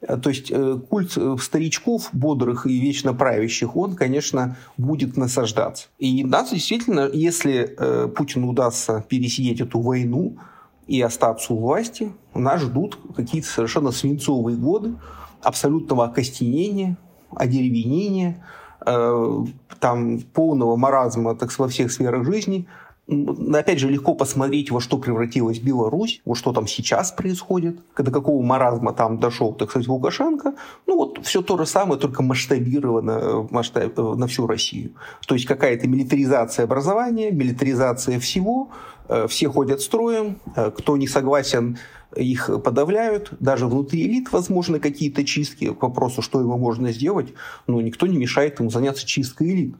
Э, 0.00 0.16
то 0.16 0.30
есть 0.30 0.50
э, 0.50 0.78
культ 0.88 1.18
старичков, 1.42 2.08
бодрых 2.14 2.66
и 2.66 2.80
вечно 2.80 3.12
правящих, 3.12 3.76
он, 3.76 3.96
конечно, 3.96 4.56
будет 4.78 5.18
насаждаться. 5.18 5.88
И 5.98 6.24
нас 6.24 6.52
действительно, 6.52 7.10
если 7.12 7.76
Путину 8.16 8.48
удастся 8.48 9.04
пересидеть 9.10 9.60
эту 9.60 9.80
войну 9.80 10.38
и 10.86 11.00
остаться 11.00 11.52
у 11.54 11.58
власти, 11.58 12.12
нас 12.34 12.60
ждут 12.60 12.98
какие-то 13.16 13.48
совершенно 13.48 13.90
свинцовые 13.90 14.56
годы 14.56 14.94
абсолютного 15.42 16.04
окостенения, 16.06 16.96
одеревенения, 17.34 18.44
там 18.84 20.20
полного 20.32 20.76
маразма 20.76 21.34
так, 21.34 21.56
во 21.58 21.68
всех 21.68 21.92
сферах 21.92 22.24
жизни– 22.24 22.66
Опять 23.06 23.80
же, 23.80 23.90
легко 23.90 24.14
посмотреть, 24.14 24.70
во 24.70 24.80
что 24.80 24.96
превратилась 24.96 25.58
Беларусь, 25.58 26.22
вот 26.24 26.36
что 26.36 26.54
там 26.54 26.66
сейчас 26.66 27.12
происходит, 27.12 27.78
до 27.98 28.10
какого 28.10 28.42
маразма 28.42 28.94
там 28.94 29.20
дошел, 29.20 29.52
так 29.52 29.68
сказать, 29.68 29.88
Лукашенко. 29.88 30.54
Ну 30.86 30.96
вот 30.96 31.18
все 31.22 31.42
то 31.42 31.58
же 31.58 31.66
самое, 31.66 32.00
только 32.00 32.22
масштабировано 32.22 33.10
э, 33.10 33.46
масштаб, 33.50 33.98
э, 33.98 34.02
на 34.02 34.26
всю 34.26 34.46
Россию. 34.46 34.92
То 35.26 35.34
есть 35.34 35.46
какая-то 35.46 35.86
милитаризация 35.86 36.64
образования, 36.64 37.30
милитаризация 37.30 38.18
всего, 38.18 38.70
э, 38.70 38.93
все 39.28 39.48
ходят 39.48 39.80
строем, 39.80 40.40
кто 40.54 40.96
не 40.96 41.06
согласен, 41.06 41.78
их 42.16 42.50
подавляют, 42.62 43.32
даже 43.40 43.66
внутри 43.66 44.06
элит 44.06 44.32
возможны 44.32 44.80
какие-то 44.80 45.24
чистки. 45.24 45.72
К 45.72 45.82
вопросу, 45.82 46.22
что 46.22 46.40
ему 46.40 46.56
можно 46.56 46.92
сделать, 46.92 47.34
но 47.66 47.80
никто 47.80 48.06
не 48.06 48.16
мешает 48.16 48.60
ему 48.60 48.70
заняться 48.70 49.06
чисткой 49.06 49.50
элит. 49.50 49.76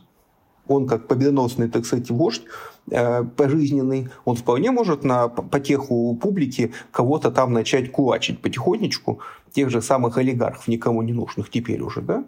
Он 0.66 0.86
как 0.86 1.08
победоносный, 1.08 1.68
так 1.68 1.86
сказать, 1.86 2.10
вождь, 2.10 2.42
Э, 2.90 3.24
пожизненный, 3.24 4.08
он 4.26 4.36
вполне 4.36 4.70
может 4.70 5.04
на 5.04 5.28
потеху 5.28 6.14
публики 6.20 6.72
кого-то 6.90 7.30
там 7.30 7.52
начать 7.54 7.90
кулачить 7.90 8.42
потихонечку, 8.42 9.20
тех 9.52 9.70
же 9.70 9.80
самых 9.80 10.18
олигархов, 10.18 10.68
никому 10.68 11.00
не 11.00 11.14
нужных 11.14 11.48
теперь 11.48 11.80
уже, 11.80 12.02
да? 12.02 12.24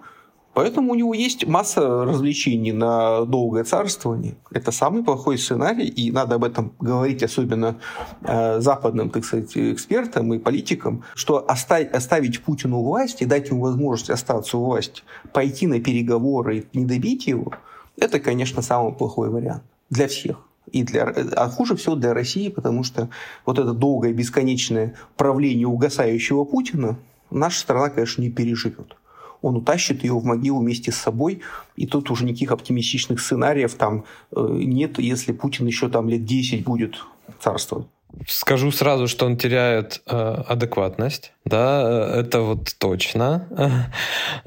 Поэтому 0.56 0.92
у 0.92 0.94
него 0.94 1.12
есть 1.12 1.46
масса 1.46 2.06
развлечений 2.06 2.72
на 2.72 3.26
долгое 3.26 3.62
царствование. 3.64 4.36
Это 4.50 4.72
самый 4.72 5.04
плохой 5.04 5.36
сценарий, 5.36 5.86
и 5.86 6.10
надо 6.10 6.36
об 6.36 6.44
этом 6.44 6.72
говорить 6.80 7.22
особенно 7.22 7.76
э, 8.22 8.58
западным, 8.60 9.10
так 9.10 9.26
сказать, 9.26 9.54
экспертам 9.54 10.32
и 10.32 10.38
политикам, 10.38 11.04
что 11.14 11.44
оставить, 11.46 11.92
оставить 11.92 12.42
Путину 12.42 12.80
власть 12.80 13.20
и 13.20 13.26
дать 13.26 13.50
ему 13.50 13.60
возможность 13.60 14.08
остаться 14.08 14.56
у 14.56 14.64
власти, 14.64 15.02
пойти 15.34 15.66
на 15.66 15.78
переговоры 15.78 16.64
и 16.72 16.78
не 16.78 16.86
добить 16.86 17.26
его, 17.26 17.52
это, 17.98 18.18
конечно, 18.18 18.62
самый 18.62 18.94
плохой 18.94 19.28
вариант 19.28 19.62
для 19.90 20.08
всех. 20.08 20.38
И 20.72 20.84
для, 20.84 21.04
а 21.04 21.50
хуже 21.50 21.76
всего 21.76 21.96
для 21.96 22.14
России, 22.14 22.48
потому 22.48 22.82
что 22.82 23.10
вот 23.44 23.58
это 23.58 23.74
долгое 23.74 24.14
бесконечное 24.14 24.94
правление 25.18 25.66
угасающего 25.66 26.44
Путина 26.44 26.96
наша 27.30 27.60
страна, 27.60 27.90
конечно, 27.90 28.22
не 28.22 28.30
переживет. 28.30 28.96
Он 29.42 29.56
утащит 29.56 30.02
ее 30.02 30.14
в 30.18 30.24
могилу 30.24 30.60
вместе 30.60 30.92
с 30.92 30.96
собой, 30.96 31.40
и 31.76 31.86
тут 31.86 32.10
уже 32.10 32.24
никаких 32.24 32.52
оптимистичных 32.52 33.20
сценариев 33.20 33.74
там 33.74 34.04
э, 34.32 34.46
нет, 34.50 34.98
если 34.98 35.32
Путин 35.32 35.66
еще 35.66 35.88
там 35.88 36.08
лет 36.08 36.24
10 36.24 36.64
будет 36.64 37.04
царствовать. 37.40 37.86
Скажу 38.26 38.72
сразу, 38.72 39.08
что 39.08 39.26
он 39.26 39.36
теряет 39.36 40.02
э, 40.06 40.42
адекватность. 40.48 41.32
Да, 41.46 42.12
это 42.14 42.40
вот 42.40 42.74
точно. 42.78 43.48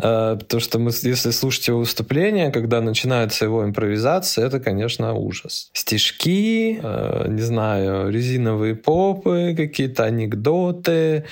Э, 0.01 0.37
потому 0.39 0.61
что 0.61 0.79
мы, 0.79 0.91
если 1.03 1.31
слушать 1.31 1.67
его 1.67 1.79
выступление, 1.79 2.51
когда 2.51 2.79
начинается 2.79 3.45
его 3.45 3.65
импровизация, 3.65 4.47
это, 4.47 4.59
конечно, 4.59 5.13
ужас. 5.13 5.69
Стишки, 5.73 6.79
э, 6.81 7.25
не 7.27 7.41
знаю, 7.41 8.09
резиновые 8.09 8.75
попы, 8.75 9.53
какие-то 9.57 10.05
анекдоты. 10.05 11.25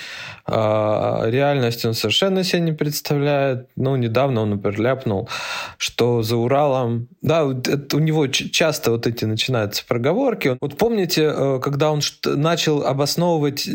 Э, 0.46 1.30
реальность 1.30 1.84
он 1.86 1.94
совершенно 1.94 2.44
себе 2.44 2.60
не 2.60 2.72
представляет. 2.72 3.68
Ну, 3.76 3.96
недавно 3.96 4.42
он, 4.42 4.50
например, 4.50 4.80
ляпнул, 4.80 5.28
что 5.78 6.22
за 6.22 6.36
Уралом... 6.36 7.08
Да, 7.22 7.46
это, 7.50 7.96
у 7.96 8.00
него 8.00 8.26
часто 8.26 8.90
вот 8.90 9.06
эти 9.06 9.24
начинаются 9.24 9.82
проговорки. 9.86 10.58
Вот 10.60 10.76
помните, 10.76 11.58
когда 11.62 11.90
он 11.90 12.02
начал 12.26 12.84
обосновывать... 12.84 13.68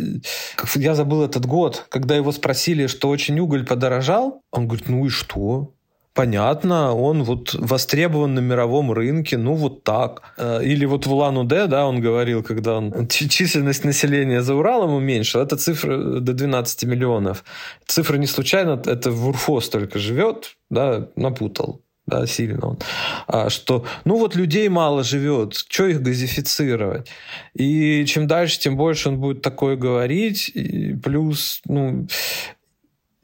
Я 0.76 0.96
забыл 0.96 1.24
этот 1.24 1.46
год, 1.46 1.86
когда 1.90 2.16
его 2.16 2.32
спросили, 2.32 2.88
что 2.88 3.10
очень 3.10 3.40
уголь 3.40 3.66
подорожал, 3.66 4.42
он 4.52 4.68
говорит, 4.68 4.90
ну 4.90 5.06
и 5.06 5.10
что? 5.10 5.74
Понятно, 6.14 6.94
он 6.94 7.24
вот 7.24 7.56
востребован 7.56 8.36
на 8.36 8.40
мировом 8.40 8.92
рынке, 8.92 9.36
ну 9.36 9.56
вот 9.56 9.84
так. 9.84 10.22
Э, 10.38 10.64
или 10.64 10.86
вот 10.86 11.08
в 11.08 11.14
Улан-Удэ, 11.14 11.66
да, 11.66 11.88
он 11.88 12.02
говорил, 12.02 12.44
когда 12.44 12.78
он 12.78 13.08
численность 13.08 13.84
населения 13.84 14.44
за 14.44 14.54
Уралом 14.54 14.94
уменьшил, 14.94 15.42
это 15.42 15.58
цифра 15.58 16.20
до 16.20 16.34
12 16.34 16.84
миллионов. 16.84 17.44
Цифра 17.88 18.18
не 18.18 18.28
случайно, 18.28 18.80
это 18.86 19.10
в 19.10 19.28
Урфо 19.28 19.60
столько 19.60 19.98
живет, 19.98 20.56
да, 20.70 21.08
напутал 21.16 21.82
да, 22.06 22.28
сильно 22.28 22.68
он, 22.68 22.80
а, 23.28 23.50
что, 23.50 23.86
ну 24.04 24.18
вот 24.18 24.36
людей 24.36 24.68
мало 24.70 25.04
живет, 25.04 25.56
что 25.56 25.86
их 25.86 26.02
газифицировать? 26.02 27.10
И 27.54 28.06
чем 28.06 28.28
дальше, 28.28 28.60
тем 28.60 28.76
больше 28.76 29.10
он 29.10 29.20
будет 29.20 29.42
такое 29.42 29.76
говорить, 29.78 30.50
и 30.50 30.94
плюс, 30.96 31.62
ну, 31.66 32.08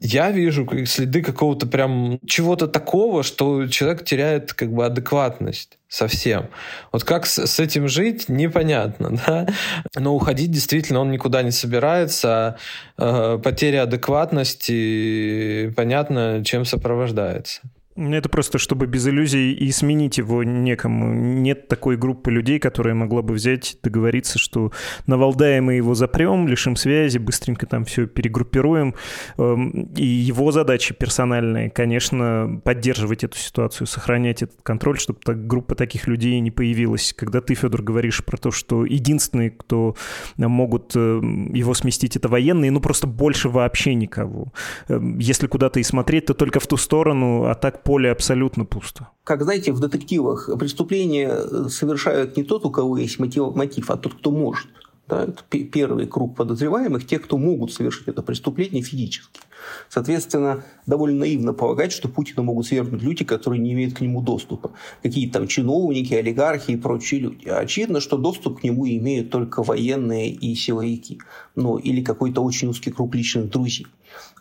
я 0.02 0.30
вижу 0.30 0.66
следы 0.86 1.22
какого-то 1.22 1.66
прям 1.66 2.18
чего-то 2.26 2.66
такого, 2.66 3.22
что 3.22 3.66
человек 3.68 4.02
теряет 4.04 4.54
как 4.54 4.72
бы 4.72 4.86
адекватность 4.86 5.78
совсем. 5.88 6.48
Вот 6.90 7.04
как 7.04 7.26
с, 7.26 7.46
с 7.46 7.60
этим 7.60 7.86
жить, 7.86 8.30
непонятно, 8.30 9.18
да? 9.26 9.46
Но 9.94 10.14
уходить 10.14 10.50
действительно 10.50 11.00
он 11.00 11.10
никуда 11.10 11.42
не 11.42 11.50
собирается. 11.50 12.56
А, 12.96 13.36
э, 13.36 13.38
потеря 13.38 13.82
адекватности, 13.82 15.70
понятно, 15.76 16.42
чем 16.46 16.64
сопровождается. 16.64 17.60
Это 18.00 18.30
просто, 18.30 18.58
чтобы 18.58 18.86
без 18.86 19.06
иллюзий 19.06 19.52
и 19.52 19.70
сменить 19.72 20.16
его 20.16 20.42
некому. 20.42 21.12
Нет 21.12 21.68
такой 21.68 21.98
группы 21.98 22.30
людей, 22.30 22.58
которая 22.58 22.94
могла 22.94 23.20
бы 23.20 23.34
взять, 23.34 23.76
договориться, 23.82 24.38
что 24.38 24.72
на 25.06 25.18
Валдае 25.18 25.60
мы 25.60 25.74
его 25.74 25.94
запрем, 25.94 26.48
лишим 26.48 26.76
связи, 26.76 27.18
быстренько 27.18 27.66
там 27.66 27.84
все 27.84 28.06
перегруппируем. 28.06 28.94
Эм, 29.36 29.90
и 29.96 30.04
его 30.04 30.50
задачи 30.50 30.94
персональные, 30.94 31.68
конечно, 31.68 32.60
поддерживать 32.64 33.22
эту 33.24 33.36
ситуацию, 33.36 33.86
сохранять 33.86 34.42
этот 34.42 34.62
контроль, 34.62 34.98
чтобы 34.98 35.20
так, 35.22 35.46
группа 35.46 35.74
таких 35.74 36.06
людей 36.06 36.40
не 36.40 36.50
появилась. 36.50 37.12
Когда 37.14 37.42
ты, 37.42 37.54
Федор, 37.54 37.82
говоришь 37.82 38.24
про 38.24 38.38
то, 38.38 38.50
что 38.50 38.86
единственные, 38.86 39.50
кто 39.50 39.94
могут 40.38 40.96
эм, 40.96 41.52
его 41.52 41.74
сместить, 41.74 42.16
это 42.16 42.28
военные, 42.28 42.70
ну 42.70 42.80
просто 42.80 43.06
больше 43.06 43.50
вообще 43.50 43.94
никого. 43.94 44.54
Эм, 44.88 45.18
если 45.18 45.46
куда-то 45.46 45.80
и 45.80 45.82
смотреть, 45.82 46.26
то 46.26 46.34
только 46.34 46.60
в 46.60 46.66
ту 46.66 46.78
сторону, 46.78 47.44
а 47.44 47.54
так 47.54 47.82
поле 47.90 48.12
абсолютно 48.12 48.64
пусто. 48.64 49.08
Как 49.24 49.42
знаете, 49.42 49.72
в 49.72 49.80
детективах 49.80 50.48
преступления 50.60 51.68
совершают 51.68 52.36
не 52.36 52.44
тот, 52.44 52.64
у 52.64 52.70
кого 52.70 52.96
есть 52.96 53.18
мотив, 53.18 53.56
мотив 53.56 53.90
а 53.90 53.96
тот, 53.96 54.14
кто 54.14 54.30
может. 54.30 54.68
Да, 55.08 55.24
это 55.24 55.42
первый 55.64 56.06
круг 56.06 56.36
подозреваемых, 56.36 57.04
те, 57.04 57.18
кто 57.18 57.36
могут 57.36 57.72
совершить 57.72 58.06
это 58.06 58.22
преступление 58.22 58.84
физически. 58.84 59.40
Соответственно, 59.88 60.62
довольно 60.86 61.18
наивно 61.18 61.52
полагать, 61.52 61.90
что 61.90 62.08
Путина 62.08 62.44
могут 62.44 62.66
свергнуть 62.66 63.02
люди, 63.02 63.24
которые 63.24 63.60
не 63.60 63.72
имеют 63.72 63.94
к 63.94 64.00
нему 64.02 64.22
доступа. 64.22 64.70
Какие-то 65.02 65.40
там 65.40 65.48
чиновники, 65.48 66.14
олигархи 66.14 66.70
и 66.70 66.76
прочие 66.76 67.22
люди. 67.22 67.48
Очевидно, 67.48 67.98
что 67.98 68.18
доступ 68.18 68.60
к 68.60 68.62
нему 68.62 68.86
имеют 68.86 69.30
только 69.30 69.64
военные 69.64 70.30
и 70.30 70.54
силовики. 70.54 71.18
Ну, 71.56 71.76
или 71.76 72.04
какой-то 72.04 72.40
очень 72.40 72.68
узкий 72.68 72.92
круг 72.92 73.16
личных 73.16 73.50
друзей. 73.50 73.88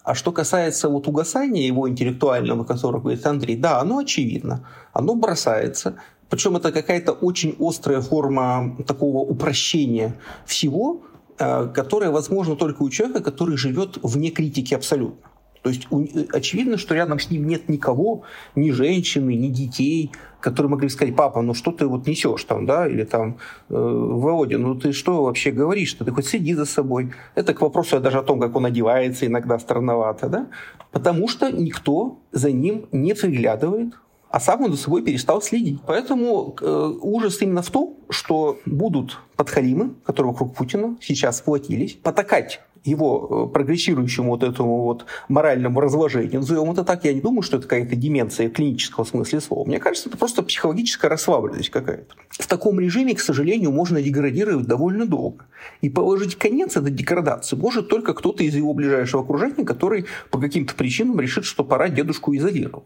А 0.04 0.16
что 0.16 0.32
касается 0.32 0.90
вот 0.90 1.08
угасания 1.08 1.68
его 1.68 1.90
интеллектуального, 1.90 2.64
которого 2.64 3.02
говорит 3.02 3.26
Андрей, 3.26 3.58
да, 3.58 3.80
оно 3.80 4.00
очевидно, 4.00 4.68
оно 4.94 5.16
бросается. 5.16 5.96
Причем 6.30 6.56
это 6.56 6.72
какая-то 6.72 7.12
очень 7.12 7.56
острая 7.60 8.02
форма 8.02 8.78
такого 8.88 9.20
упрощения 9.20 10.16
всего, 10.46 11.02
э, 11.38 11.68
которая 11.74 12.12
возможна 12.12 12.56
только 12.56 12.84
у 12.84 12.90
человека, 12.90 13.24
который 13.24 13.58
живет 13.58 13.98
вне 14.02 14.30
критики 14.30 14.74
абсолютно. 14.74 15.30
То 15.62 15.70
есть 15.70 15.88
очевидно, 16.32 16.78
что 16.78 16.96
рядом 16.96 17.20
с 17.20 17.30
ним 17.30 17.46
нет 17.46 17.68
никого, 17.68 18.24
ни 18.56 18.72
женщины, 18.72 19.36
ни 19.36 19.50
детей, 19.50 20.12
которые 20.40 20.70
могли 20.70 20.90
сказать, 20.90 21.16
папа, 21.16 21.42
ну 21.42 21.54
что 21.54 21.72
ты 21.72 21.86
вот 21.88 22.08
несешь 22.08 22.44
там, 22.44 22.66
да, 22.66 22.88
или 22.88 23.04
там, 23.04 23.38
э, 23.70 23.74
Володя, 23.74 24.58
ну 24.58 24.76
ты 24.76 24.92
что 24.92 25.24
вообще 25.24 25.52
говоришь, 25.52 25.90
что 25.90 26.06
ты 26.06 26.12
хоть 26.12 26.28
следи 26.28 26.54
за 26.54 26.66
собой. 26.66 27.12
Это 27.36 27.54
к 27.54 27.62
вопросу 27.62 28.00
даже 28.00 28.20
о 28.20 28.24
том, 28.24 28.40
как 28.40 28.56
он 28.56 28.66
одевается 28.66 29.26
иногда 29.26 29.60
странновато, 29.60 30.30
да, 30.30 30.48
потому 30.92 31.28
что 31.28 31.52
никто 31.52 32.20
за 32.32 32.52
ним 32.52 32.86
не 32.92 33.14
приглядывает, 33.14 33.94
а 34.30 34.40
сам 34.40 34.64
он 34.64 34.72
за 34.72 34.78
собой 34.78 35.02
перестал 35.02 35.42
следить. 35.42 35.80
Поэтому 35.86 36.56
э, 36.62 36.94
ужас 37.02 37.42
именно 37.42 37.62
в 37.62 37.70
том, 37.70 37.98
что 38.10 38.60
будут 38.66 39.20
подхалимы, 39.36 39.96
которые 40.06 40.34
вокруг 40.34 40.56
Путина 40.56 40.98
сейчас 41.02 41.38
сплотились, 41.38 41.94
потакать 41.94 42.62
его 42.84 43.48
э, 43.50 43.54
прогрессирующему 43.54 44.30
вот 44.30 44.44
этому 44.44 44.84
вот 44.84 45.06
моральному 45.28 45.80
разложению, 45.80 46.40
назовем 46.40 46.72
это 46.72 46.84
так, 46.84 47.06
я 47.06 47.14
не 47.14 47.22
думаю, 47.22 47.42
что 47.42 47.58
это 47.58 47.68
какая-то 47.68 47.96
деменция 47.96 48.50
клинического 48.50 49.04
смысла 49.04 49.40
слова. 49.40 49.68
Мне 49.68 49.80
кажется, 49.80 50.10
это 50.10 50.18
просто 50.18 50.44
психологическая 50.44 51.10
расслабленность 51.10 51.70
какая-то. 51.70 52.16
В 52.30 52.48
таком 52.48 52.80
режиме, 52.80 53.16
к 53.16 53.20
сожалению, 53.20 53.72
можно 53.72 54.02
деградировать 54.02 54.66
довольно 54.66 55.06
долго. 55.06 55.46
И 55.82 55.90
положить 55.90 56.36
конец 56.36 56.78
этой 56.78 56.92
деградации 56.92 57.56
может 57.56 57.90
только 57.90 58.14
кто-то 58.14 58.44
из 58.44 58.56
его 58.56 58.74
ближайшего 58.74 59.24
окружения, 59.24 59.66
который 59.66 60.06
по 60.30 60.40
каким-то 60.40 60.74
причинам 60.76 61.20
решит, 61.20 61.46
что 61.46 61.64
пора 61.64 61.90
дедушку 61.90 62.36
изолировать. 62.36 62.86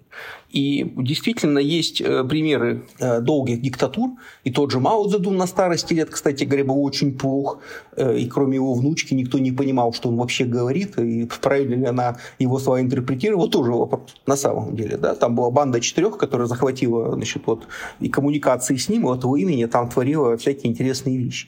И 0.49 0.91
действительно 0.97 1.59
есть 1.59 2.01
э, 2.01 2.23
примеры 2.23 2.85
э, 2.99 3.21
долгих 3.21 3.61
диктатур, 3.61 4.11
и 4.43 4.51
тот 4.51 4.71
же 4.71 4.79
Мао 4.79 5.07
Цзэдун 5.07 5.37
на 5.37 5.47
старости 5.47 5.93
лет, 5.93 6.09
кстати 6.09 6.43
говоря, 6.43 6.65
был 6.65 6.83
очень 6.83 7.17
плох, 7.17 7.59
и 7.97 8.27
кроме 8.27 8.55
его 8.55 8.73
внучки 8.73 9.13
никто 9.13 9.37
не 9.39 9.51
понимал, 9.51 9.82
понимал, 9.83 9.93
что 9.93 10.09
он 10.09 10.17
вообще 10.17 10.45
говорит, 10.45 10.97
и 10.97 11.27
правильно 11.41 11.75
ли 11.75 11.85
она 11.85 12.15
его 12.39 12.59
слова 12.59 12.81
интерпретировала, 12.81 13.49
тоже 13.49 13.71
вопрос 13.71 14.15
на 14.27 14.35
самом 14.35 14.75
деле. 14.75 14.97
Да? 14.97 15.15
Там 15.15 15.35
была 15.35 15.49
банда 15.51 15.79
четырех, 15.79 16.17
которая 16.17 16.47
захватила 16.47 17.13
значит, 17.13 17.43
вот, 17.45 17.67
и 18.01 18.09
коммуникации 18.09 18.77
с 18.77 18.89
ним, 18.89 19.07
и 19.07 19.11
от 19.11 19.23
его 19.23 19.37
имени 19.37 19.65
там 19.65 19.89
творила 19.89 20.37
всякие 20.37 20.71
интересные 20.71 21.17
вещи. 21.17 21.47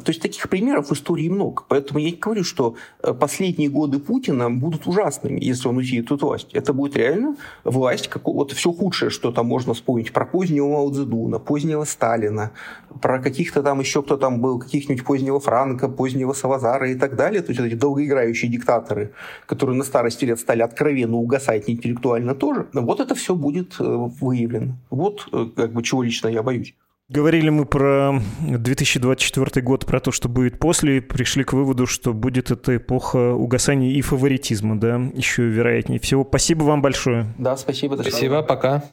То 0.00 0.10
есть 0.10 0.22
таких 0.22 0.48
примеров 0.48 0.88
в 0.88 0.92
истории 0.92 1.28
много. 1.28 1.62
Поэтому 1.68 2.00
я 2.00 2.10
не 2.10 2.16
говорю, 2.16 2.44
что 2.44 2.74
э, 3.02 3.12
последние 3.12 3.68
годы 3.68 3.98
Путина 3.98 4.50
будут 4.50 4.86
ужасными, 4.86 5.38
если 5.40 5.68
он 5.68 5.76
уйдет 5.76 6.10
от 6.10 6.22
власти. 6.22 6.54
Это 6.56 6.72
будет 6.72 6.96
реально 6.96 7.36
власть, 7.64 8.08
как, 8.08 8.26
вот 8.26 8.52
все 8.52 8.72
худшее, 8.72 9.10
что 9.10 9.32
там 9.32 9.46
можно 9.46 9.74
вспомнить 9.74 10.12
про 10.12 10.26
позднего 10.26 10.68
Мао 10.68 10.90
Цзэдуна, 10.90 11.38
позднего 11.38 11.84
Сталина, 11.84 12.50
про 13.00 13.20
каких-то 13.20 13.62
там 13.62 13.80
еще 13.80 14.02
кто 14.02 14.16
там 14.16 14.40
был, 14.40 14.58
каких-нибудь 14.58 15.04
позднего 15.04 15.40
Франка, 15.40 15.88
позднего 15.88 16.32
Салазара 16.32 16.90
и 16.90 16.94
так 16.94 17.16
далее. 17.16 17.42
То 17.42 17.52
есть 17.52 17.60
эти 17.60 17.74
долгоиграющие 17.74 18.50
диктаторы, 18.50 19.12
которые 19.46 19.76
на 19.76 19.84
старости 19.84 20.24
лет 20.24 20.40
стали 20.40 20.62
откровенно 20.62 21.16
угасать 21.16 21.68
интеллектуально 21.68 22.34
тоже. 22.34 22.66
Вот 22.72 23.00
это 23.00 23.14
все 23.14 23.34
будет 23.34 23.76
э, 23.78 23.84
выявлено. 23.84 24.74
Вот 24.90 25.28
э, 25.32 25.46
как 25.54 25.72
бы 25.72 25.82
чего 25.82 26.02
лично 26.02 26.28
я 26.28 26.42
боюсь. 26.42 26.74
Говорили 27.10 27.50
мы 27.50 27.66
про 27.66 28.18
2024 28.40 29.60
год, 29.62 29.84
про 29.84 30.00
то, 30.00 30.10
что 30.10 30.30
будет 30.30 30.58
после, 30.58 31.02
пришли 31.02 31.44
к 31.44 31.52
выводу, 31.52 31.86
что 31.86 32.14
будет 32.14 32.50
эта 32.50 32.76
эпоха 32.76 33.34
угасания 33.34 33.90
и 33.90 34.00
фаворитизма, 34.00 34.80
да, 34.80 34.96
еще 35.14 35.42
вероятнее 35.42 36.00
всего. 36.00 36.24
Спасибо 36.26 36.62
вам 36.62 36.80
большое. 36.80 37.26
Да, 37.36 37.58
спасибо. 37.58 37.96
Спасибо, 37.96 38.40
пока. 38.40 38.84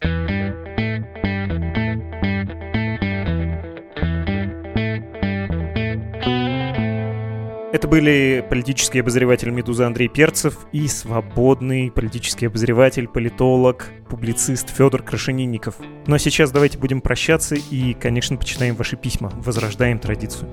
Были 7.91 8.43
политический 8.49 8.99
обозреватель 8.99 9.49
«Медузы» 9.49 9.83
Андрей 9.83 10.07
Перцев 10.07 10.59
и 10.71 10.87
свободный 10.87 11.91
политический 11.91 12.45
обозреватель, 12.45 13.09
политолог, 13.09 13.89
публицист 14.07 14.69
Федор 14.69 15.03
Крашенинников. 15.03 15.75
Ну 16.07 16.15
а 16.15 16.19
сейчас 16.19 16.51
давайте 16.51 16.77
будем 16.77 17.01
прощаться 17.01 17.55
и, 17.55 17.93
конечно, 17.93 18.37
почитаем 18.37 18.75
ваши 18.75 18.95
письма, 18.95 19.33
возрождаем 19.35 19.99
традицию. 19.99 20.49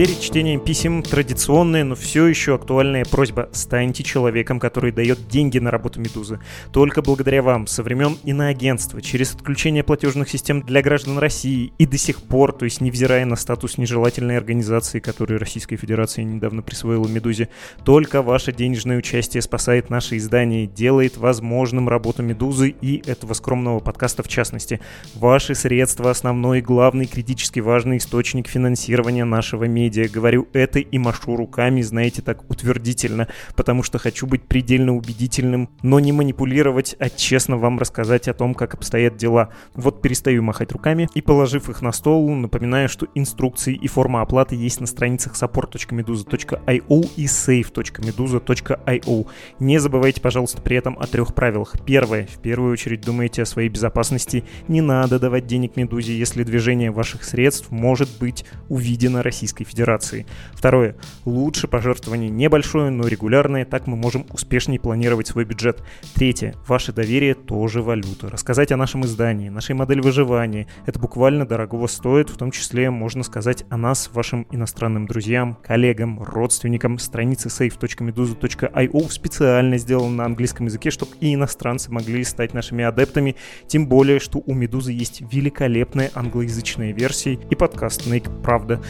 Перед 0.00 0.18
чтением 0.18 0.60
писем 0.60 1.02
традиционная, 1.02 1.84
но 1.84 1.94
все 1.94 2.26
еще 2.26 2.54
актуальная 2.54 3.04
просьба. 3.04 3.50
Станьте 3.52 4.02
человеком, 4.02 4.58
который 4.58 4.92
дает 4.92 5.28
деньги 5.28 5.58
на 5.58 5.70
работу 5.70 6.00
«Медузы». 6.00 6.40
Только 6.72 7.02
благодаря 7.02 7.42
вам 7.42 7.66
со 7.66 7.82
времен 7.82 8.16
иноагентства, 8.24 9.02
через 9.02 9.34
отключение 9.34 9.82
платежных 9.82 10.30
систем 10.30 10.62
для 10.62 10.80
граждан 10.80 11.18
России 11.18 11.74
и 11.76 11.84
до 11.84 11.98
сих 11.98 12.22
пор, 12.22 12.52
то 12.54 12.64
есть 12.64 12.80
невзирая 12.80 13.26
на 13.26 13.36
статус 13.36 13.76
нежелательной 13.76 14.38
организации, 14.38 15.00
которую 15.00 15.38
Российская 15.38 15.76
Федерация 15.76 16.24
недавно 16.24 16.62
присвоила 16.62 17.06
«Медузе», 17.06 17.50
только 17.84 18.22
ваше 18.22 18.54
денежное 18.54 18.96
участие 18.96 19.42
спасает 19.42 19.90
наше 19.90 20.16
издание, 20.16 20.66
делает 20.66 21.18
возможным 21.18 21.90
работу 21.90 22.22
«Медузы» 22.22 22.70
и 22.70 23.02
этого 23.06 23.34
скромного 23.34 23.80
подкаста 23.80 24.22
в 24.22 24.28
частности. 24.28 24.80
Ваши 25.14 25.54
средства– 25.54 26.08
основной, 26.12 26.62
главный, 26.62 27.04
критически 27.04 27.60
важный 27.60 27.98
источник 27.98 28.48
финансирования 28.48 29.26
нашего 29.26 29.64
медиа 29.64 29.89
медиа. 29.90 30.08
Говорю 30.08 30.48
это 30.52 30.78
и 30.78 30.98
машу 30.98 31.36
руками, 31.36 31.82
знаете, 31.82 32.22
так 32.22 32.48
утвердительно, 32.50 33.28
потому 33.56 33.82
что 33.82 33.98
хочу 33.98 34.26
быть 34.26 34.44
предельно 34.44 34.96
убедительным, 34.96 35.68
но 35.82 36.00
не 36.00 36.12
манипулировать, 36.12 36.96
а 36.98 37.10
честно 37.10 37.56
вам 37.56 37.78
рассказать 37.78 38.28
о 38.28 38.34
том, 38.34 38.54
как 38.54 38.74
обстоят 38.74 39.16
дела. 39.16 39.50
Вот 39.74 40.02
перестаю 40.02 40.42
махать 40.42 40.72
руками 40.72 41.08
и, 41.14 41.20
положив 41.20 41.68
их 41.68 41.82
на 41.82 41.92
стол, 41.92 42.30
напоминаю, 42.30 42.88
что 42.88 43.06
инструкции 43.14 43.74
и 43.74 43.88
форма 43.88 44.22
оплаты 44.22 44.56
есть 44.56 44.80
на 44.80 44.86
страницах 44.86 45.34
support.meduza.io 45.34 47.10
и 47.16 47.24
save.meduza.io. 47.26 49.26
Не 49.58 49.78
забывайте, 49.78 50.20
пожалуйста, 50.20 50.62
при 50.62 50.76
этом 50.76 50.98
о 50.98 51.06
трех 51.06 51.34
правилах. 51.34 51.74
Первое. 51.84 52.26
В 52.26 52.40
первую 52.40 52.72
очередь 52.72 53.00
думайте 53.00 53.42
о 53.42 53.46
своей 53.46 53.68
безопасности. 53.68 54.44
Не 54.68 54.80
надо 54.80 55.18
давать 55.18 55.46
денег 55.46 55.76
Медузе, 55.76 56.16
если 56.16 56.44
движение 56.44 56.90
ваших 56.90 57.24
средств 57.24 57.70
может 57.70 58.08
быть 58.18 58.44
увидено 58.68 59.22
Российской 59.22 59.64
Федерацией 59.64 59.79
Федерации. 59.80 60.26
Второе. 60.52 60.94
Лучше 61.24 61.66
пожертвование 61.66 62.28
небольшое, 62.28 62.90
но 62.90 63.06
регулярное, 63.06 63.64
так 63.64 63.86
мы 63.86 63.96
можем 63.96 64.26
успешнее 64.30 64.78
планировать 64.78 65.28
свой 65.28 65.46
бюджет. 65.46 65.82
Третье. 66.14 66.54
Ваше 66.68 66.92
доверие 66.92 67.34
тоже 67.34 67.80
валюта. 67.80 68.28
Рассказать 68.28 68.70
о 68.70 68.76
нашем 68.76 69.06
издании, 69.06 69.48
нашей 69.48 69.74
модели 69.74 70.00
выживания. 70.00 70.66
Это 70.84 70.98
буквально 70.98 71.46
дорогого 71.46 71.86
стоит, 71.86 72.28
в 72.28 72.36
том 72.36 72.50
числе 72.50 72.90
можно 72.90 73.22
сказать 73.22 73.64
о 73.70 73.78
нас, 73.78 74.10
вашим 74.12 74.46
иностранным 74.50 75.06
друзьям, 75.06 75.56
коллегам, 75.62 76.22
родственникам. 76.22 76.98
Страница 76.98 77.48
safe.meduza.io 77.48 79.10
специально 79.10 79.78
сделана 79.78 80.14
на 80.14 80.24
английском 80.26 80.66
языке, 80.66 80.90
чтобы 80.90 81.12
и 81.20 81.32
иностранцы 81.34 81.90
могли 81.90 82.22
стать 82.24 82.52
нашими 82.52 82.84
адептами. 82.84 83.34
Тем 83.66 83.86
более, 83.86 84.20
что 84.20 84.42
у 84.44 84.52
Медузы 84.52 84.92
есть 84.92 85.22
великолепная 85.32 86.10
англоязычная 86.14 86.92
версия 86.92 87.38
и 87.48 87.54
подкаст 87.54 88.06
Нейк 88.06 88.28
Правда. 88.42 88.82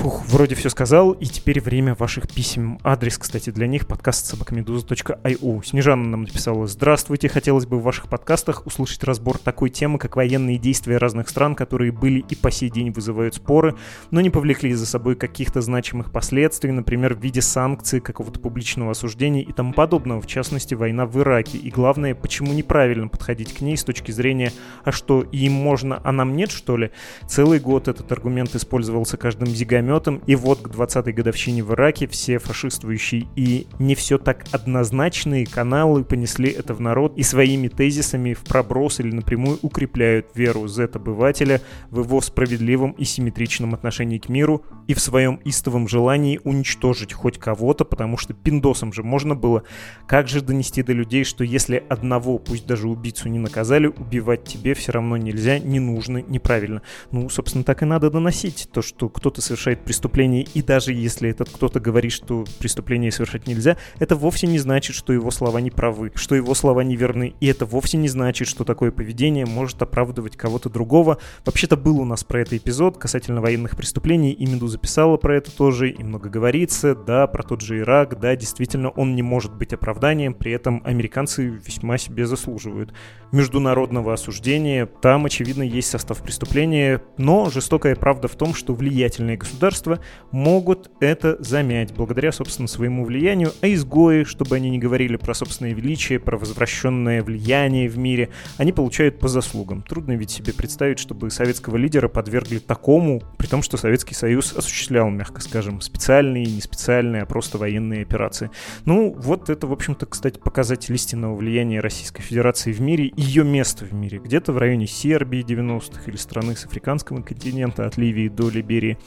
Фух, 0.00 0.24
вроде 0.28 0.54
все 0.54 0.70
сказал, 0.70 1.12
и 1.12 1.26
теперь 1.26 1.60
время 1.60 1.94
ваших 1.94 2.26
писем. 2.26 2.78
Адрес, 2.82 3.18
кстати, 3.18 3.50
для 3.50 3.66
них 3.66 3.86
подкаст 3.86 4.24
собакамедуза.io. 4.24 5.62
Снежана 5.62 6.08
нам 6.08 6.22
написала 6.22 6.66
«Здравствуйте, 6.66 7.28
хотелось 7.28 7.66
бы 7.66 7.78
в 7.78 7.82
ваших 7.82 8.08
подкастах 8.08 8.66
услышать 8.66 9.04
разбор 9.04 9.36
такой 9.36 9.68
темы, 9.68 9.98
как 9.98 10.16
военные 10.16 10.56
действия 10.56 10.96
разных 10.96 11.28
стран, 11.28 11.54
которые 11.54 11.92
были 11.92 12.24
и 12.26 12.34
по 12.34 12.50
сей 12.50 12.70
день 12.70 12.92
вызывают 12.92 13.34
споры, 13.34 13.76
но 14.10 14.22
не 14.22 14.30
повлекли 14.30 14.72
за 14.72 14.86
собой 14.86 15.16
каких-то 15.16 15.60
значимых 15.60 16.10
последствий, 16.12 16.72
например, 16.72 17.12
в 17.12 17.20
виде 17.20 17.42
санкций, 17.42 18.00
какого-то 18.00 18.40
публичного 18.40 18.92
осуждения 18.92 19.42
и 19.42 19.52
тому 19.52 19.74
подобного, 19.74 20.22
в 20.22 20.26
частности, 20.26 20.72
война 20.72 21.04
в 21.04 21.18
Ираке. 21.18 21.58
И 21.58 21.68
главное, 21.68 22.14
почему 22.14 22.54
неправильно 22.54 23.08
подходить 23.08 23.52
к 23.52 23.60
ней 23.60 23.76
с 23.76 23.84
точки 23.84 24.12
зрения 24.12 24.50
«а 24.82 24.92
что, 24.92 25.20
им 25.20 25.52
можно, 25.52 26.00
а 26.02 26.10
нам 26.10 26.36
нет, 26.36 26.50
что 26.50 26.78
ли?» 26.78 26.90
Целый 27.28 27.60
год 27.60 27.86
этот 27.86 28.10
аргумент 28.10 28.54
использовался 28.54 29.18
каждым 29.18 29.48
зигаем 29.48 29.89
гранатометом. 29.90 30.22
И 30.26 30.36
вот 30.36 30.60
к 30.60 30.68
20-й 30.68 31.12
годовщине 31.12 31.62
в 31.62 31.72
Ираке 31.72 32.06
все 32.06 32.38
фашистующие 32.38 33.26
и 33.36 33.66
не 33.78 33.94
все 33.94 34.18
так 34.18 34.44
однозначные 34.52 35.46
каналы 35.46 36.04
понесли 36.04 36.50
это 36.50 36.74
в 36.74 36.80
народ 36.80 37.16
и 37.16 37.22
своими 37.22 37.68
тезисами 37.68 38.34
в 38.34 38.40
проброс 38.40 39.00
или 39.00 39.12
напрямую 39.12 39.58
укрепляют 39.62 40.28
веру 40.34 40.68
Z-обывателя 40.68 41.60
в 41.90 42.00
его 42.00 42.20
справедливом 42.20 42.92
и 42.92 43.04
симметричном 43.04 43.74
отношении 43.74 44.18
к 44.18 44.28
миру 44.28 44.64
и 44.86 44.94
в 44.94 45.00
своем 45.00 45.40
истовом 45.44 45.88
желании 45.88 46.40
уничтожить 46.44 47.12
хоть 47.12 47.38
кого-то, 47.38 47.84
потому 47.84 48.16
что 48.16 48.34
пиндосом 48.34 48.92
же 48.92 49.02
можно 49.02 49.34
было. 49.34 49.62
Как 50.06 50.28
же 50.28 50.40
донести 50.40 50.82
до 50.82 50.92
людей, 50.92 51.24
что 51.24 51.44
если 51.44 51.82
одного, 51.88 52.38
пусть 52.38 52.66
даже 52.66 52.88
убийцу 52.88 53.28
не 53.28 53.38
наказали, 53.38 53.86
убивать 53.86 54.44
тебе 54.44 54.74
все 54.74 54.92
равно 54.92 55.16
нельзя, 55.16 55.58
не 55.58 55.80
нужно, 55.80 56.18
неправильно. 56.18 56.82
Ну, 57.10 57.28
собственно, 57.28 57.64
так 57.64 57.82
и 57.82 57.86
надо 57.86 58.10
доносить. 58.10 58.68
То, 58.72 58.82
что 58.82 59.08
кто-то 59.08 59.40
совершает 59.40 59.79
совершает 59.80 59.84
преступление, 59.84 60.46
и 60.54 60.62
даже 60.62 60.92
если 60.92 61.30
этот 61.30 61.50
кто-то 61.50 61.80
говорит, 61.80 62.12
что 62.12 62.44
преступление 62.58 63.10
совершать 63.10 63.46
нельзя, 63.46 63.76
это 63.98 64.16
вовсе 64.16 64.46
не 64.46 64.58
значит, 64.58 64.96
что 64.96 65.12
его 65.12 65.30
слова 65.30 65.60
не 65.60 65.70
правы, 65.70 66.12
что 66.14 66.34
его 66.34 66.54
слова 66.54 66.82
неверны, 66.82 67.34
и 67.40 67.46
это 67.46 67.66
вовсе 67.66 67.98
не 67.98 68.08
значит, 68.08 68.48
что 68.48 68.64
такое 68.64 68.90
поведение 68.90 69.46
может 69.46 69.82
оправдывать 69.82 70.36
кого-то 70.36 70.68
другого. 70.68 71.18
Вообще-то 71.44 71.76
был 71.76 72.00
у 72.00 72.04
нас 72.04 72.24
про 72.24 72.40
это 72.40 72.56
эпизод 72.56 72.98
касательно 72.98 73.40
военных 73.40 73.76
преступлений, 73.76 74.32
и 74.32 74.46
Медуза 74.46 74.78
писала 74.78 75.16
про 75.16 75.36
это 75.36 75.50
тоже, 75.50 75.90
и 75.90 76.02
много 76.04 76.28
говорится, 76.28 76.94
да, 76.94 77.26
про 77.26 77.42
тот 77.42 77.60
же 77.60 77.78
Ирак, 77.78 78.20
да, 78.20 78.36
действительно, 78.36 78.90
он 78.90 79.14
не 79.14 79.22
может 79.22 79.54
быть 79.54 79.72
оправданием, 79.72 80.34
при 80.34 80.52
этом 80.52 80.82
американцы 80.84 81.46
весьма 81.46 81.98
себе 81.98 82.26
заслуживают 82.26 82.92
международного 83.32 84.12
осуждения, 84.12 84.86
там, 84.86 85.26
очевидно, 85.26 85.62
есть 85.62 85.90
состав 85.90 86.22
преступления, 86.22 87.02
но 87.16 87.50
жестокая 87.50 87.94
правда 87.94 88.28
в 88.28 88.34
том, 88.34 88.54
что 88.54 88.74
влиятельные 88.74 89.36
государства 89.36 89.69
государства 89.70 90.00
могут 90.32 90.90
это 91.00 91.36
замять 91.40 91.94
благодаря, 91.94 92.32
собственно, 92.32 92.68
своему 92.68 93.04
влиянию, 93.04 93.52
а 93.62 93.68
изгои, 93.68 94.24
чтобы 94.24 94.56
они 94.56 94.70
не 94.70 94.78
говорили 94.78 95.16
про 95.16 95.34
собственное 95.34 95.72
величие, 95.72 96.18
про 96.18 96.36
возвращенное 96.36 97.22
влияние 97.22 97.88
в 97.88 97.96
мире, 97.96 98.30
они 98.58 98.72
получают 98.72 99.18
по 99.18 99.28
заслугам. 99.28 99.82
Трудно 99.82 100.12
ведь 100.12 100.30
себе 100.30 100.52
представить, 100.52 100.98
чтобы 100.98 101.30
советского 101.30 101.76
лидера 101.76 102.08
подвергли 102.08 102.58
такому, 102.58 103.22
при 103.38 103.46
том, 103.46 103.62
что 103.62 103.76
Советский 103.76 104.14
Союз 104.14 104.52
осуществлял, 104.52 105.08
мягко 105.10 105.40
скажем, 105.40 105.80
специальные, 105.80 106.46
не 106.46 106.60
специальные, 106.60 107.22
а 107.22 107.26
просто 107.26 107.58
военные 107.58 108.02
операции. 108.02 108.50
Ну, 108.84 109.14
вот 109.16 109.50
это, 109.50 109.66
в 109.66 109.72
общем-то, 109.72 110.06
кстати, 110.06 110.38
показатель 110.38 110.94
истинного 110.94 111.34
влияния 111.34 111.80
Российской 111.80 112.22
Федерации 112.22 112.72
в 112.72 112.80
мире, 112.80 113.12
ее 113.16 113.44
место 113.44 113.84
в 113.84 113.92
мире, 113.92 114.18
где-то 114.18 114.52
в 114.52 114.58
районе 114.58 114.86
Сербии 114.86 115.44
90-х 115.44 116.02
или 116.06 116.16
страны 116.16 116.56
с 116.56 116.64
африканского 116.64 117.22
континента, 117.22 117.86
от 117.86 117.96
Ливии 117.96 118.28
до 118.28 118.50
Либерии. 118.50 118.98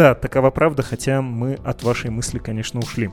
Да, 0.00 0.14
такова 0.14 0.50
правда, 0.50 0.82
хотя 0.82 1.20
мы 1.20 1.58
от 1.62 1.82
вашей 1.82 2.10
мысли, 2.10 2.38
конечно, 2.38 2.80
ушли. 2.80 3.10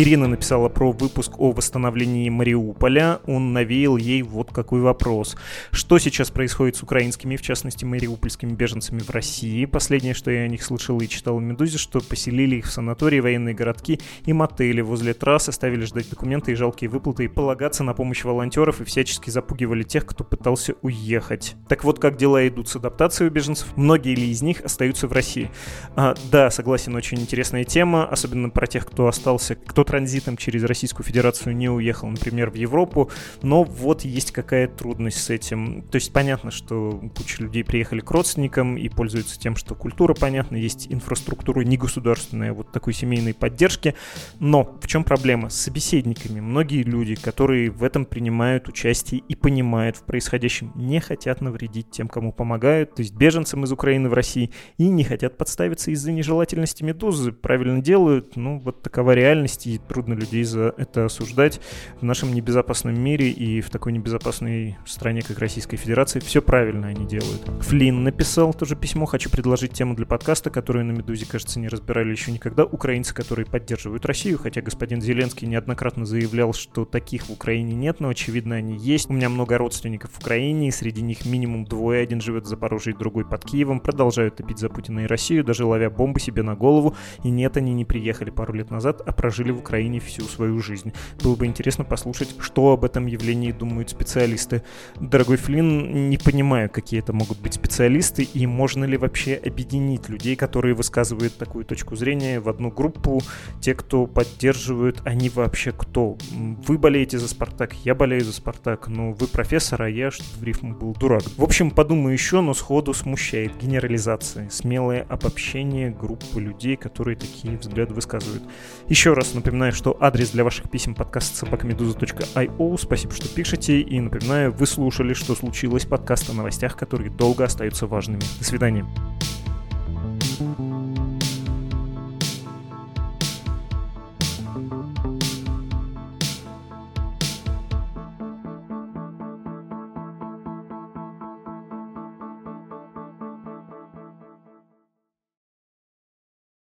Ирина 0.00 0.28
написала 0.28 0.68
про 0.68 0.92
выпуск 0.92 1.40
о 1.40 1.50
восстановлении 1.50 2.28
Мариуполя. 2.28 3.18
Он 3.26 3.52
навеял 3.52 3.96
ей 3.96 4.22
вот 4.22 4.52
какой 4.52 4.80
вопрос. 4.80 5.36
Что 5.72 5.98
сейчас 5.98 6.30
происходит 6.30 6.76
с 6.76 6.84
украинскими, 6.84 7.34
в 7.34 7.42
частности, 7.42 7.84
мариупольскими 7.84 8.52
беженцами 8.52 9.00
в 9.00 9.10
России? 9.10 9.64
Последнее, 9.64 10.14
что 10.14 10.30
я 10.30 10.42
о 10.42 10.46
них 10.46 10.62
слышал 10.62 11.00
и 11.00 11.08
читал 11.08 11.38
в 11.38 11.42
«Медузе», 11.42 11.78
что 11.78 11.98
поселили 11.98 12.54
их 12.54 12.66
в 12.66 12.70
санатории, 12.70 13.18
военные 13.18 13.56
городки 13.56 13.98
и 14.24 14.32
мотели 14.32 14.82
возле 14.82 15.14
трасс, 15.14 15.48
оставили 15.48 15.84
ждать 15.84 16.08
документы 16.08 16.52
и 16.52 16.54
жалкие 16.54 16.88
выплаты 16.90 17.24
и 17.24 17.28
полагаться 17.28 17.82
на 17.82 17.92
помощь 17.92 18.22
волонтеров 18.22 18.80
и 18.80 18.84
всячески 18.84 19.30
запугивали 19.30 19.82
тех, 19.82 20.06
кто 20.06 20.22
пытался 20.22 20.74
уехать. 20.80 21.56
Так 21.68 21.82
вот, 21.82 21.98
как 21.98 22.16
дела 22.16 22.46
идут 22.46 22.68
с 22.68 22.76
адаптацией 22.76 23.30
у 23.30 23.32
беженцев? 23.32 23.66
Многие 23.74 24.14
ли 24.14 24.30
из 24.30 24.42
них 24.42 24.60
остаются 24.60 25.08
в 25.08 25.12
России? 25.12 25.50
А, 25.96 26.14
да, 26.30 26.52
согласен, 26.52 26.94
очень 26.94 27.18
интересная 27.18 27.64
тема, 27.64 28.06
особенно 28.06 28.48
про 28.48 28.68
тех, 28.68 28.86
кто 28.86 29.08
остался, 29.08 29.56
кто 29.56 29.87
транзитом 29.88 30.36
через 30.36 30.64
Российскую 30.64 31.06
Федерацию 31.06 31.56
не 31.56 31.70
уехал, 31.70 32.08
например, 32.08 32.50
в 32.50 32.54
Европу, 32.54 33.10
но 33.40 33.64
вот 33.64 34.04
есть 34.04 34.32
какая 34.32 34.68
трудность 34.68 35.22
с 35.22 35.30
этим. 35.30 35.82
То 35.90 35.96
есть 35.96 36.12
понятно, 36.12 36.50
что 36.50 37.02
куча 37.16 37.42
людей 37.42 37.64
приехали 37.64 38.00
к 38.00 38.10
родственникам 38.10 38.76
и 38.76 38.90
пользуются 38.90 39.40
тем, 39.40 39.56
что 39.56 39.74
культура 39.74 40.12
понятна, 40.12 40.56
есть 40.56 40.88
инфраструктура 40.90 41.62
негосударственная 41.62 42.52
вот 42.52 42.70
такой 42.70 42.92
семейной 42.92 43.32
поддержки, 43.32 43.94
но 44.40 44.78
в 44.82 44.86
чем 44.86 45.04
проблема? 45.04 45.48
С 45.48 45.54
собеседниками. 45.54 46.40
Многие 46.40 46.82
люди, 46.82 47.14
которые 47.14 47.70
в 47.70 47.82
этом 47.82 48.04
принимают 48.04 48.68
участие 48.68 49.22
и 49.26 49.34
понимают 49.34 49.96
в 49.96 50.02
происходящем, 50.02 50.72
не 50.74 51.00
хотят 51.00 51.40
навредить 51.40 51.90
тем, 51.90 52.08
кому 52.08 52.32
помогают, 52.32 52.94
то 52.94 53.00
есть 53.00 53.14
беженцам 53.14 53.64
из 53.64 53.72
Украины 53.72 54.10
в 54.10 54.12
России, 54.12 54.50
и 54.76 54.88
не 54.88 55.04
хотят 55.04 55.38
подставиться 55.38 55.90
из-за 55.92 56.12
нежелательности 56.12 56.82
медузы. 56.82 57.32
Правильно 57.32 57.80
делают, 57.80 58.36
ну 58.36 58.58
вот 58.58 58.82
такова 58.82 59.12
реальность, 59.12 59.64
и 59.68 59.78
трудно 59.78 60.14
людей 60.14 60.44
за 60.44 60.74
это 60.76 61.04
осуждать. 61.04 61.60
В 62.00 62.04
нашем 62.04 62.32
небезопасном 62.32 62.98
мире 62.98 63.30
и 63.30 63.60
в 63.60 63.70
такой 63.70 63.92
небезопасной 63.92 64.78
стране, 64.86 65.22
как 65.22 65.38
Российская 65.38 65.76
Федерация, 65.76 66.20
все 66.20 66.40
правильно 66.40 66.88
они 66.88 67.06
делают. 67.06 67.42
Флинн 67.60 68.02
написал 68.02 68.54
тоже 68.54 68.76
письмо. 68.76 69.04
Хочу 69.06 69.30
предложить 69.30 69.72
тему 69.72 69.94
для 69.94 70.06
подкаста, 70.06 70.50
которую 70.50 70.86
на 70.86 70.92
«Медузе», 70.92 71.26
кажется, 71.26 71.60
не 71.60 71.68
разбирали 71.68 72.10
еще 72.10 72.32
никогда. 72.32 72.64
Украинцы, 72.64 73.14
которые 73.14 73.46
поддерживают 73.46 74.06
Россию, 74.06 74.38
хотя 74.38 74.62
господин 74.62 75.02
Зеленский 75.02 75.46
неоднократно 75.46 76.06
заявлял, 76.06 76.52
что 76.54 76.84
таких 76.84 77.26
в 77.26 77.30
Украине 77.30 77.74
нет, 77.74 78.00
но, 78.00 78.08
очевидно, 78.08 78.56
они 78.56 78.76
есть. 78.76 79.10
У 79.10 79.12
меня 79.12 79.28
много 79.28 79.58
родственников 79.58 80.12
в 80.12 80.18
Украине, 80.18 80.68
и 80.68 80.70
среди 80.70 81.02
них 81.02 81.26
минимум 81.26 81.64
двое. 81.64 82.02
Один 82.02 82.20
живет 82.20 82.44
в 82.44 82.48
Запорожье, 82.48 82.94
другой 82.94 83.26
под 83.26 83.44
Киевом. 83.44 83.80
Продолжают 83.80 84.36
топить 84.36 84.58
за 84.58 84.68
Путина 84.68 85.00
и 85.00 85.06
Россию, 85.06 85.44
даже 85.44 85.64
ловя 85.64 85.90
бомбы 85.90 86.20
себе 86.20 86.42
на 86.42 86.54
голову. 86.54 86.96
И 87.22 87.30
нет, 87.30 87.56
они 87.56 87.74
не 87.74 87.84
приехали 87.84 88.30
пару 88.30 88.54
лет 88.54 88.70
назад, 88.70 89.02
а 89.04 89.12
прожили 89.12 89.57
в 89.58 89.60
Украине 89.60 89.98
всю 89.98 90.22
свою 90.22 90.60
жизнь. 90.60 90.92
Было 91.22 91.34
бы 91.34 91.46
интересно 91.46 91.84
послушать, 91.84 92.34
что 92.38 92.70
об 92.72 92.84
этом 92.84 93.06
явлении 93.06 93.50
думают 93.50 93.90
специалисты. 93.90 94.62
Дорогой 95.00 95.36
Флинн, 95.36 96.08
не 96.08 96.16
понимаю, 96.16 96.70
какие 96.70 97.00
это 97.00 97.12
могут 97.12 97.40
быть 97.40 97.54
специалисты, 97.54 98.22
и 98.22 98.46
можно 98.46 98.84
ли 98.84 98.96
вообще 98.96 99.34
объединить 99.34 100.08
людей, 100.08 100.36
которые 100.36 100.74
высказывают 100.74 101.36
такую 101.36 101.64
точку 101.64 101.96
зрения 101.96 102.38
в 102.38 102.48
одну 102.48 102.70
группу. 102.70 103.20
Те, 103.60 103.74
кто 103.74 104.06
поддерживают, 104.06 105.02
они 105.04 105.28
вообще 105.28 105.72
кто? 105.72 106.16
Вы 106.30 106.78
болеете 106.78 107.18
за 107.18 107.28
Спартак, 107.28 107.74
я 107.84 107.94
болею 107.96 108.24
за 108.24 108.32
Спартак, 108.32 108.86
но 108.86 109.12
вы 109.12 109.26
профессор, 109.26 109.82
а 109.82 109.90
я, 109.90 110.12
что 110.12 110.24
в 110.38 110.44
рифму 110.44 110.74
был 110.74 110.94
дурак. 110.94 111.24
В 111.36 111.42
общем, 111.42 111.72
подумаю 111.72 112.12
еще, 112.12 112.40
но 112.40 112.54
сходу 112.54 112.94
смущает 112.94 113.56
генерализация, 113.56 114.48
смелое 114.50 115.04
обобщение 115.08 115.90
группы 115.90 116.40
людей, 116.40 116.76
которые 116.76 117.16
такие 117.16 117.58
взгляды 117.58 117.94
высказывают. 117.94 118.44
Еще 118.88 119.12
раз 119.12 119.34
напоминаю, 119.34 119.72
что 119.72 119.96
адрес 120.00 120.30
для 120.30 120.44
ваших 120.44 120.70
писем 120.70 120.94
подкаст 120.94 121.36
собакамедуза.io. 121.36 122.78
Спасибо, 122.78 123.12
что 123.12 123.28
пишете. 123.28 123.80
И 123.80 124.00
напоминаю, 124.00 124.50
вы 124.50 124.66
слушали, 124.66 125.12
что 125.12 125.34
случилось 125.34 125.84
подкаст 125.84 126.30
о 126.30 126.32
новостях, 126.32 126.74
которые 126.74 127.10
долго 127.10 127.44
остаются 127.44 127.86
важными. 127.86 128.22
До 128.38 128.44
свидания. 128.44 128.86